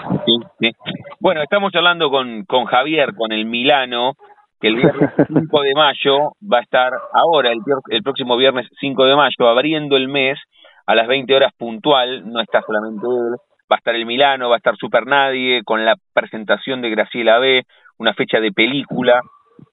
Bueno, 1.19 1.41
estamos 1.41 1.73
hablando 1.75 2.09
con, 2.09 2.45
con 2.45 2.63
Javier, 2.65 3.13
con 3.13 3.34
el 3.34 3.45
Milano, 3.45 4.13
que 4.61 4.69
el 4.69 4.75
viernes 4.75 5.09
5 5.27 5.61
de 5.61 5.73
mayo 5.75 6.31
va 6.49 6.59
a 6.59 6.61
estar 6.61 6.93
ahora, 7.13 7.51
el, 7.51 7.59
el 7.89 8.03
próximo 8.03 8.38
viernes 8.38 8.67
5 8.79 9.05
de 9.05 9.15
mayo, 9.17 9.49
abriendo 9.49 9.97
el 9.97 10.07
mes 10.07 10.39
a 10.86 10.95
las 10.95 11.07
20 11.07 11.34
horas 11.36 11.53
puntual, 11.57 12.31
no 12.31 12.41
está 12.41 12.61
solamente 12.61 13.05
él, 13.05 13.36
va 13.71 13.75
a 13.75 13.77
estar 13.77 13.95
el 13.95 14.05
Milano, 14.05 14.49
va 14.49 14.55
a 14.55 14.57
estar 14.57 14.75
Super 14.77 15.07
Nadie, 15.07 15.63
con 15.63 15.86
la 15.86 15.95
presentación 16.13 16.81
de 16.81 16.89
Graciela 16.89 17.39
B, 17.39 17.63
una 17.97 18.13
fecha 18.13 18.39
de 18.39 18.51
película, 18.51 19.21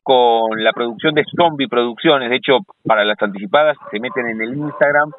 con 0.02 0.62
la 0.62 0.72
producción 0.72 1.14
de 1.14 1.24
Zombie 1.36 1.68
Producciones, 1.68 2.30
de 2.30 2.36
hecho, 2.36 2.58
para 2.84 3.04
las 3.04 3.20
anticipadas 3.20 3.76
se 3.90 4.00
meten 4.00 4.28
en 4.28 4.40
el 4.40 4.56
Instagram 4.56 5.10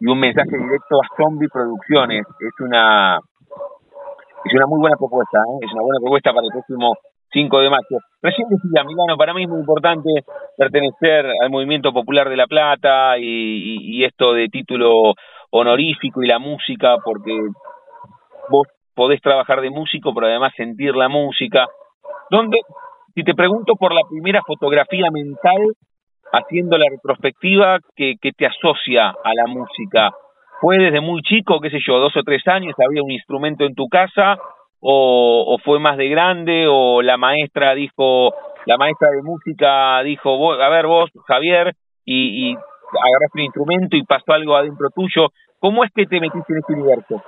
y 0.00 0.06
un 0.06 0.18
mensaje 0.18 0.56
directo 0.56 1.00
a 1.02 1.16
Zombie 1.16 1.48
Producciones. 1.52 2.26
Es 2.40 2.60
una 2.60 3.18
es 4.44 4.54
una 4.54 4.66
muy 4.66 4.80
buena 4.80 4.96
propuesta, 4.96 5.38
¿eh? 5.38 5.66
es 5.66 5.72
una 5.72 5.82
buena 5.82 6.00
propuesta 6.00 6.32
para 6.32 6.46
el 6.46 6.52
próximo 6.52 6.94
5 7.32 7.60
de 7.60 7.70
mayo. 7.70 7.98
Recién 8.22 8.48
decía, 8.48 8.84
Milano, 8.84 9.16
para 9.16 9.34
mí 9.34 9.42
es 9.42 9.48
muy 9.48 9.60
importante 9.60 10.08
pertenecer 10.56 11.26
al 11.42 11.50
movimiento 11.50 11.92
popular 11.92 12.28
de 12.28 12.36
La 12.36 12.46
Plata 12.46 13.18
y, 13.18 14.04
esto 14.04 14.32
de 14.32 14.48
título 14.48 15.14
honorífico 15.50 16.22
y 16.22 16.28
la 16.28 16.38
música, 16.38 16.96
porque 17.04 17.36
vos 18.48 18.66
podés 18.94 19.20
trabajar 19.20 19.60
de 19.60 19.70
músico, 19.70 20.14
pero 20.14 20.26
además 20.26 20.52
sentir 20.56 20.94
la 20.94 21.08
música. 21.08 21.66
¿Dónde, 22.30 22.58
si 23.14 23.22
te 23.22 23.34
pregunto 23.34 23.74
por 23.74 23.94
la 23.94 24.02
primera 24.08 24.42
fotografía 24.46 25.06
mental 25.12 25.74
haciendo 26.32 26.76
la 26.76 26.86
retrospectiva 26.90 27.78
que, 27.94 28.14
que 28.20 28.32
te 28.32 28.46
asocia 28.46 29.08
a 29.08 29.34
la 29.34 29.46
música? 29.46 30.10
¿Fue 30.60 30.76
desde 30.78 31.00
muy 31.00 31.22
chico, 31.22 31.60
qué 31.60 31.70
sé 31.70 31.78
yo, 31.86 31.98
dos 31.98 32.16
o 32.16 32.22
tres 32.22 32.46
años, 32.48 32.74
había 32.84 33.02
un 33.02 33.12
instrumento 33.12 33.64
en 33.64 33.74
tu 33.74 33.86
casa 33.86 34.38
o, 34.80 35.56
fue 35.64 35.78
más 35.80 35.96
de 35.96 36.08
grande 36.08 36.66
o 36.68 37.02
la 37.02 37.16
maestra 37.16 37.74
dijo, 37.74 38.32
la 38.66 38.76
maestra 38.76 39.10
de 39.10 39.22
música 39.22 40.02
dijo, 40.02 40.52
a 40.52 40.68
ver 40.68 40.86
vos, 40.86 41.10
Javier, 41.26 41.74
y, 42.04 42.50
y 42.50 42.54
agarraste 42.54 43.34
un 43.34 43.40
instrumento 43.40 43.96
y 43.96 44.04
pasó 44.04 44.32
algo 44.32 44.56
adentro 44.56 44.88
tuyo. 44.94 45.28
¿Cómo 45.60 45.84
es 45.84 45.90
que 45.92 46.06
te 46.06 46.20
metiste 46.20 46.52
en 46.52 46.58
este 46.58 46.72
universo? 46.74 47.22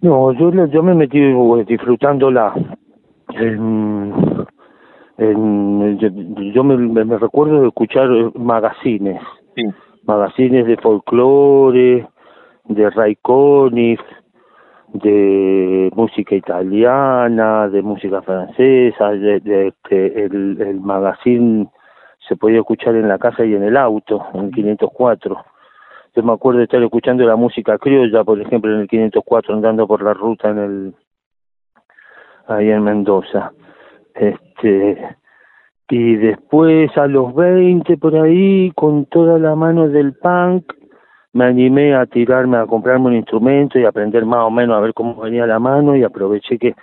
No, 0.00 0.32
yo, 0.32 0.50
yo 0.66 0.82
me 0.82 0.94
metí 0.94 1.20
disfrutándola. 1.66 2.54
En, 3.34 4.46
en, 5.18 5.98
yo, 5.98 6.64
me, 6.64 7.18
recuerdo 7.18 7.62
de 7.62 7.68
escuchar 7.68 8.08
magazines, 8.34 9.20
sí. 9.54 9.62
magazines 10.04 10.66
de 10.66 10.76
folclore, 10.76 12.08
de 12.64 13.18
Conniff, 13.22 14.00
de 14.92 15.90
música 15.94 16.34
italiana, 16.34 17.68
de 17.68 17.82
música 17.82 18.22
francesa, 18.22 19.10
de, 19.10 19.40
de, 19.40 19.74
el, 19.90 20.60
el 20.60 20.80
magazine 20.80 21.68
se 22.26 22.36
podía 22.36 22.58
escuchar 22.58 22.94
en 22.94 23.08
la 23.08 23.18
casa 23.18 23.44
y 23.44 23.54
en 23.54 23.62
el 23.62 23.76
auto, 23.76 24.26
en 24.34 24.50
504. 24.50 25.36
Yo 26.14 26.22
me 26.22 26.32
acuerdo 26.32 26.58
de 26.58 26.64
estar 26.64 26.82
escuchando 26.82 27.24
la 27.24 27.36
música 27.36 27.78
criolla, 27.78 28.24
por 28.24 28.40
ejemplo, 28.40 28.72
en 28.74 28.80
el 28.80 28.88
504, 28.88 29.54
andando 29.54 29.86
por 29.86 30.02
la 30.02 30.14
ruta 30.14 30.50
en 30.50 30.58
el 30.58 30.94
ahí 32.46 32.70
en 32.70 32.82
Mendoza. 32.82 33.52
Este 34.14 35.16
y 35.90 36.16
después 36.16 36.94
a 36.98 37.06
los 37.06 37.34
20 37.34 37.96
por 37.96 38.14
ahí, 38.14 38.70
con 38.74 39.06
toda 39.06 39.38
la 39.38 39.54
mano 39.54 39.88
del 39.88 40.12
punk, 40.12 40.74
me 41.38 41.44
animé 41.44 41.94
a 41.94 42.04
tirarme 42.04 42.56
a 42.56 42.66
comprarme 42.66 43.06
un 43.06 43.14
instrumento 43.14 43.78
y 43.78 43.84
aprender 43.84 44.26
más 44.26 44.40
o 44.40 44.50
menos 44.50 44.76
a 44.76 44.80
ver 44.80 44.92
cómo 44.92 45.14
venía 45.14 45.46
la 45.46 45.60
mano 45.60 45.94
y 45.94 46.02
aproveché 46.02 46.58
que 46.58 46.74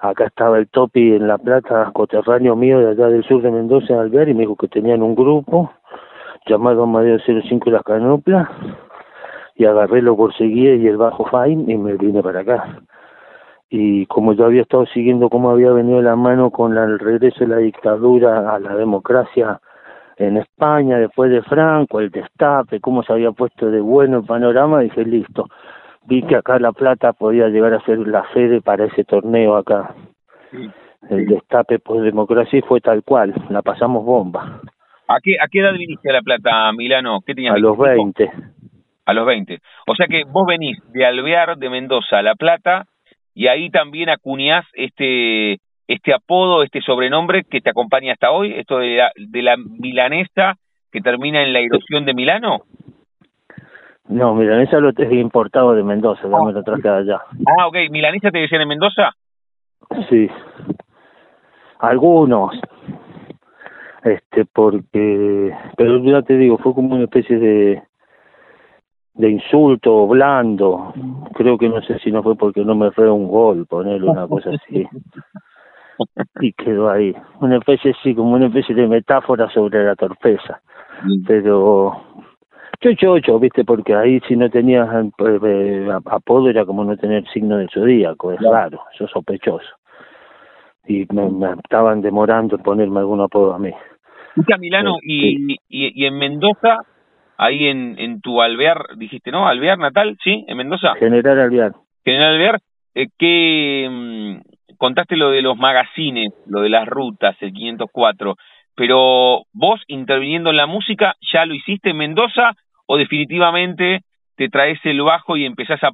acá 0.00 0.24
estaba 0.24 0.58
el 0.58 0.66
Topi 0.66 1.14
en 1.14 1.28
La 1.28 1.38
Plata, 1.38 1.88
coterráneo 1.94 2.56
mío 2.56 2.80
de 2.80 2.88
allá 2.90 3.06
del 3.06 3.22
sur 3.22 3.40
de 3.42 3.52
Mendoza, 3.52 3.94
en 3.94 4.00
Alvear, 4.00 4.28
y 4.28 4.34
me 4.34 4.40
dijo 4.40 4.56
que 4.56 4.66
tenían 4.66 5.04
un 5.04 5.14
grupo 5.14 5.72
llamado 6.46 6.84
Madero 6.84 7.22
05 7.24 7.70
Las 7.70 7.84
Canoplas, 7.84 8.48
y 9.54 9.66
agarré 9.66 10.02
lo 10.02 10.16
seguía 10.36 10.74
y 10.74 10.88
el 10.88 10.96
bajo 10.96 11.24
fine 11.26 11.72
y 11.72 11.76
me 11.76 11.94
vine 11.94 12.24
para 12.24 12.40
acá. 12.40 12.80
Y 13.70 14.06
como 14.06 14.32
yo 14.32 14.46
había 14.46 14.62
estado 14.62 14.84
siguiendo 14.86 15.30
cómo 15.30 15.50
había 15.50 15.70
venido 15.70 16.02
la 16.02 16.16
mano 16.16 16.50
con 16.50 16.76
el 16.76 16.98
regreso 16.98 17.44
de 17.44 17.46
la 17.46 17.58
dictadura 17.58 18.52
a 18.52 18.58
la 18.58 18.74
democracia 18.74 19.60
en 20.26 20.36
España, 20.36 20.98
después 20.98 21.30
de 21.30 21.42
Franco, 21.42 22.00
el 22.00 22.10
destape, 22.10 22.80
cómo 22.80 23.02
se 23.02 23.12
había 23.12 23.32
puesto 23.32 23.70
de 23.70 23.80
bueno 23.80 24.18
el 24.18 24.24
panorama, 24.24 24.80
dije, 24.80 25.04
listo, 25.04 25.48
vi 26.06 26.22
que 26.22 26.36
acá 26.36 26.58
La 26.58 26.72
Plata 26.72 27.12
podía 27.12 27.48
llegar 27.48 27.74
a 27.74 27.84
ser 27.84 27.98
la 27.98 28.24
sede 28.32 28.60
para 28.60 28.84
ese 28.84 29.04
torneo 29.04 29.56
acá. 29.56 29.94
El 31.10 31.26
destape 31.26 31.78
por 31.78 32.02
democracia 32.02 32.58
y 32.58 32.62
fue 32.62 32.80
tal 32.80 33.02
cual, 33.02 33.34
la 33.50 33.62
pasamos 33.62 34.04
bomba. 34.04 34.60
¿A 35.08 35.18
qué, 35.22 35.36
a 35.40 35.48
qué 35.50 35.60
edad 35.60 35.72
viniste 35.72 36.08
a 36.08 36.14
La 36.14 36.22
Plata, 36.22 36.72
Milano? 36.72 37.20
¿Qué 37.26 37.34
tenías? 37.34 37.54
A 37.54 37.58
los 37.58 37.76
20. 37.76 38.30
A 39.04 39.12
los 39.12 39.26
20. 39.26 39.58
O 39.88 39.94
sea 39.96 40.06
que 40.06 40.22
vos 40.24 40.46
venís 40.46 40.78
de 40.92 41.04
Alvear, 41.04 41.56
de 41.56 41.68
Mendoza, 41.68 42.18
a 42.18 42.22
La 42.22 42.34
Plata, 42.34 42.86
y 43.34 43.48
ahí 43.48 43.70
también 43.70 44.08
acuñás 44.08 44.64
este 44.74 45.58
este 45.92 46.14
apodo, 46.14 46.62
este 46.62 46.80
sobrenombre 46.80 47.44
que 47.44 47.60
te 47.60 47.70
acompaña 47.70 48.12
hasta 48.12 48.30
hoy, 48.30 48.52
esto 48.54 48.78
de 48.78 48.96
la, 48.96 49.12
de 49.16 49.42
la 49.42 49.56
milanesa 49.56 50.54
que 50.90 51.00
termina 51.00 51.42
en 51.42 51.52
la 51.52 51.60
erosión 51.60 52.04
de 52.04 52.14
Milano. 52.14 52.62
No, 54.08 54.34
milanesa 54.34 54.78
lo 54.78 54.90
he 54.90 55.14
importado 55.14 55.74
de 55.74 55.82
Mendoza, 55.82 56.22
ya 56.22 56.42
me 56.44 56.52
lo 56.52 56.62
traje 56.62 56.88
allá. 56.88 57.20
Ah, 57.58 57.66
ok. 57.66 57.76
¿Milanesa 57.90 58.30
te 58.30 58.38
decían 58.38 58.62
en 58.62 58.68
Mendoza? 58.68 59.12
Sí. 60.10 60.28
Algunos. 61.78 62.54
Este, 64.04 64.44
porque... 64.44 65.54
Pero 65.76 65.98
ya 66.04 66.22
te 66.22 66.36
digo, 66.36 66.58
fue 66.58 66.74
como 66.74 66.94
una 66.94 67.04
especie 67.04 67.38
de 67.38 67.82
de 69.14 69.30
insulto 69.30 70.06
blando. 70.06 70.92
Creo 71.34 71.58
que 71.58 71.68
no 71.68 71.82
sé 71.82 71.98
si 71.98 72.10
no 72.10 72.22
fue 72.22 72.36
porque 72.36 72.64
no 72.64 72.74
me 72.74 72.90
fue 72.92 73.10
un 73.10 73.28
gol, 73.28 73.66
ponerle 73.66 74.08
una 74.10 74.26
cosa 74.26 74.50
así. 74.50 74.86
y 76.40 76.52
quedó 76.52 76.90
ahí. 76.90 77.14
Una 77.40 77.56
especie, 77.56 77.94
sí, 78.02 78.14
como 78.14 78.34
una 78.34 78.46
especie 78.46 78.74
de 78.74 78.86
metáfora 78.86 79.48
sobre 79.50 79.84
la 79.84 79.94
torpeza. 79.94 80.60
Mm. 81.02 81.24
Pero 81.26 82.02
chocho 82.82 83.12
ocho, 83.12 83.38
viste, 83.38 83.64
porque 83.64 83.94
ahí 83.94 84.20
si 84.26 84.36
no 84.36 84.50
tenías 84.50 84.88
eh, 84.92 85.38
eh, 85.44 85.88
apodo 86.06 86.50
era 86.50 86.64
como 86.64 86.84
no 86.84 86.96
tener 86.96 87.24
signo 87.28 87.56
del 87.56 87.70
zodíaco, 87.70 88.32
es 88.32 88.40
raro, 88.40 88.80
eso 88.94 89.04
es 89.04 89.10
sospechoso. 89.10 89.68
Y 90.86 91.06
me, 91.12 91.52
estaban 91.62 92.02
demorando 92.02 92.56
en 92.56 92.62
ponerme 92.62 93.00
algún 93.00 93.20
apodo 93.20 93.54
a 93.54 93.58
mí. 93.58 93.70
¿Y 94.34 94.58
Milano, 94.58 94.96
y, 95.02 95.56
y, 95.68 96.06
en 96.06 96.18
Mendoza, 96.18 96.78
ahí 97.36 97.66
en, 97.66 97.98
en 97.98 98.20
tu 98.20 98.40
alvear, 98.40 98.96
dijiste, 98.96 99.30
¿no? 99.30 99.46
Alvear 99.46 99.78
natal, 99.78 100.16
¿sí? 100.24 100.44
En 100.48 100.56
Mendoza. 100.56 100.94
General 100.94 101.38
Alvear. 101.38 101.72
General 102.04 102.34
Alvear, 102.34 102.58
eh, 102.94 103.08
¿qué, 103.16 103.88
mm, 103.90 104.51
contaste 104.82 105.16
lo 105.16 105.30
de 105.30 105.42
los 105.42 105.56
magazines, 105.56 106.32
lo 106.48 106.62
de 106.62 106.68
las 106.68 106.88
rutas, 106.88 107.36
el 107.38 107.52
504, 107.52 108.34
pero 108.74 109.42
vos 109.52 109.80
interviniendo 109.86 110.50
en 110.50 110.56
la 110.56 110.66
música, 110.66 111.14
¿ya 111.32 111.46
lo 111.46 111.54
hiciste 111.54 111.90
en 111.90 111.98
Mendoza 111.98 112.54
o 112.86 112.96
definitivamente 112.96 114.00
te 114.34 114.48
traes 114.48 114.80
el 114.82 115.00
bajo 115.02 115.36
y 115.36 115.44
empezás 115.44 115.80
a, 115.84 115.90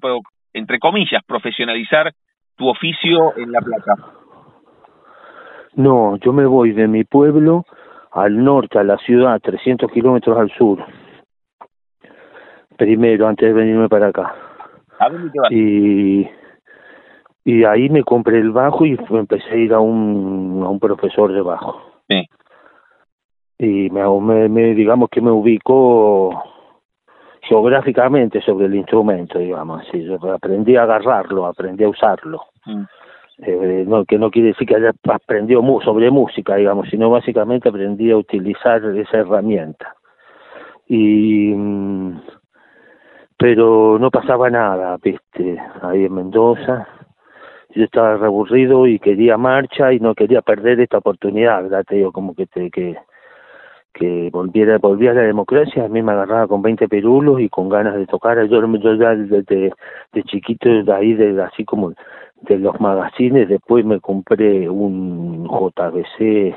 entre 0.54 0.78
comillas, 0.78 1.22
profesionalizar 1.26 2.14
tu 2.56 2.66
oficio 2.66 3.36
en 3.36 3.52
La 3.52 3.60
Plata? 3.60 3.92
No, 5.74 6.16
yo 6.24 6.32
me 6.32 6.46
voy 6.46 6.72
de 6.72 6.88
mi 6.88 7.04
pueblo 7.04 7.66
al 8.12 8.42
norte, 8.42 8.78
a 8.78 8.84
la 8.84 8.96
ciudad, 8.96 9.38
300 9.38 9.92
kilómetros 9.92 10.38
al 10.38 10.50
sur. 10.52 10.82
Primero, 12.78 13.28
antes 13.28 13.48
de 13.48 13.52
venirme 13.52 13.90
para 13.90 14.06
acá. 14.06 14.34
¿A 14.98 15.10
dónde 15.10 15.30
te 15.30 15.40
vas? 15.40 15.52
Y 15.52 16.26
y 17.44 17.64
ahí 17.64 17.88
me 17.88 18.04
compré 18.04 18.38
el 18.38 18.50
bajo 18.50 18.84
y 18.84 18.98
empecé 19.10 19.50
a 19.50 19.56
ir 19.56 19.72
a 19.72 19.80
un, 19.80 20.62
a 20.64 20.68
un 20.68 20.78
profesor 20.78 21.32
de 21.32 21.40
bajo. 21.40 21.80
Sí. 22.08 22.28
Y 23.58 23.90
me, 23.90 24.48
me, 24.48 24.74
digamos 24.74 25.08
que 25.10 25.20
me 25.20 25.30
ubicó 25.30 26.42
geográficamente 27.40 28.40
sobre 28.42 28.66
el 28.66 28.74
instrumento, 28.74 29.38
digamos, 29.38 29.82
así. 29.86 30.04
Yo 30.04 30.18
aprendí 30.32 30.76
a 30.76 30.82
agarrarlo, 30.82 31.46
aprendí 31.46 31.84
a 31.84 31.88
usarlo. 31.88 32.42
Mm. 32.66 32.84
Eh, 33.40 33.84
no, 33.86 34.04
que 34.04 34.18
no 34.18 34.30
quiere 34.30 34.48
decir 34.48 34.66
que 34.66 34.76
haya 34.76 34.92
aprendido 35.08 35.62
sobre 35.82 36.10
música, 36.10 36.56
digamos, 36.56 36.88
sino 36.90 37.08
básicamente 37.08 37.68
aprendí 37.68 38.10
a 38.10 38.16
utilizar 38.16 38.84
esa 38.84 39.18
herramienta. 39.18 39.94
Y 40.86 41.54
mm, 41.54 42.20
pero 43.38 43.98
no 43.98 44.10
pasaba 44.10 44.50
nada, 44.50 44.96
viste, 45.02 45.56
ahí 45.82 46.04
en 46.04 46.14
Mendoza 46.14 46.88
yo 47.74 47.84
estaba 47.84 48.16
reaburrido 48.16 48.86
y 48.86 48.98
quería 48.98 49.36
marcha 49.36 49.92
y 49.92 50.00
no 50.00 50.14
quería 50.14 50.42
perder 50.42 50.80
esta 50.80 50.98
oportunidad, 50.98 51.62
¿verdad? 51.62 51.84
Te 51.86 51.96
digo, 51.96 52.12
como 52.12 52.34
que 52.34 52.46
te, 52.46 52.70
que, 52.70 54.30
volviera, 54.32 54.78
volviera 54.78 55.12
a 55.12 55.16
la 55.16 55.22
democracia, 55.22 55.84
a 55.84 55.88
mí 55.88 56.02
me 56.02 56.12
agarraba 56.12 56.46
con 56.46 56.62
20 56.62 56.88
perulos 56.88 57.40
y 57.40 57.48
con 57.48 57.68
ganas 57.68 57.96
de 57.96 58.06
tocar, 58.06 58.42
yo, 58.46 58.76
yo 58.76 58.94
ya 58.94 59.14
desde 59.14 59.72
de 60.12 60.22
chiquito, 60.22 60.68
de 60.68 60.92
ahí, 60.92 61.14
de, 61.14 61.42
así 61.42 61.64
como 61.64 61.92
de 62.42 62.58
los 62.58 62.80
magazines, 62.80 63.48
después 63.48 63.84
me 63.84 64.00
compré 64.00 64.68
un 64.68 65.48
JBC 65.48 66.54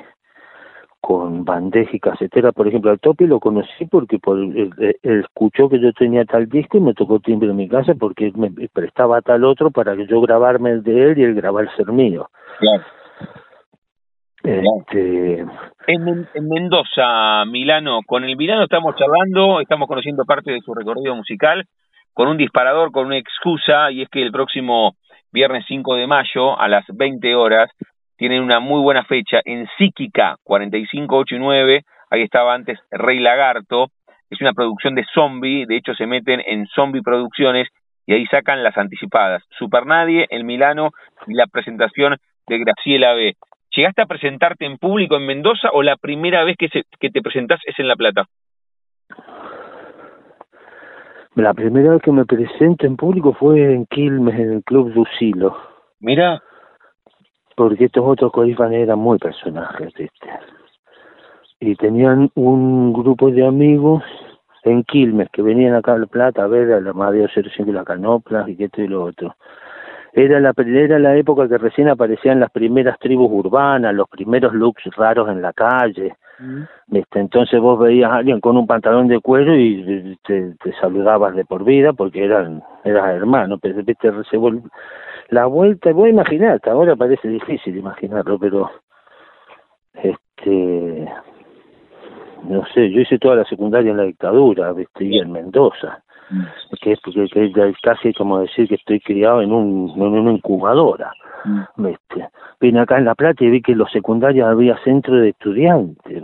con 1.01 1.43
bandeja 1.43 1.89
y 1.93 1.99
casetera, 1.99 2.51
por 2.51 2.67
ejemplo, 2.67 2.91
al 2.91 2.99
Topi 2.99 3.25
lo 3.25 3.39
conocí 3.39 3.85
porque 3.89 4.19
por, 4.19 4.37
él, 4.37 4.71
escuchó 5.01 5.67
que 5.67 5.79
yo 5.79 5.91
tenía 5.93 6.23
tal 6.25 6.47
disco 6.47 6.77
y 6.77 6.81
me 6.81 6.93
tocó 6.93 7.19
timbre 7.19 7.49
en 7.49 7.55
mi 7.55 7.67
casa 7.67 7.93
porque 7.99 8.31
me 8.35 8.51
prestaba 8.71 9.21
tal 9.21 9.43
otro 9.43 9.71
para 9.71 9.95
que 9.95 10.05
yo 10.05 10.21
grabarme 10.21 10.69
el 10.69 10.83
de 10.83 11.11
él 11.11 11.17
y 11.17 11.23
él 11.23 11.33
grabarse 11.33 11.81
el 11.81 11.91
mío. 11.91 12.29
Claro. 12.59 12.83
Este... 14.43 15.39
En, 15.87 16.07
en, 16.07 16.47
Mendoza, 16.47 17.45
Milano, 17.45 18.01
con 18.05 18.23
el 18.23 18.37
Milano 18.37 18.63
estamos 18.63 18.95
charlando, 18.95 19.59
estamos 19.59 19.87
conociendo 19.87 20.23
parte 20.25 20.51
de 20.51 20.61
su 20.61 20.73
recorrido 20.73 21.15
musical, 21.15 21.65
con 22.13 22.27
un 22.27 22.37
disparador, 22.37 22.91
con 22.91 23.07
una 23.07 23.17
excusa, 23.17 23.91
y 23.91 24.03
es 24.03 24.09
que 24.09 24.21
el 24.21 24.31
próximo 24.31 24.95
viernes 25.31 25.65
5 25.67 25.95
de 25.95 26.07
mayo 26.07 26.59
a 26.59 26.67
las 26.67 26.85
20 26.87 27.35
horas 27.35 27.69
tienen 28.21 28.43
una 28.43 28.59
muy 28.59 28.83
buena 28.83 29.03
fecha 29.03 29.41
en 29.45 29.67
Psíquica 29.79 30.37
45, 30.43 31.17
8 31.17 31.35
y 31.37 31.39
9, 31.39 31.85
ahí 32.11 32.21
estaba 32.21 32.53
antes 32.53 32.77
Rey 32.91 33.17
Lagarto, 33.17 33.87
es 34.29 34.39
una 34.41 34.53
producción 34.53 34.93
de 34.93 35.03
zombie, 35.11 35.65
de 35.65 35.77
hecho 35.77 35.95
se 35.95 36.05
meten 36.05 36.39
en 36.45 36.67
zombie 36.67 37.01
producciones 37.01 37.69
y 38.05 38.13
ahí 38.13 38.27
sacan 38.27 38.61
las 38.61 38.77
anticipadas, 38.77 39.41
Super 39.57 39.87
Nadie, 39.87 40.27
El 40.29 40.43
Milano 40.43 40.91
y 41.25 41.33
la 41.33 41.47
presentación 41.47 42.17
de 42.45 42.59
Graciela 42.59 43.15
B. 43.15 43.33
¿Llegaste 43.75 44.03
a 44.03 44.05
presentarte 44.05 44.67
en 44.67 44.77
público 44.77 45.15
en 45.15 45.25
Mendoza 45.25 45.69
o 45.73 45.81
la 45.81 45.95
primera 45.95 46.43
vez 46.43 46.57
que, 46.59 46.69
se, 46.69 46.83
que 46.99 47.09
te 47.09 47.23
presentás 47.23 47.59
es 47.65 47.79
en 47.79 47.87
La 47.87 47.95
Plata? 47.95 48.25
La 51.33 51.55
primera 51.55 51.93
vez 51.93 52.03
que 52.03 52.11
me 52.11 52.25
presento 52.25 52.85
en 52.85 52.97
público 52.97 53.33
fue 53.33 53.73
en 53.73 53.87
Quilmes, 53.87 54.35
en 54.35 54.51
el 54.51 54.63
Club 54.63 54.91
Lucilo. 54.93 55.57
Mira. 55.99 56.39
Porque 57.55 57.85
estos 57.85 58.03
otros 58.05 58.31
corifanes 58.31 58.83
eran 58.83 58.99
muy 58.99 59.17
personajes, 59.17 59.93
¿viste? 59.93 60.29
Y 61.59 61.75
tenían 61.75 62.31
un 62.35 62.93
grupo 62.93 63.29
de 63.29 63.45
amigos 63.45 64.03
en 64.63 64.83
Quilmes 64.83 65.29
que 65.31 65.41
venían 65.41 65.75
acá 65.75 65.93
a 65.93 65.97
La 65.97 66.05
Plata 66.07 66.43
a 66.43 66.47
ver 66.47 66.71
a 66.71 66.81
la 66.81 66.93
Madre 66.93 67.27
de 67.27 67.73
la 67.73 67.83
Canopla 67.83 68.45
y 68.47 68.63
esto 68.63 68.81
y 68.81 68.87
lo 68.87 69.03
otro. 69.03 69.35
Era 70.13 70.39
la, 70.39 70.53
era 70.57 70.99
la 70.99 71.15
época 71.15 71.47
que 71.47 71.57
recién 71.57 71.87
aparecían 71.87 72.39
las 72.39 72.51
primeras 72.51 72.99
tribus 72.99 73.31
urbanas, 73.31 73.93
los 73.93 74.09
primeros 74.09 74.53
looks 74.53 74.83
raros 74.95 75.29
en 75.29 75.41
la 75.41 75.53
calle. 75.53 76.15
¿viste? 76.87 77.19
Entonces 77.19 77.59
vos 77.61 77.79
veías 77.79 78.11
a 78.11 78.15
alguien 78.15 78.41
con 78.41 78.57
un 78.57 78.67
pantalón 78.67 79.07
de 79.07 79.19
cuero 79.19 79.55
y 79.55 80.17
te, 80.25 80.53
te 80.61 80.73
saludabas 80.81 81.35
de 81.35 81.45
por 81.45 81.63
vida 81.63 81.93
porque 81.93 82.25
eran 82.25 82.61
eras 82.83 83.15
hermanos, 83.15 83.59
pero 83.61 83.83
¿viste? 83.83 84.11
Se 84.29 84.37
la 85.31 85.45
vuelta, 85.45 85.91
voy 85.93 86.09
a 86.09 86.11
imaginar, 86.11 86.55
hasta 86.55 86.71
ahora 86.71 86.95
parece 86.95 87.27
difícil 87.27 87.77
imaginarlo, 87.77 88.37
pero 88.37 88.69
este 89.93 91.09
no 92.43 92.65
sé, 92.73 92.89
yo 92.91 93.01
hice 93.01 93.17
toda 93.17 93.35
la 93.35 93.45
secundaria 93.45 93.91
en 93.91 93.97
la 93.97 94.03
dictadura, 94.03 94.73
¿viste? 94.73 95.05
y 95.05 95.19
en 95.19 95.31
Mendoza, 95.31 96.03
mm. 96.29 96.43
que 96.81 96.91
es 96.93 96.99
porque 96.99 97.27
que 97.29 97.73
casi 97.81 98.13
como 98.13 98.39
decir 98.39 98.67
que 98.67 98.75
estoy 98.75 98.99
criado 98.99 99.41
en, 99.41 99.53
un, 99.53 99.91
en 99.95 100.01
una 100.01 100.33
incubadora. 100.33 101.13
Mm. 101.45 101.85
¿viste? 101.85 102.29
Vine 102.59 102.81
acá 102.81 102.97
en 102.97 103.05
La 103.05 103.15
Plata 103.15 103.43
y 103.43 103.49
vi 103.49 103.61
que 103.61 103.71
en 103.71 103.77
los 103.77 103.91
secundarios 103.91 104.47
había 104.47 104.77
centro 104.83 105.15
de 105.15 105.29
estudiantes, 105.29 106.23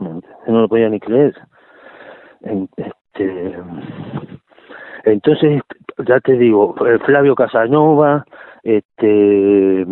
no 0.00 0.60
lo 0.60 0.68
podía 0.68 0.88
ni 0.88 0.98
creer. 0.98 1.34
Este, 2.40 3.54
entonces, 5.04 5.62
ya 6.06 6.20
te 6.20 6.34
digo, 6.34 6.74
Flavio 7.04 7.34
Casanova, 7.34 8.24
este, 8.62 9.86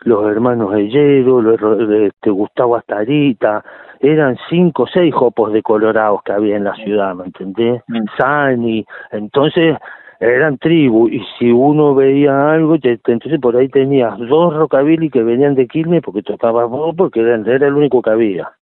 los 0.00 0.30
hermanos 0.30 0.74
Ellero, 0.74 1.42
los, 1.42 1.60
este, 1.90 2.30
Gustavo 2.30 2.76
Astarita, 2.76 3.64
eran 4.00 4.36
cinco 4.48 4.84
o 4.84 4.86
seis 4.86 5.14
jopos 5.14 5.52
de 5.52 5.62
colorados 5.62 6.22
que 6.22 6.32
había 6.32 6.56
en 6.56 6.64
la 6.64 6.74
ciudad, 6.74 7.14
¿me 7.14 7.24
entendés? 7.24 7.82
Mm. 7.88 8.04
Sani, 8.18 8.86
entonces 9.10 9.76
eran 10.20 10.58
tribus, 10.58 11.10
y 11.12 11.20
si 11.38 11.50
uno 11.50 11.94
veía 11.94 12.52
algo, 12.52 12.76
entonces 12.80 13.40
por 13.40 13.56
ahí 13.56 13.68
tenías 13.68 14.16
dos 14.18 14.54
rockabilly 14.54 15.10
que 15.10 15.22
venían 15.22 15.56
de 15.56 15.66
Quilmes 15.66 16.02
porque 16.02 16.22
tocaba 16.22 16.64
vos, 16.64 16.94
porque 16.96 17.20
era, 17.20 17.34
era 17.34 17.66
el 17.66 17.74
único 17.74 18.00
que 18.02 18.10
había, 18.10 18.52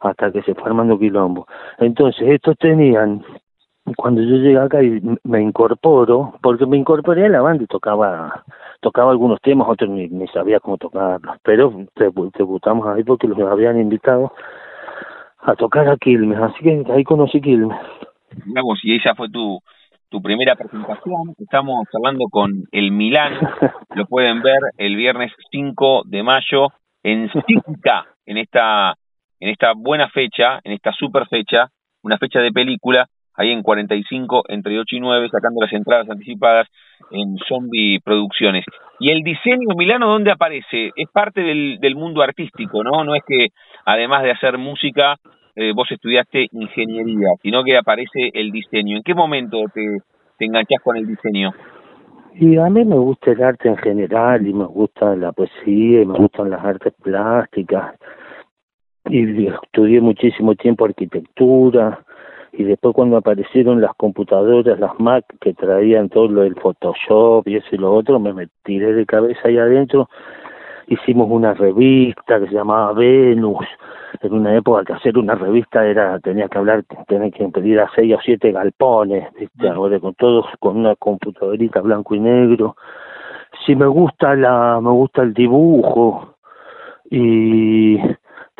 hasta 0.00 0.30
que 0.30 0.42
se 0.42 0.54
fue 0.54 0.64
armando 0.66 0.98
quilombo. 0.98 1.46
Entonces 1.78 2.28
estos 2.28 2.56
tenían 2.58 3.24
cuando 3.96 4.22
yo 4.22 4.36
llegué 4.36 4.58
acá 4.58 4.82
y 4.82 5.00
me 5.24 5.42
incorporo, 5.42 6.34
porque 6.42 6.66
me 6.66 6.76
incorporé 6.76 7.26
a 7.26 7.28
la 7.28 7.40
banda 7.40 7.64
y 7.64 7.66
tocaba 7.66 8.44
tocaba 8.80 9.12
algunos 9.12 9.40
temas, 9.40 9.68
otros 9.68 9.88
ni, 9.90 10.08
ni 10.08 10.26
sabía 10.28 10.58
cómo 10.58 10.76
tocarlos, 10.76 11.36
pero 11.42 11.72
debutamos 11.94 12.86
ahí 12.88 13.04
porque 13.04 13.28
los 13.28 13.38
habían 13.38 13.80
invitado 13.80 14.32
a 15.38 15.54
tocar 15.54 15.88
a 15.88 15.96
Quilmes, 15.96 16.38
así 16.38 16.62
que 16.62 16.84
ahí 16.92 17.04
conocí 17.04 17.40
Quilmes. 17.40 17.78
Vamos, 18.46 18.80
y 18.82 18.96
esa 18.96 19.14
fue 19.14 19.28
tu, 19.28 19.60
tu 20.08 20.20
primera 20.20 20.56
presentación. 20.56 21.34
Estamos 21.38 21.86
hablando 21.94 22.26
con 22.30 22.64
el 22.72 22.90
Milán, 22.92 23.34
lo 23.94 24.06
pueden 24.06 24.42
ver 24.42 24.58
el 24.78 24.96
viernes 24.96 25.32
5 25.50 26.02
de 26.06 26.22
mayo 26.22 26.68
en 27.02 27.30
Cívica, 27.46 28.06
en 28.26 28.38
esta, 28.38 28.94
en 29.40 29.48
esta 29.48 29.72
buena 29.74 30.08
fecha, 30.08 30.60
en 30.64 30.72
esta 30.72 30.92
super 30.92 31.26
fecha, 31.28 31.68
una 32.02 32.18
fecha 32.18 32.40
de 32.40 32.52
película 32.52 33.06
ahí 33.36 33.50
en 33.50 33.62
45, 33.62 34.44
entre 34.48 34.78
8 34.78 34.96
y 34.96 35.00
9, 35.00 35.28
sacando 35.30 35.60
las 35.60 35.72
entradas 35.72 36.08
anticipadas 36.08 36.68
en 37.10 37.36
Zombie 37.48 38.00
Producciones. 38.04 38.64
¿Y 38.98 39.10
el 39.10 39.22
diseño 39.22 39.74
Milano 39.76 40.08
dónde 40.08 40.30
aparece? 40.30 40.90
Es 40.96 41.08
parte 41.12 41.40
del, 41.40 41.78
del 41.80 41.96
mundo 41.96 42.22
artístico, 42.22 42.84
¿no? 42.84 43.04
No 43.04 43.14
es 43.14 43.22
que 43.26 43.48
además 43.84 44.22
de 44.22 44.32
hacer 44.32 44.58
música, 44.58 45.16
eh, 45.54 45.72
vos 45.74 45.90
estudiaste 45.90 46.46
ingeniería, 46.52 47.28
sino 47.42 47.62
que 47.64 47.76
aparece 47.76 48.30
el 48.32 48.50
diseño. 48.50 48.96
¿En 48.96 49.02
qué 49.02 49.14
momento 49.14 49.64
te, 49.74 49.98
te 50.38 50.44
enganchás 50.46 50.80
con 50.82 50.96
el 50.96 51.06
diseño? 51.06 51.52
Y 52.34 52.56
a 52.56 52.64
mí 52.70 52.84
me 52.84 52.96
gusta 52.96 53.32
el 53.32 53.42
arte 53.42 53.68
en 53.68 53.76
general, 53.76 54.46
y 54.46 54.54
me 54.54 54.64
gusta 54.64 55.14
la 55.16 55.32
poesía, 55.32 56.02
y 56.02 56.06
me 56.06 56.14
gustan 56.14 56.48
las 56.48 56.64
artes 56.64 56.94
plásticas, 57.02 57.94
y 59.10 59.46
estudié 59.48 60.00
muchísimo 60.00 60.54
tiempo 60.54 60.86
arquitectura, 60.86 62.02
y 62.52 62.64
después 62.64 62.94
cuando 62.94 63.16
aparecieron 63.16 63.80
las 63.80 63.94
computadoras, 63.96 64.78
las 64.78 64.98
Mac 65.00 65.24
que 65.40 65.54
traían 65.54 66.10
todo 66.10 66.28
lo 66.28 66.42
del 66.42 66.54
Photoshop 66.54 67.48
y 67.48 67.56
eso 67.56 67.68
y 67.72 67.78
lo 67.78 67.94
otro, 67.94 68.20
me, 68.20 68.48
tiré 68.62 68.92
de 68.92 69.06
cabeza 69.06 69.40
ahí 69.44 69.56
adentro, 69.56 70.08
hicimos 70.86 71.28
una 71.30 71.54
revista 71.54 72.38
que 72.38 72.48
se 72.48 72.54
llamaba 72.54 72.92
Venus, 72.92 73.66
en 74.20 74.32
una 74.34 74.54
época 74.54 74.84
que 74.84 74.92
hacer 74.92 75.16
una 75.16 75.34
revista 75.34 75.86
era, 75.86 76.18
tenía 76.20 76.48
que 76.48 76.58
hablar, 76.58 76.84
tenía 77.08 77.30
que 77.30 77.48
pedir 77.48 77.80
a 77.80 77.90
seis 77.94 78.14
o 78.14 78.20
siete 78.22 78.52
galpones, 78.52 79.32
¿viste? 79.32 79.68
ahora 79.68 79.98
con 79.98 80.14
todos 80.14 80.44
con 80.60 80.76
una 80.76 80.94
computadorita 80.96 81.80
blanco 81.80 82.14
y 82.14 82.20
negro. 82.20 82.76
Si 83.64 83.74
me 83.74 83.86
gusta 83.86 84.34
la, 84.34 84.78
me 84.82 84.90
gusta 84.90 85.22
el 85.22 85.32
dibujo 85.32 86.34
y 87.10 87.98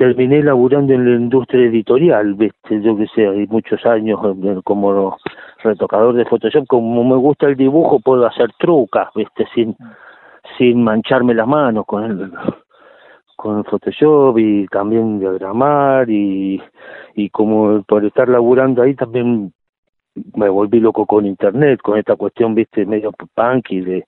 terminé 0.03 0.43
laburando 0.43 0.93
en 0.93 1.05
la 1.05 1.17
industria 1.17 1.67
editorial, 1.67 2.35
¿viste? 2.35 2.83
yo 2.83 2.97
que 2.97 3.07
sé, 3.15 3.25
hay 3.25 3.47
muchos 3.47 3.87
años 3.87 4.19
como 4.65 5.17
retocador 5.63 6.17
de 6.17 6.25
Photoshop, 6.25 6.67
como 6.67 7.05
me 7.05 7.15
gusta 7.15 7.47
el 7.47 7.55
dibujo 7.55 8.01
puedo 8.01 8.27
hacer 8.27 8.51
trucas, 8.59 9.11
¿viste? 9.15 9.47
sin 9.55 9.77
sin 10.59 10.83
mancharme 10.83 11.35
las 11.35 11.47
manos 11.47 11.87
con 11.87 12.03
el 12.03 12.33
con 13.37 13.59
el 13.59 13.65
Photoshop 13.65 14.37
y 14.39 14.67
también 14.67 15.21
diagramar 15.21 16.11
y 16.11 16.61
y 17.15 17.31
como 17.31 17.85
por 17.85 18.05
estar 18.05 18.29
laburando 18.29 18.83
ahí 18.83 18.97
también 18.97 19.53
me 20.35 20.49
volví 20.49 20.81
loco 20.81 21.07
con 21.07 21.27
internet, 21.27 21.81
con 21.81 21.97
esta 21.97 22.17
cuestión, 22.17 22.57
viste, 22.57 22.85
medio 22.87 23.13
punk 23.35 23.71
y 23.71 23.81
de 23.83 24.05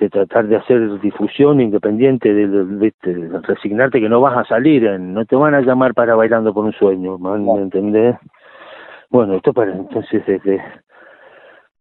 de 0.00 0.08
tratar 0.08 0.46
de 0.48 0.56
hacer 0.56 0.98
difusión 1.00 1.60
independiente 1.60 2.32
de, 2.32 2.48
de, 2.48 2.92
resignarte 3.42 4.00
que 4.00 4.08
no 4.08 4.22
vas 4.22 4.36
a 4.38 4.44
salir, 4.44 4.90
no 4.98 5.26
te 5.26 5.36
van 5.36 5.54
a 5.54 5.60
llamar 5.60 5.92
para 5.92 6.14
bailando 6.14 6.54
por 6.54 6.64
un 6.64 6.72
sueño, 6.72 7.18
¿me 7.18 7.60
entendés? 7.60 8.16
Bueno, 9.10 9.34
esto 9.34 9.52
para 9.52 9.72
entonces 9.72 10.24
desde 10.26 10.62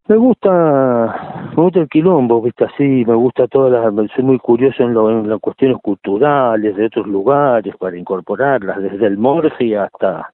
me 0.09 0.17
gusta 0.17 1.49
me 1.55 1.63
gusta 1.63 1.79
el 1.79 1.87
quilombo, 1.87 2.41
viste 2.41 2.65
así, 2.65 3.05
me 3.05 3.13
gusta 3.13 3.47
todas 3.47 3.71
las 3.71 4.11
soy 4.11 4.23
muy 4.25 4.39
curioso 4.39 4.83
en, 4.83 4.93
lo, 4.93 5.09
en 5.09 5.29
las 5.29 5.39
cuestiones 5.39 5.77
culturales 5.81 6.75
de 6.75 6.87
otros 6.87 7.07
lugares 7.07 7.75
para 7.77 7.97
incorporarlas, 7.97 8.81
desde 8.81 9.05
el 9.05 9.17
morfi 9.17 9.75
hasta 9.75 10.33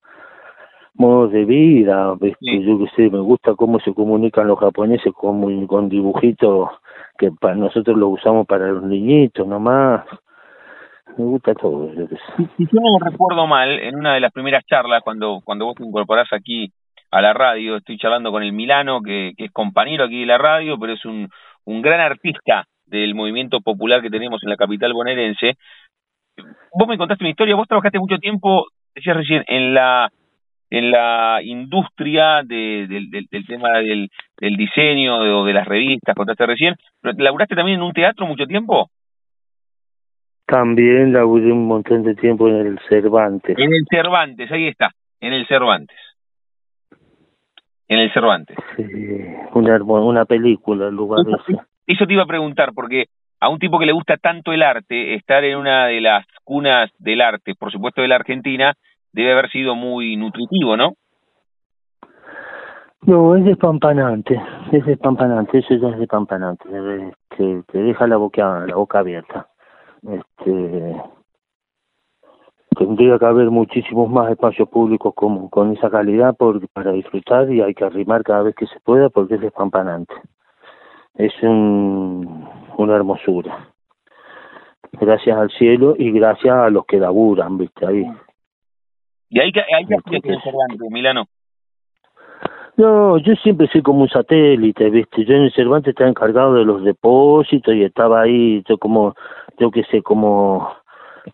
modos 0.97 1.31
de 1.31 1.45
vida, 1.45 2.13
¿viste? 2.19 2.63
yo 2.63 2.79
qué 2.79 2.85
sé, 2.95 3.09
me 3.09 3.19
gusta 3.19 3.53
cómo 3.55 3.79
se 3.79 3.93
comunican 3.93 4.47
los 4.47 4.59
japoneses 4.59 5.13
con, 5.13 5.67
con 5.67 5.89
dibujitos 5.89 6.69
que 7.17 7.31
para 7.31 7.55
nosotros 7.55 7.97
lo 7.97 8.09
usamos 8.09 8.47
para 8.47 8.67
los 8.67 8.83
niñitos 8.83 9.47
nomás. 9.47 10.05
Me 11.17 11.23
gusta 11.23 11.53
todo. 11.53 11.89
Si 12.57 12.65
yo 12.65 12.79
no 12.81 12.99
recuerdo 12.99 13.47
mal, 13.47 13.79
en 13.79 13.95
una 13.95 14.13
de 14.15 14.19
las 14.19 14.33
primeras 14.33 14.65
charlas, 14.65 15.01
cuando, 15.03 15.39
cuando 15.43 15.65
vos 15.65 15.75
te 15.75 15.85
incorporás 15.85 16.27
aquí 16.33 16.71
a 17.11 17.21
la 17.21 17.33
radio, 17.33 17.77
estoy 17.77 17.97
charlando 17.97 18.31
con 18.31 18.43
el 18.43 18.51
Milano, 18.51 19.01
que, 19.01 19.33
que 19.37 19.45
es 19.45 19.51
compañero 19.51 20.05
aquí 20.05 20.21
de 20.21 20.25
la 20.25 20.37
radio, 20.37 20.77
pero 20.77 20.93
es 20.93 21.05
un, 21.05 21.29
un 21.65 21.81
gran 21.81 22.01
artista 22.01 22.65
del 22.85 23.15
movimiento 23.15 23.61
popular 23.61 24.01
que 24.01 24.09
tenemos 24.09 24.43
en 24.43 24.49
la 24.49 24.57
capital 24.57 24.93
bonaerense. 24.93 25.53
Vos 26.77 26.87
me 26.87 26.97
contaste 26.97 27.23
una 27.23 27.31
historia, 27.31 27.55
vos 27.55 27.67
trabajaste 27.67 27.99
mucho 27.99 28.17
tiempo, 28.17 28.65
decías 28.93 29.15
recién, 29.15 29.43
en 29.47 29.73
la 29.73 30.09
en 30.75 30.91
la 30.91 31.39
industria 31.41 32.43
de, 32.43 32.85
del 32.89 33.45
tema 33.47 33.79
del, 33.79 34.09
del 34.37 34.57
diseño 34.57 35.19
o 35.19 35.45
de, 35.45 35.53
las 35.53 35.65
revistas, 35.65 36.13
contaste 36.13 36.45
recién, 36.45 36.75
pero 37.01 37.15
¿laburaste 37.17 37.55
también 37.55 37.77
en 37.77 37.83
un 37.83 37.93
teatro 37.93 38.25
mucho 38.25 38.45
tiempo? 38.45 38.89
También 40.45 41.13
laburé 41.13 41.49
un 41.53 41.65
montón 41.65 42.03
de 42.03 42.13
tiempo 42.15 42.49
en 42.49 42.57
el 42.57 42.79
Cervantes. 42.89 43.57
En 43.57 43.73
el 43.73 43.85
Cervantes, 43.89 44.51
ahí 44.51 44.67
está, 44.67 44.91
en 45.21 45.31
el 45.31 45.47
Cervantes. 45.47 45.97
En 47.87 47.99
el 47.99 48.11
Cervantes. 48.11 48.57
Sí, 48.75 48.83
una, 49.53 49.81
una 49.81 50.25
película, 50.25 50.89
el 50.89 50.95
lugar 50.95 51.21
eso, 51.21 51.61
Eso 51.87 52.05
te 52.05 52.13
iba 52.13 52.23
a 52.23 52.27
preguntar, 52.27 52.73
porque 52.75 53.05
a 53.39 53.47
un 53.47 53.59
tipo 53.59 53.79
que 53.79 53.85
le 53.85 53.93
gusta 53.93 54.17
tanto 54.17 54.51
el 54.51 54.61
arte, 54.61 55.13
estar 55.15 55.45
en 55.45 55.57
una 55.57 55.87
de 55.87 56.01
las 56.01 56.25
cunas 56.43 56.91
del 56.99 57.21
arte, 57.21 57.55
por 57.55 57.71
supuesto 57.71 58.01
de 58.01 58.09
la 58.09 58.15
Argentina, 58.15 58.73
debe 59.15 59.31
haber 59.31 59.49
sido 59.49 59.75
muy 59.75 60.17
nutritivo, 60.17 60.75
¿no? 60.75 60.93
No, 63.03 63.35
es 63.35 63.45
despampanante, 63.45 64.41
es 64.71 64.85
despampanante, 64.85 65.59
eso 65.59 65.75
ya 65.75 65.89
es 65.89 65.99
despampanante, 65.99 66.65
te, 67.29 67.63
te 67.63 67.77
deja 67.77 68.07
la 68.07 68.17
boca, 68.17 68.65
la 68.65 68.75
boca 68.75 68.99
abierta. 68.99 69.47
Este, 70.01 71.01
tendría 72.77 73.17
que 73.17 73.25
haber 73.25 73.51
muchísimos 73.51 74.09
más 74.09 74.31
espacios 74.31 74.67
públicos 74.69 75.13
como 75.15 75.49
con 75.49 75.71
esa 75.71 75.89
calidad 75.89 76.35
por, 76.35 76.67
para 76.69 76.91
disfrutar 76.91 77.49
y 77.51 77.61
hay 77.61 77.73
que 77.73 77.85
arrimar 77.85 78.23
cada 78.23 78.43
vez 78.43 78.55
que 78.55 78.67
se 78.67 78.79
pueda 78.81 79.09
porque 79.09 79.35
es 79.35 79.41
despampanante. 79.41 80.13
Es 81.13 81.31
un, 81.43 82.49
una 82.77 82.95
hermosura. 82.95 83.69
Gracias 84.91 85.37
al 85.37 85.51
cielo 85.51 85.95
y 85.97 86.11
gracias 86.11 86.53
a 86.53 86.69
los 86.69 86.85
que 86.85 86.99
laburan, 86.99 87.57
¿viste? 87.57 87.85
Ahí. 87.85 88.05
¿Y 89.29 89.39
hay 89.39 89.51
que, 89.51 89.61
hay 89.61 89.85
que 89.85 89.99
Milano? 90.89 91.25
No, 92.77 93.17
yo 93.19 93.35
siempre 93.35 93.67
soy 93.67 93.81
como 93.81 94.01
un 94.01 94.09
satélite, 94.09 94.89
¿viste? 94.89 95.23
Yo 95.23 95.35
en 95.35 95.43
el 95.43 95.53
Cervantes 95.53 95.91
estaba 95.91 96.09
encargado 96.09 96.55
de 96.55 96.65
los 96.65 96.83
depósitos 96.83 97.73
y 97.73 97.83
estaba 97.83 98.21
ahí, 98.21 98.63
yo 98.67 98.77
como, 98.77 99.15
yo 99.57 99.71
qué 99.71 99.83
sé, 99.85 100.01
como, 100.01 100.75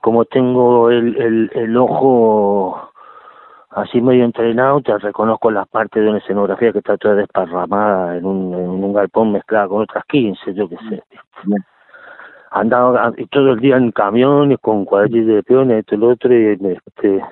como 0.02 0.26
tengo 0.26 0.92
el, 0.92 1.18
el, 1.20 1.52
el 1.56 1.78
ojo 1.78 2.92
así 3.72 4.02
medio 4.02 4.26
entrenado, 4.26 4.82
te 4.82 4.98
reconozco 4.98 5.50
las 5.50 5.68
partes 5.68 6.04
de 6.04 6.10
una 6.10 6.20
escenografía 6.20 6.72
que 6.72 6.80
está 6.80 6.98
toda 6.98 7.16
desparramada 7.16 8.18
en 8.18 8.26
un, 8.26 8.54
en 8.54 8.70
un 8.70 8.94
galpón 8.94 9.32
mezclada 9.32 9.68
con 9.68 9.82
otras 9.82 10.06
15, 10.06 10.54
yo 10.54 10.68
qué 10.68 10.78
sé. 10.90 11.04
Andaba 12.52 13.14
todo 13.32 13.54
el 13.54 13.60
día 13.60 13.78
en 13.78 13.92
camiones 13.92 14.60
con 14.60 14.84
cuadrillas 14.84 15.28
de 15.28 15.44
peones, 15.44 15.80
esto 15.80 15.96
y 15.96 15.98
lo 15.98 16.10
otro, 16.10 16.34
y 16.34 16.48
este, 16.52 17.24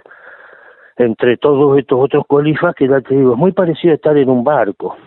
entre 1.00 1.38
todos 1.38 1.78
estos 1.80 1.98
otros 1.98 2.26
colifas 2.28 2.76
que 2.76 2.88
ya 2.88 3.00
te 3.00 3.16
digo, 3.16 3.32
es 3.32 3.40
muy 3.40 3.54
parecido 3.54 3.94
a 3.94 3.96
estar 3.96 4.18
en 4.18 4.30
un 4.30 4.44
barco. 4.44 4.98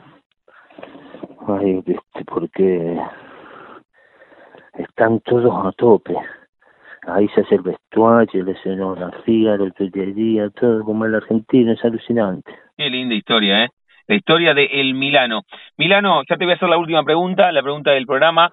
Ay, 1.46 1.82
este, 1.86 2.24
porque 2.24 2.98
están 4.78 5.20
todos 5.20 5.66
a 5.66 5.72
tope. 5.72 6.16
Ahí 7.06 7.28
se 7.34 7.42
hace 7.42 7.56
el 7.56 7.62
vestuario, 7.62 8.44
la 8.44 8.52
escenografía, 8.52 9.56
la 9.58 10.04
día, 10.14 10.48
todo 10.50 10.82
como 10.82 11.04
el 11.04 11.14
argentino, 11.14 11.72
es 11.72 11.84
alucinante. 11.84 12.50
Qué 12.76 12.88
linda 12.88 13.14
historia, 13.14 13.64
¿eh? 13.64 13.68
La 14.06 14.14
historia 14.14 14.54
de 14.54 14.64
El 14.64 14.94
Milano. 14.94 15.42
Milano, 15.76 16.22
ya 16.28 16.36
te 16.36 16.44
voy 16.44 16.52
a 16.52 16.56
hacer 16.56 16.70
la 16.70 16.78
última 16.78 17.02
pregunta, 17.04 17.52
la 17.52 17.62
pregunta 17.62 17.90
del 17.90 18.06
programa, 18.06 18.50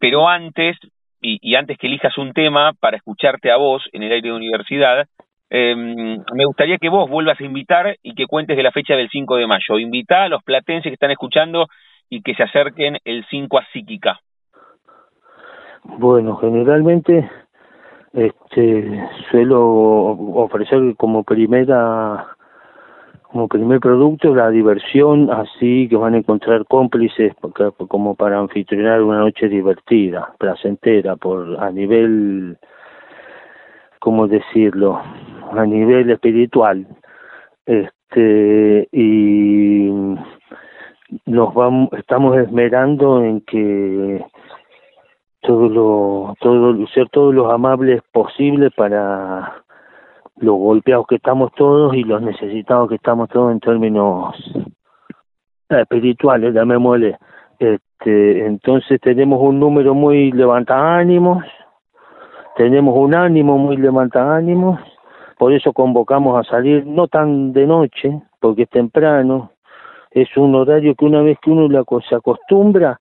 pero 0.00 0.28
antes, 0.28 0.76
y, 1.20 1.38
y 1.40 1.54
antes 1.54 1.78
que 1.78 1.86
elijas 1.86 2.18
un 2.18 2.32
tema 2.32 2.72
para 2.80 2.96
escucharte 2.96 3.52
a 3.52 3.56
vos 3.56 3.84
en 3.92 4.02
el 4.02 4.12
aire 4.12 4.30
de 4.30 4.34
universidad, 4.34 5.06
eh, 5.54 5.76
me 5.76 6.46
gustaría 6.46 6.78
que 6.78 6.88
vos 6.88 7.10
vuelvas 7.10 7.38
a 7.38 7.44
invitar 7.44 7.94
y 8.02 8.14
que 8.14 8.24
cuentes 8.24 8.56
de 8.56 8.62
la 8.62 8.72
fecha 8.72 8.96
del 8.96 9.10
5 9.10 9.36
de 9.36 9.46
mayo. 9.46 9.78
Invita 9.78 10.22
a 10.22 10.28
los 10.30 10.42
platenses 10.42 10.88
que 10.88 10.94
están 10.94 11.10
escuchando 11.10 11.66
y 12.08 12.22
que 12.22 12.34
se 12.34 12.42
acerquen 12.42 12.96
el 13.04 13.26
5 13.28 13.58
a 13.58 13.66
Psíquica. 13.70 14.18
Bueno, 15.84 16.36
generalmente 16.36 17.30
este 18.14 19.08
suelo 19.30 19.60
ofrecer 19.62 20.94
como 20.96 21.22
primera 21.22 22.28
como 23.24 23.48
primer 23.48 23.80
producto 23.80 24.34
la 24.34 24.48
diversión 24.48 25.30
así 25.30 25.86
que 25.88 25.96
van 25.96 26.14
a 26.14 26.18
encontrar 26.18 26.64
cómplices 26.66 27.34
como 27.88 28.14
para 28.14 28.38
anfitrionar 28.38 29.02
una 29.02 29.18
noche 29.18 29.48
divertida 29.48 30.34
placentera 30.38 31.16
por 31.16 31.62
a 31.62 31.70
nivel 31.70 32.58
cómo 34.02 34.26
decirlo 34.26 35.00
a 35.52 35.64
nivel 35.64 36.10
espiritual 36.10 36.84
este 37.66 38.88
y 38.90 39.90
nos 41.26 41.54
vamos 41.54 41.88
estamos 41.92 42.36
esmerando 42.36 43.22
en 43.22 43.42
que 43.42 44.24
todo 45.42 45.68
lo 45.68 46.34
todo 46.40 46.84
ser 46.88 47.08
todos 47.10 47.32
los 47.32 47.48
amables 47.52 48.02
posibles 48.10 48.72
para 48.74 49.62
los 50.38 50.56
golpeados 50.56 51.06
que 51.06 51.16
estamos 51.16 51.52
todos 51.52 51.94
y 51.94 52.02
los 52.02 52.20
necesitados 52.22 52.88
que 52.88 52.96
estamos 52.96 53.28
todos 53.28 53.52
en 53.52 53.60
términos 53.60 54.34
espirituales 55.68 56.52
llamémosle. 56.52 57.18
Este 57.60 58.46
entonces 58.46 59.00
tenemos 59.00 59.40
un 59.40 59.60
número 59.60 59.94
muy 59.94 60.32
levanta 60.32 60.96
ánimos 60.96 61.44
tenemos 62.56 62.96
un 62.96 63.14
ánimo 63.14 63.58
muy 63.58 63.76
levanta 63.76 64.34
ánimos 64.34 64.78
por 65.42 65.52
eso 65.52 65.72
convocamos 65.72 66.38
a 66.38 66.48
salir 66.48 66.86
no 66.86 67.08
tan 67.08 67.52
de 67.52 67.66
noche, 67.66 68.22
porque 68.38 68.62
es 68.62 68.70
temprano, 68.70 69.50
es 70.12 70.28
un 70.36 70.54
horario 70.54 70.94
que 70.94 71.04
una 71.04 71.20
vez 71.20 71.36
que 71.42 71.50
uno 71.50 71.68
se 72.08 72.14
acostumbra, 72.14 73.00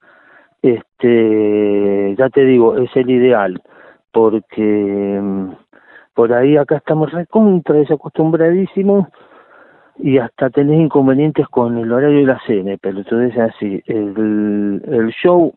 este, 0.60 2.16
ya 2.18 2.30
te 2.32 2.44
digo, 2.44 2.78
es 2.78 2.90
el 2.96 3.12
ideal, 3.12 3.62
porque 4.12 5.20
mm, 5.22 5.52
por 6.16 6.34
ahí 6.34 6.58
acá 6.58 6.78
estamos 6.78 7.12
recontra 7.12 7.76
desacostumbradísimos 7.76 9.08
y 10.00 10.18
hasta 10.18 10.50
tenés 10.50 10.80
inconvenientes 10.80 11.48
con 11.48 11.78
el 11.78 11.92
horario 11.92 12.22
de 12.22 12.26
la 12.26 12.40
cena, 12.48 12.76
pero 12.82 12.98
entonces 12.98 13.38
así, 13.38 13.84
el, 13.86 14.82
el 14.88 15.12
show 15.12 15.54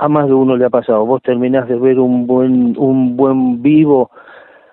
a 0.00 0.08
más 0.08 0.26
de 0.26 0.32
uno 0.32 0.56
le 0.56 0.64
ha 0.64 0.70
pasado, 0.70 1.04
vos 1.04 1.20
terminás 1.20 1.68
de 1.68 1.78
ver 1.78 1.98
un 1.98 2.26
buen, 2.26 2.74
un 2.78 3.18
buen 3.18 3.60
vivo 3.60 4.10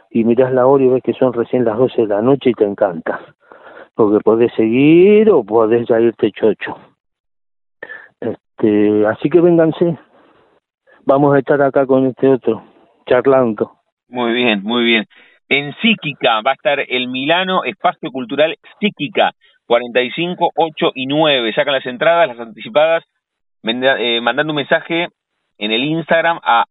y 0.10 0.24
mirás 0.24 0.54
la 0.54 0.66
hora 0.66 0.86
y 0.86 0.88
ves 0.88 1.04
que 1.04 1.12
son 1.12 1.34
recién 1.34 1.66
las 1.66 1.78
12 1.78 2.04
de 2.04 2.08
la 2.08 2.22
noche 2.22 2.52
y 2.52 2.54
te 2.54 2.64
encanta. 2.64 3.20
Porque 3.94 4.24
podés 4.24 4.54
seguir 4.56 5.30
o 5.30 5.44
podés 5.44 5.86
ya 5.90 6.00
irte 6.00 6.32
chocho. 6.32 6.78
Este, 8.22 9.06
así 9.06 9.30
que 9.30 9.42
vénganse. 9.42 10.00
Vamos 11.06 11.36
a 11.36 11.40
estar 11.40 11.62
acá 11.62 11.86
con 11.86 12.06
este 12.06 12.30
otro, 12.30 12.64
charlando. 13.06 13.74
Muy 14.08 14.32
bien, 14.32 14.64
muy 14.64 14.86
bien. 14.86 15.06
En 15.50 15.74
Psíquica 15.82 16.40
va 16.40 16.52
a 16.52 16.54
estar 16.54 16.80
el 16.88 17.10
Milano 17.10 17.66
Espacio 17.66 18.12
Cultural 18.12 18.56
Psíquica, 18.80 19.32
45, 19.66 20.52
8 20.56 20.92
y 20.96 21.06
9. 21.06 21.52
Sacan 21.54 21.74
las 21.74 21.86
entradas, 21.86 22.30
las 22.30 22.40
anticipadas, 22.40 23.04
eh, 23.64 24.22
mandando 24.22 24.54
un 24.54 24.58
mensaje 24.58 25.10
en 25.58 25.72
el 25.72 25.84
Instagram 25.84 26.40
a 26.44 26.66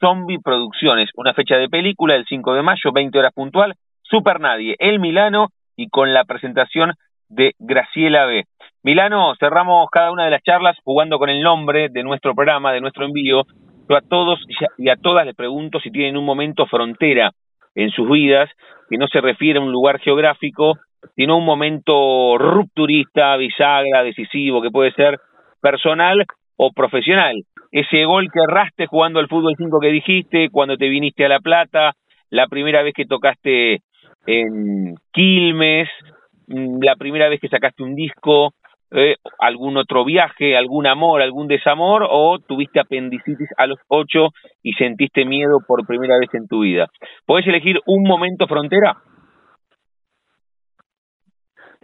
Zombie 0.00 0.38
Producciones, 0.42 1.10
una 1.14 1.34
fecha 1.34 1.56
de 1.56 1.68
película 1.68 2.14
el 2.14 2.24
5 2.26 2.54
de 2.54 2.62
mayo, 2.62 2.92
20 2.92 3.18
horas 3.18 3.32
puntual, 3.34 3.74
Super 4.02 4.40
Nadie, 4.40 4.76
El 4.78 5.00
Milano 5.00 5.48
y 5.76 5.88
con 5.88 6.12
la 6.14 6.24
presentación 6.24 6.94
de 7.28 7.52
Graciela 7.58 8.26
B. 8.26 8.44
Milano, 8.82 9.34
cerramos 9.38 9.88
cada 9.90 10.12
una 10.12 10.24
de 10.24 10.30
las 10.30 10.42
charlas 10.42 10.76
jugando 10.84 11.18
con 11.18 11.28
el 11.28 11.42
nombre 11.42 11.88
de 11.90 12.02
nuestro 12.02 12.34
programa, 12.34 12.72
de 12.72 12.80
nuestro 12.80 13.04
envío. 13.04 13.42
Yo 13.88 13.96
a 13.96 14.00
todos 14.00 14.38
y 14.78 14.88
a 14.88 14.96
todas 14.96 15.26
les 15.26 15.34
pregunto 15.34 15.80
si 15.80 15.90
tienen 15.90 16.16
un 16.16 16.24
momento 16.24 16.66
frontera 16.66 17.32
en 17.74 17.90
sus 17.90 18.08
vidas, 18.08 18.50
que 18.88 18.98
no 18.98 19.06
se 19.08 19.20
refiere 19.20 19.58
a 19.58 19.62
un 19.62 19.72
lugar 19.72 19.98
geográfico, 20.00 20.78
sino 21.16 21.36
un 21.36 21.44
momento 21.44 22.38
rupturista, 22.38 23.36
bisagra, 23.36 24.02
decisivo, 24.02 24.62
que 24.62 24.70
puede 24.70 24.92
ser 24.92 25.18
personal 25.60 26.24
o 26.56 26.72
profesional 26.72 27.34
ese 27.70 28.04
gol 28.04 28.30
que 28.32 28.40
erraste 28.40 28.86
jugando 28.86 29.20
al 29.20 29.28
fútbol 29.28 29.54
5 29.56 29.80
que 29.80 29.88
dijiste, 29.88 30.48
cuando 30.50 30.76
te 30.76 30.88
viniste 30.88 31.24
a 31.24 31.28
La 31.28 31.40
Plata, 31.40 31.92
la 32.30 32.46
primera 32.46 32.82
vez 32.82 32.94
que 32.94 33.06
tocaste 33.06 33.82
en 34.26 34.94
Quilmes, 35.12 35.88
mm, 36.46 36.82
la 36.82 36.96
primera 36.96 37.28
vez 37.28 37.40
que 37.40 37.48
sacaste 37.48 37.82
un 37.82 37.94
disco, 37.94 38.52
eh, 38.90 39.16
algún 39.38 39.76
otro 39.76 40.04
viaje, 40.04 40.56
algún 40.56 40.86
amor, 40.86 41.20
algún 41.20 41.46
desamor, 41.46 42.06
o 42.08 42.38
tuviste 42.38 42.80
apendicitis 42.80 43.48
a 43.58 43.66
los 43.66 43.78
ocho 43.88 44.28
y 44.62 44.72
sentiste 44.72 45.24
miedo 45.26 45.58
por 45.66 45.86
primera 45.86 46.18
vez 46.18 46.32
en 46.32 46.48
tu 46.48 46.60
vida. 46.60 46.86
¿Podés 47.26 47.46
elegir 47.46 47.80
un 47.86 48.02
momento 48.04 48.46
frontera? 48.46 48.96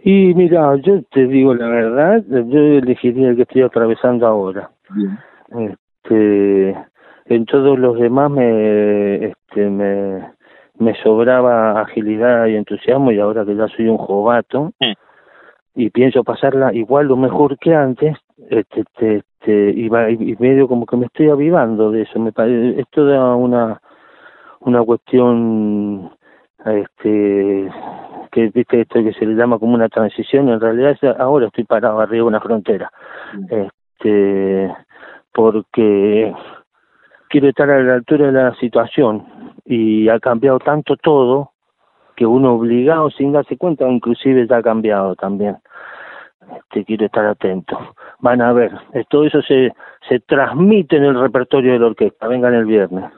Y 0.03 0.33
mira, 0.35 0.75
yo 0.83 1.01
te 1.11 1.25
digo 1.25 1.53
la 1.53 1.67
verdad, 1.67 2.23
yo 2.27 2.59
elegiría 2.59 3.29
el 3.29 3.35
que 3.35 3.43
estoy 3.43 3.63
atravesando 3.63 4.27
ahora. 4.27 4.69
Bien. 4.89 5.17
Este, 5.49 6.75
en 7.25 7.45
todos 7.45 7.77
los 7.79 7.97
demás 7.99 8.31
me, 8.31 9.25
este, 9.25 9.69
me, 9.69 10.31
me 10.77 10.95
sobraba 11.01 11.81
agilidad 11.81 12.47
y 12.47 12.55
entusiasmo 12.55 13.11
y 13.11 13.19
ahora 13.19 13.45
que 13.45 13.55
ya 13.55 13.67
soy 13.67 13.87
un 13.87 13.97
jovato 13.97 14.73
y 15.75 15.89
pienso 15.89 16.23
pasarla 16.23 16.73
igual 16.73 17.11
o 17.11 17.17
mejor 17.17 17.57
que 17.59 17.73
antes, 17.73 18.17
este, 18.49 18.81
este, 18.81 19.17
este 19.17 19.69
y, 19.71 19.87
y, 19.87 20.35
medio 20.39 20.67
como 20.67 20.85
que 20.85 20.97
me 20.97 21.05
estoy 21.05 21.29
avivando 21.29 21.91
de 21.91 22.03
eso. 22.03 22.19
Me 22.19 22.31
parece, 22.31 22.79
es 22.79 22.87
toda 22.89 23.35
una, 23.35 23.81
una 24.61 24.83
cuestión 24.83 26.11
este 26.65 27.69
que 28.31 28.49
viste 28.49 28.81
esto 28.81 29.03
que 29.03 29.13
se 29.13 29.25
le 29.25 29.35
llama 29.35 29.59
como 29.59 29.75
una 29.75 29.87
transición 29.87 30.49
en 30.49 30.59
realidad 30.59 30.97
ahora 31.19 31.45
estoy 31.47 31.63
parado 31.63 31.99
arriba 31.99 32.23
de 32.23 32.27
una 32.27 32.41
frontera. 32.41 32.91
Este 33.49 34.73
porque 35.35 36.33
quiero 37.29 37.49
estar 37.49 37.69
a 37.69 37.83
la 37.83 37.95
altura 37.95 38.27
de 38.27 38.31
la 38.31 38.55
situación 38.55 39.53
y 39.65 40.07
ha 40.07 40.19
cambiado 40.19 40.59
tanto 40.59 40.95
todo 40.95 41.51
que 42.15 42.25
uno 42.25 42.53
obligado 42.53 43.09
sin 43.11 43.33
darse 43.33 43.57
cuenta 43.57 43.87
inclusive 43.89 44.47
ya 44.47 44.57
ha 44.57 44.63
cambiado 44.63 45.15
también 45.15 45.57
este, 46.57 46.85
quiero 46.85 47.05
estar 47.05 47.25
atento 47.25 47.95
van 48.19 48.41
a 48.41 48.53
ver 48.53 48.71
todo 49.09 49.25
eso 49.25 49.41
se 49.41 49.73
se 50.07 50.21
transmite 50.21 50.95
en 50.95 51.03
el 51.03 51.19
repertorio 51.19 51.73
de 51.73 51.79
la 51.79 51.87
orquesta 51.87 52.27
vengan 52.27 52.53
el 52.53 52.65
viernes 52.65 53.11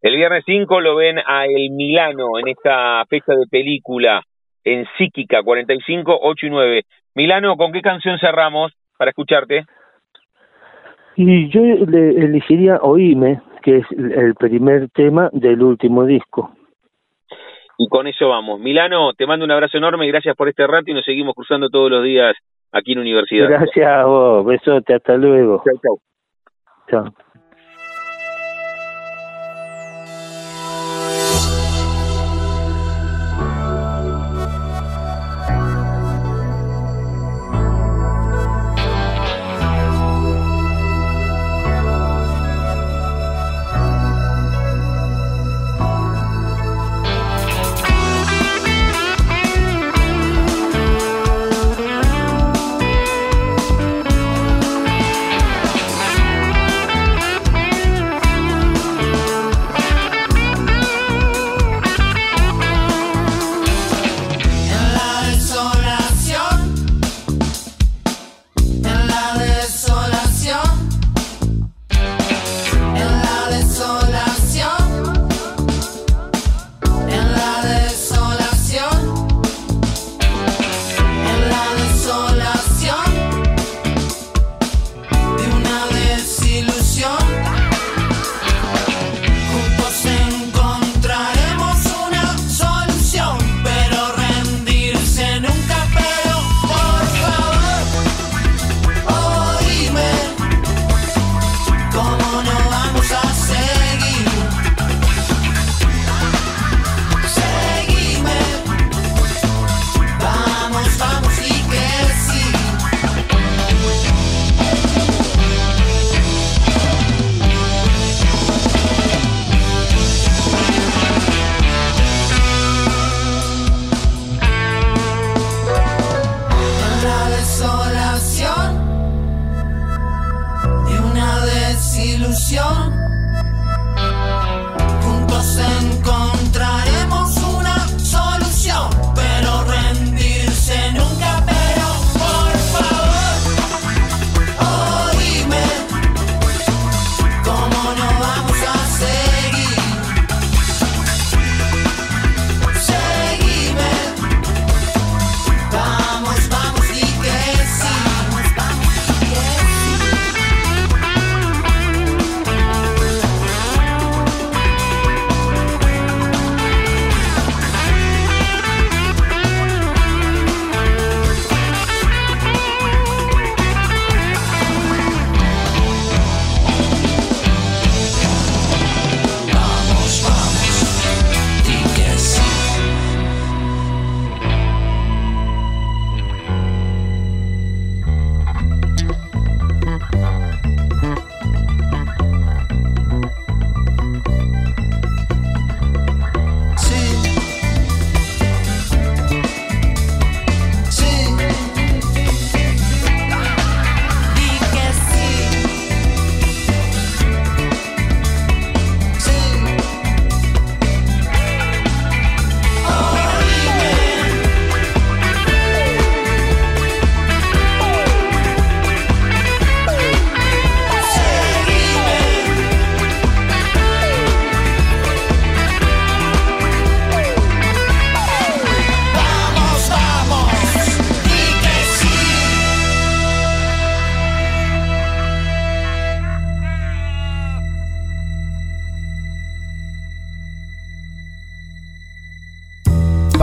El 0.00 0.14
viernes 0.16 0.44
5 0.46 0.80
lo 0.80 0.94
ven 0.94 1.18
a 1.18 1.46
El 1.46 1.70
Milano 1.72 2.38
en 2.38 2.48
esta 2.48 3.04
fecha 3.06 3.32
de 3.32 3.46
película 3.50 4.22
en 4.64 4.86
Psíquica 4.96 5.42
45, 5.42 6.18
8 6.22 6.46
y 6.46 6.50
9. 6.50 6.82
Milano, 7.14 7.56
¿con 7.56 7.72
qué 7.72 7.82
canción 7.82 8.18
cerramos 8.18 8.72
para 8.96 9.10
escucharte? 9.10 9.64
Y 11.16 11.48
yo 11.48 11.60
le 11.60 12.10
elegiría 12.24 12.78
Oíme, 12.82 13.40
que 13.62 13.78
es 13.78 13.86
el 13.90 14.34
primer 14.34 14.88
tema 14.90 15.30
del 15.32 15.62
último 15.62 16.04
disco. 16.04 16.50
Y 17.78 17.88
con 17.88 18.06
eso 18.06 18.28
vamos. 18.28 18.60
Milano, 18.60 19.12
te 19.14 19.26
mando 19.26 19.44
un 19.44 19.50
abrazo 19.50 19.78
enorme, 19.78 20.06
gracias 20.06 20.36
por 20.36 20.48
este 20.48 20.66
rato 20.66 20.90
y 20.90 20.94
nos 20.94 21.04
seguimos 21.04 21.34
cruzando 21.34 21.68
todos 21.68 21.90
los 21.90 22.04
días 22.04 22.36
aquí 22.72 22.92
en 22.92 23.00
Universidad. 23.00 23.48
Gracias 23.48 23.86
a 23.86 24.04
vos, 24.04 24.44
besote, 24.44 24.94
hasta 24.94 25.16
luego. 25.16 25.62
Chao, 25.64 25.80
chao. 25.82 25.98
Chao. 27.04 27.23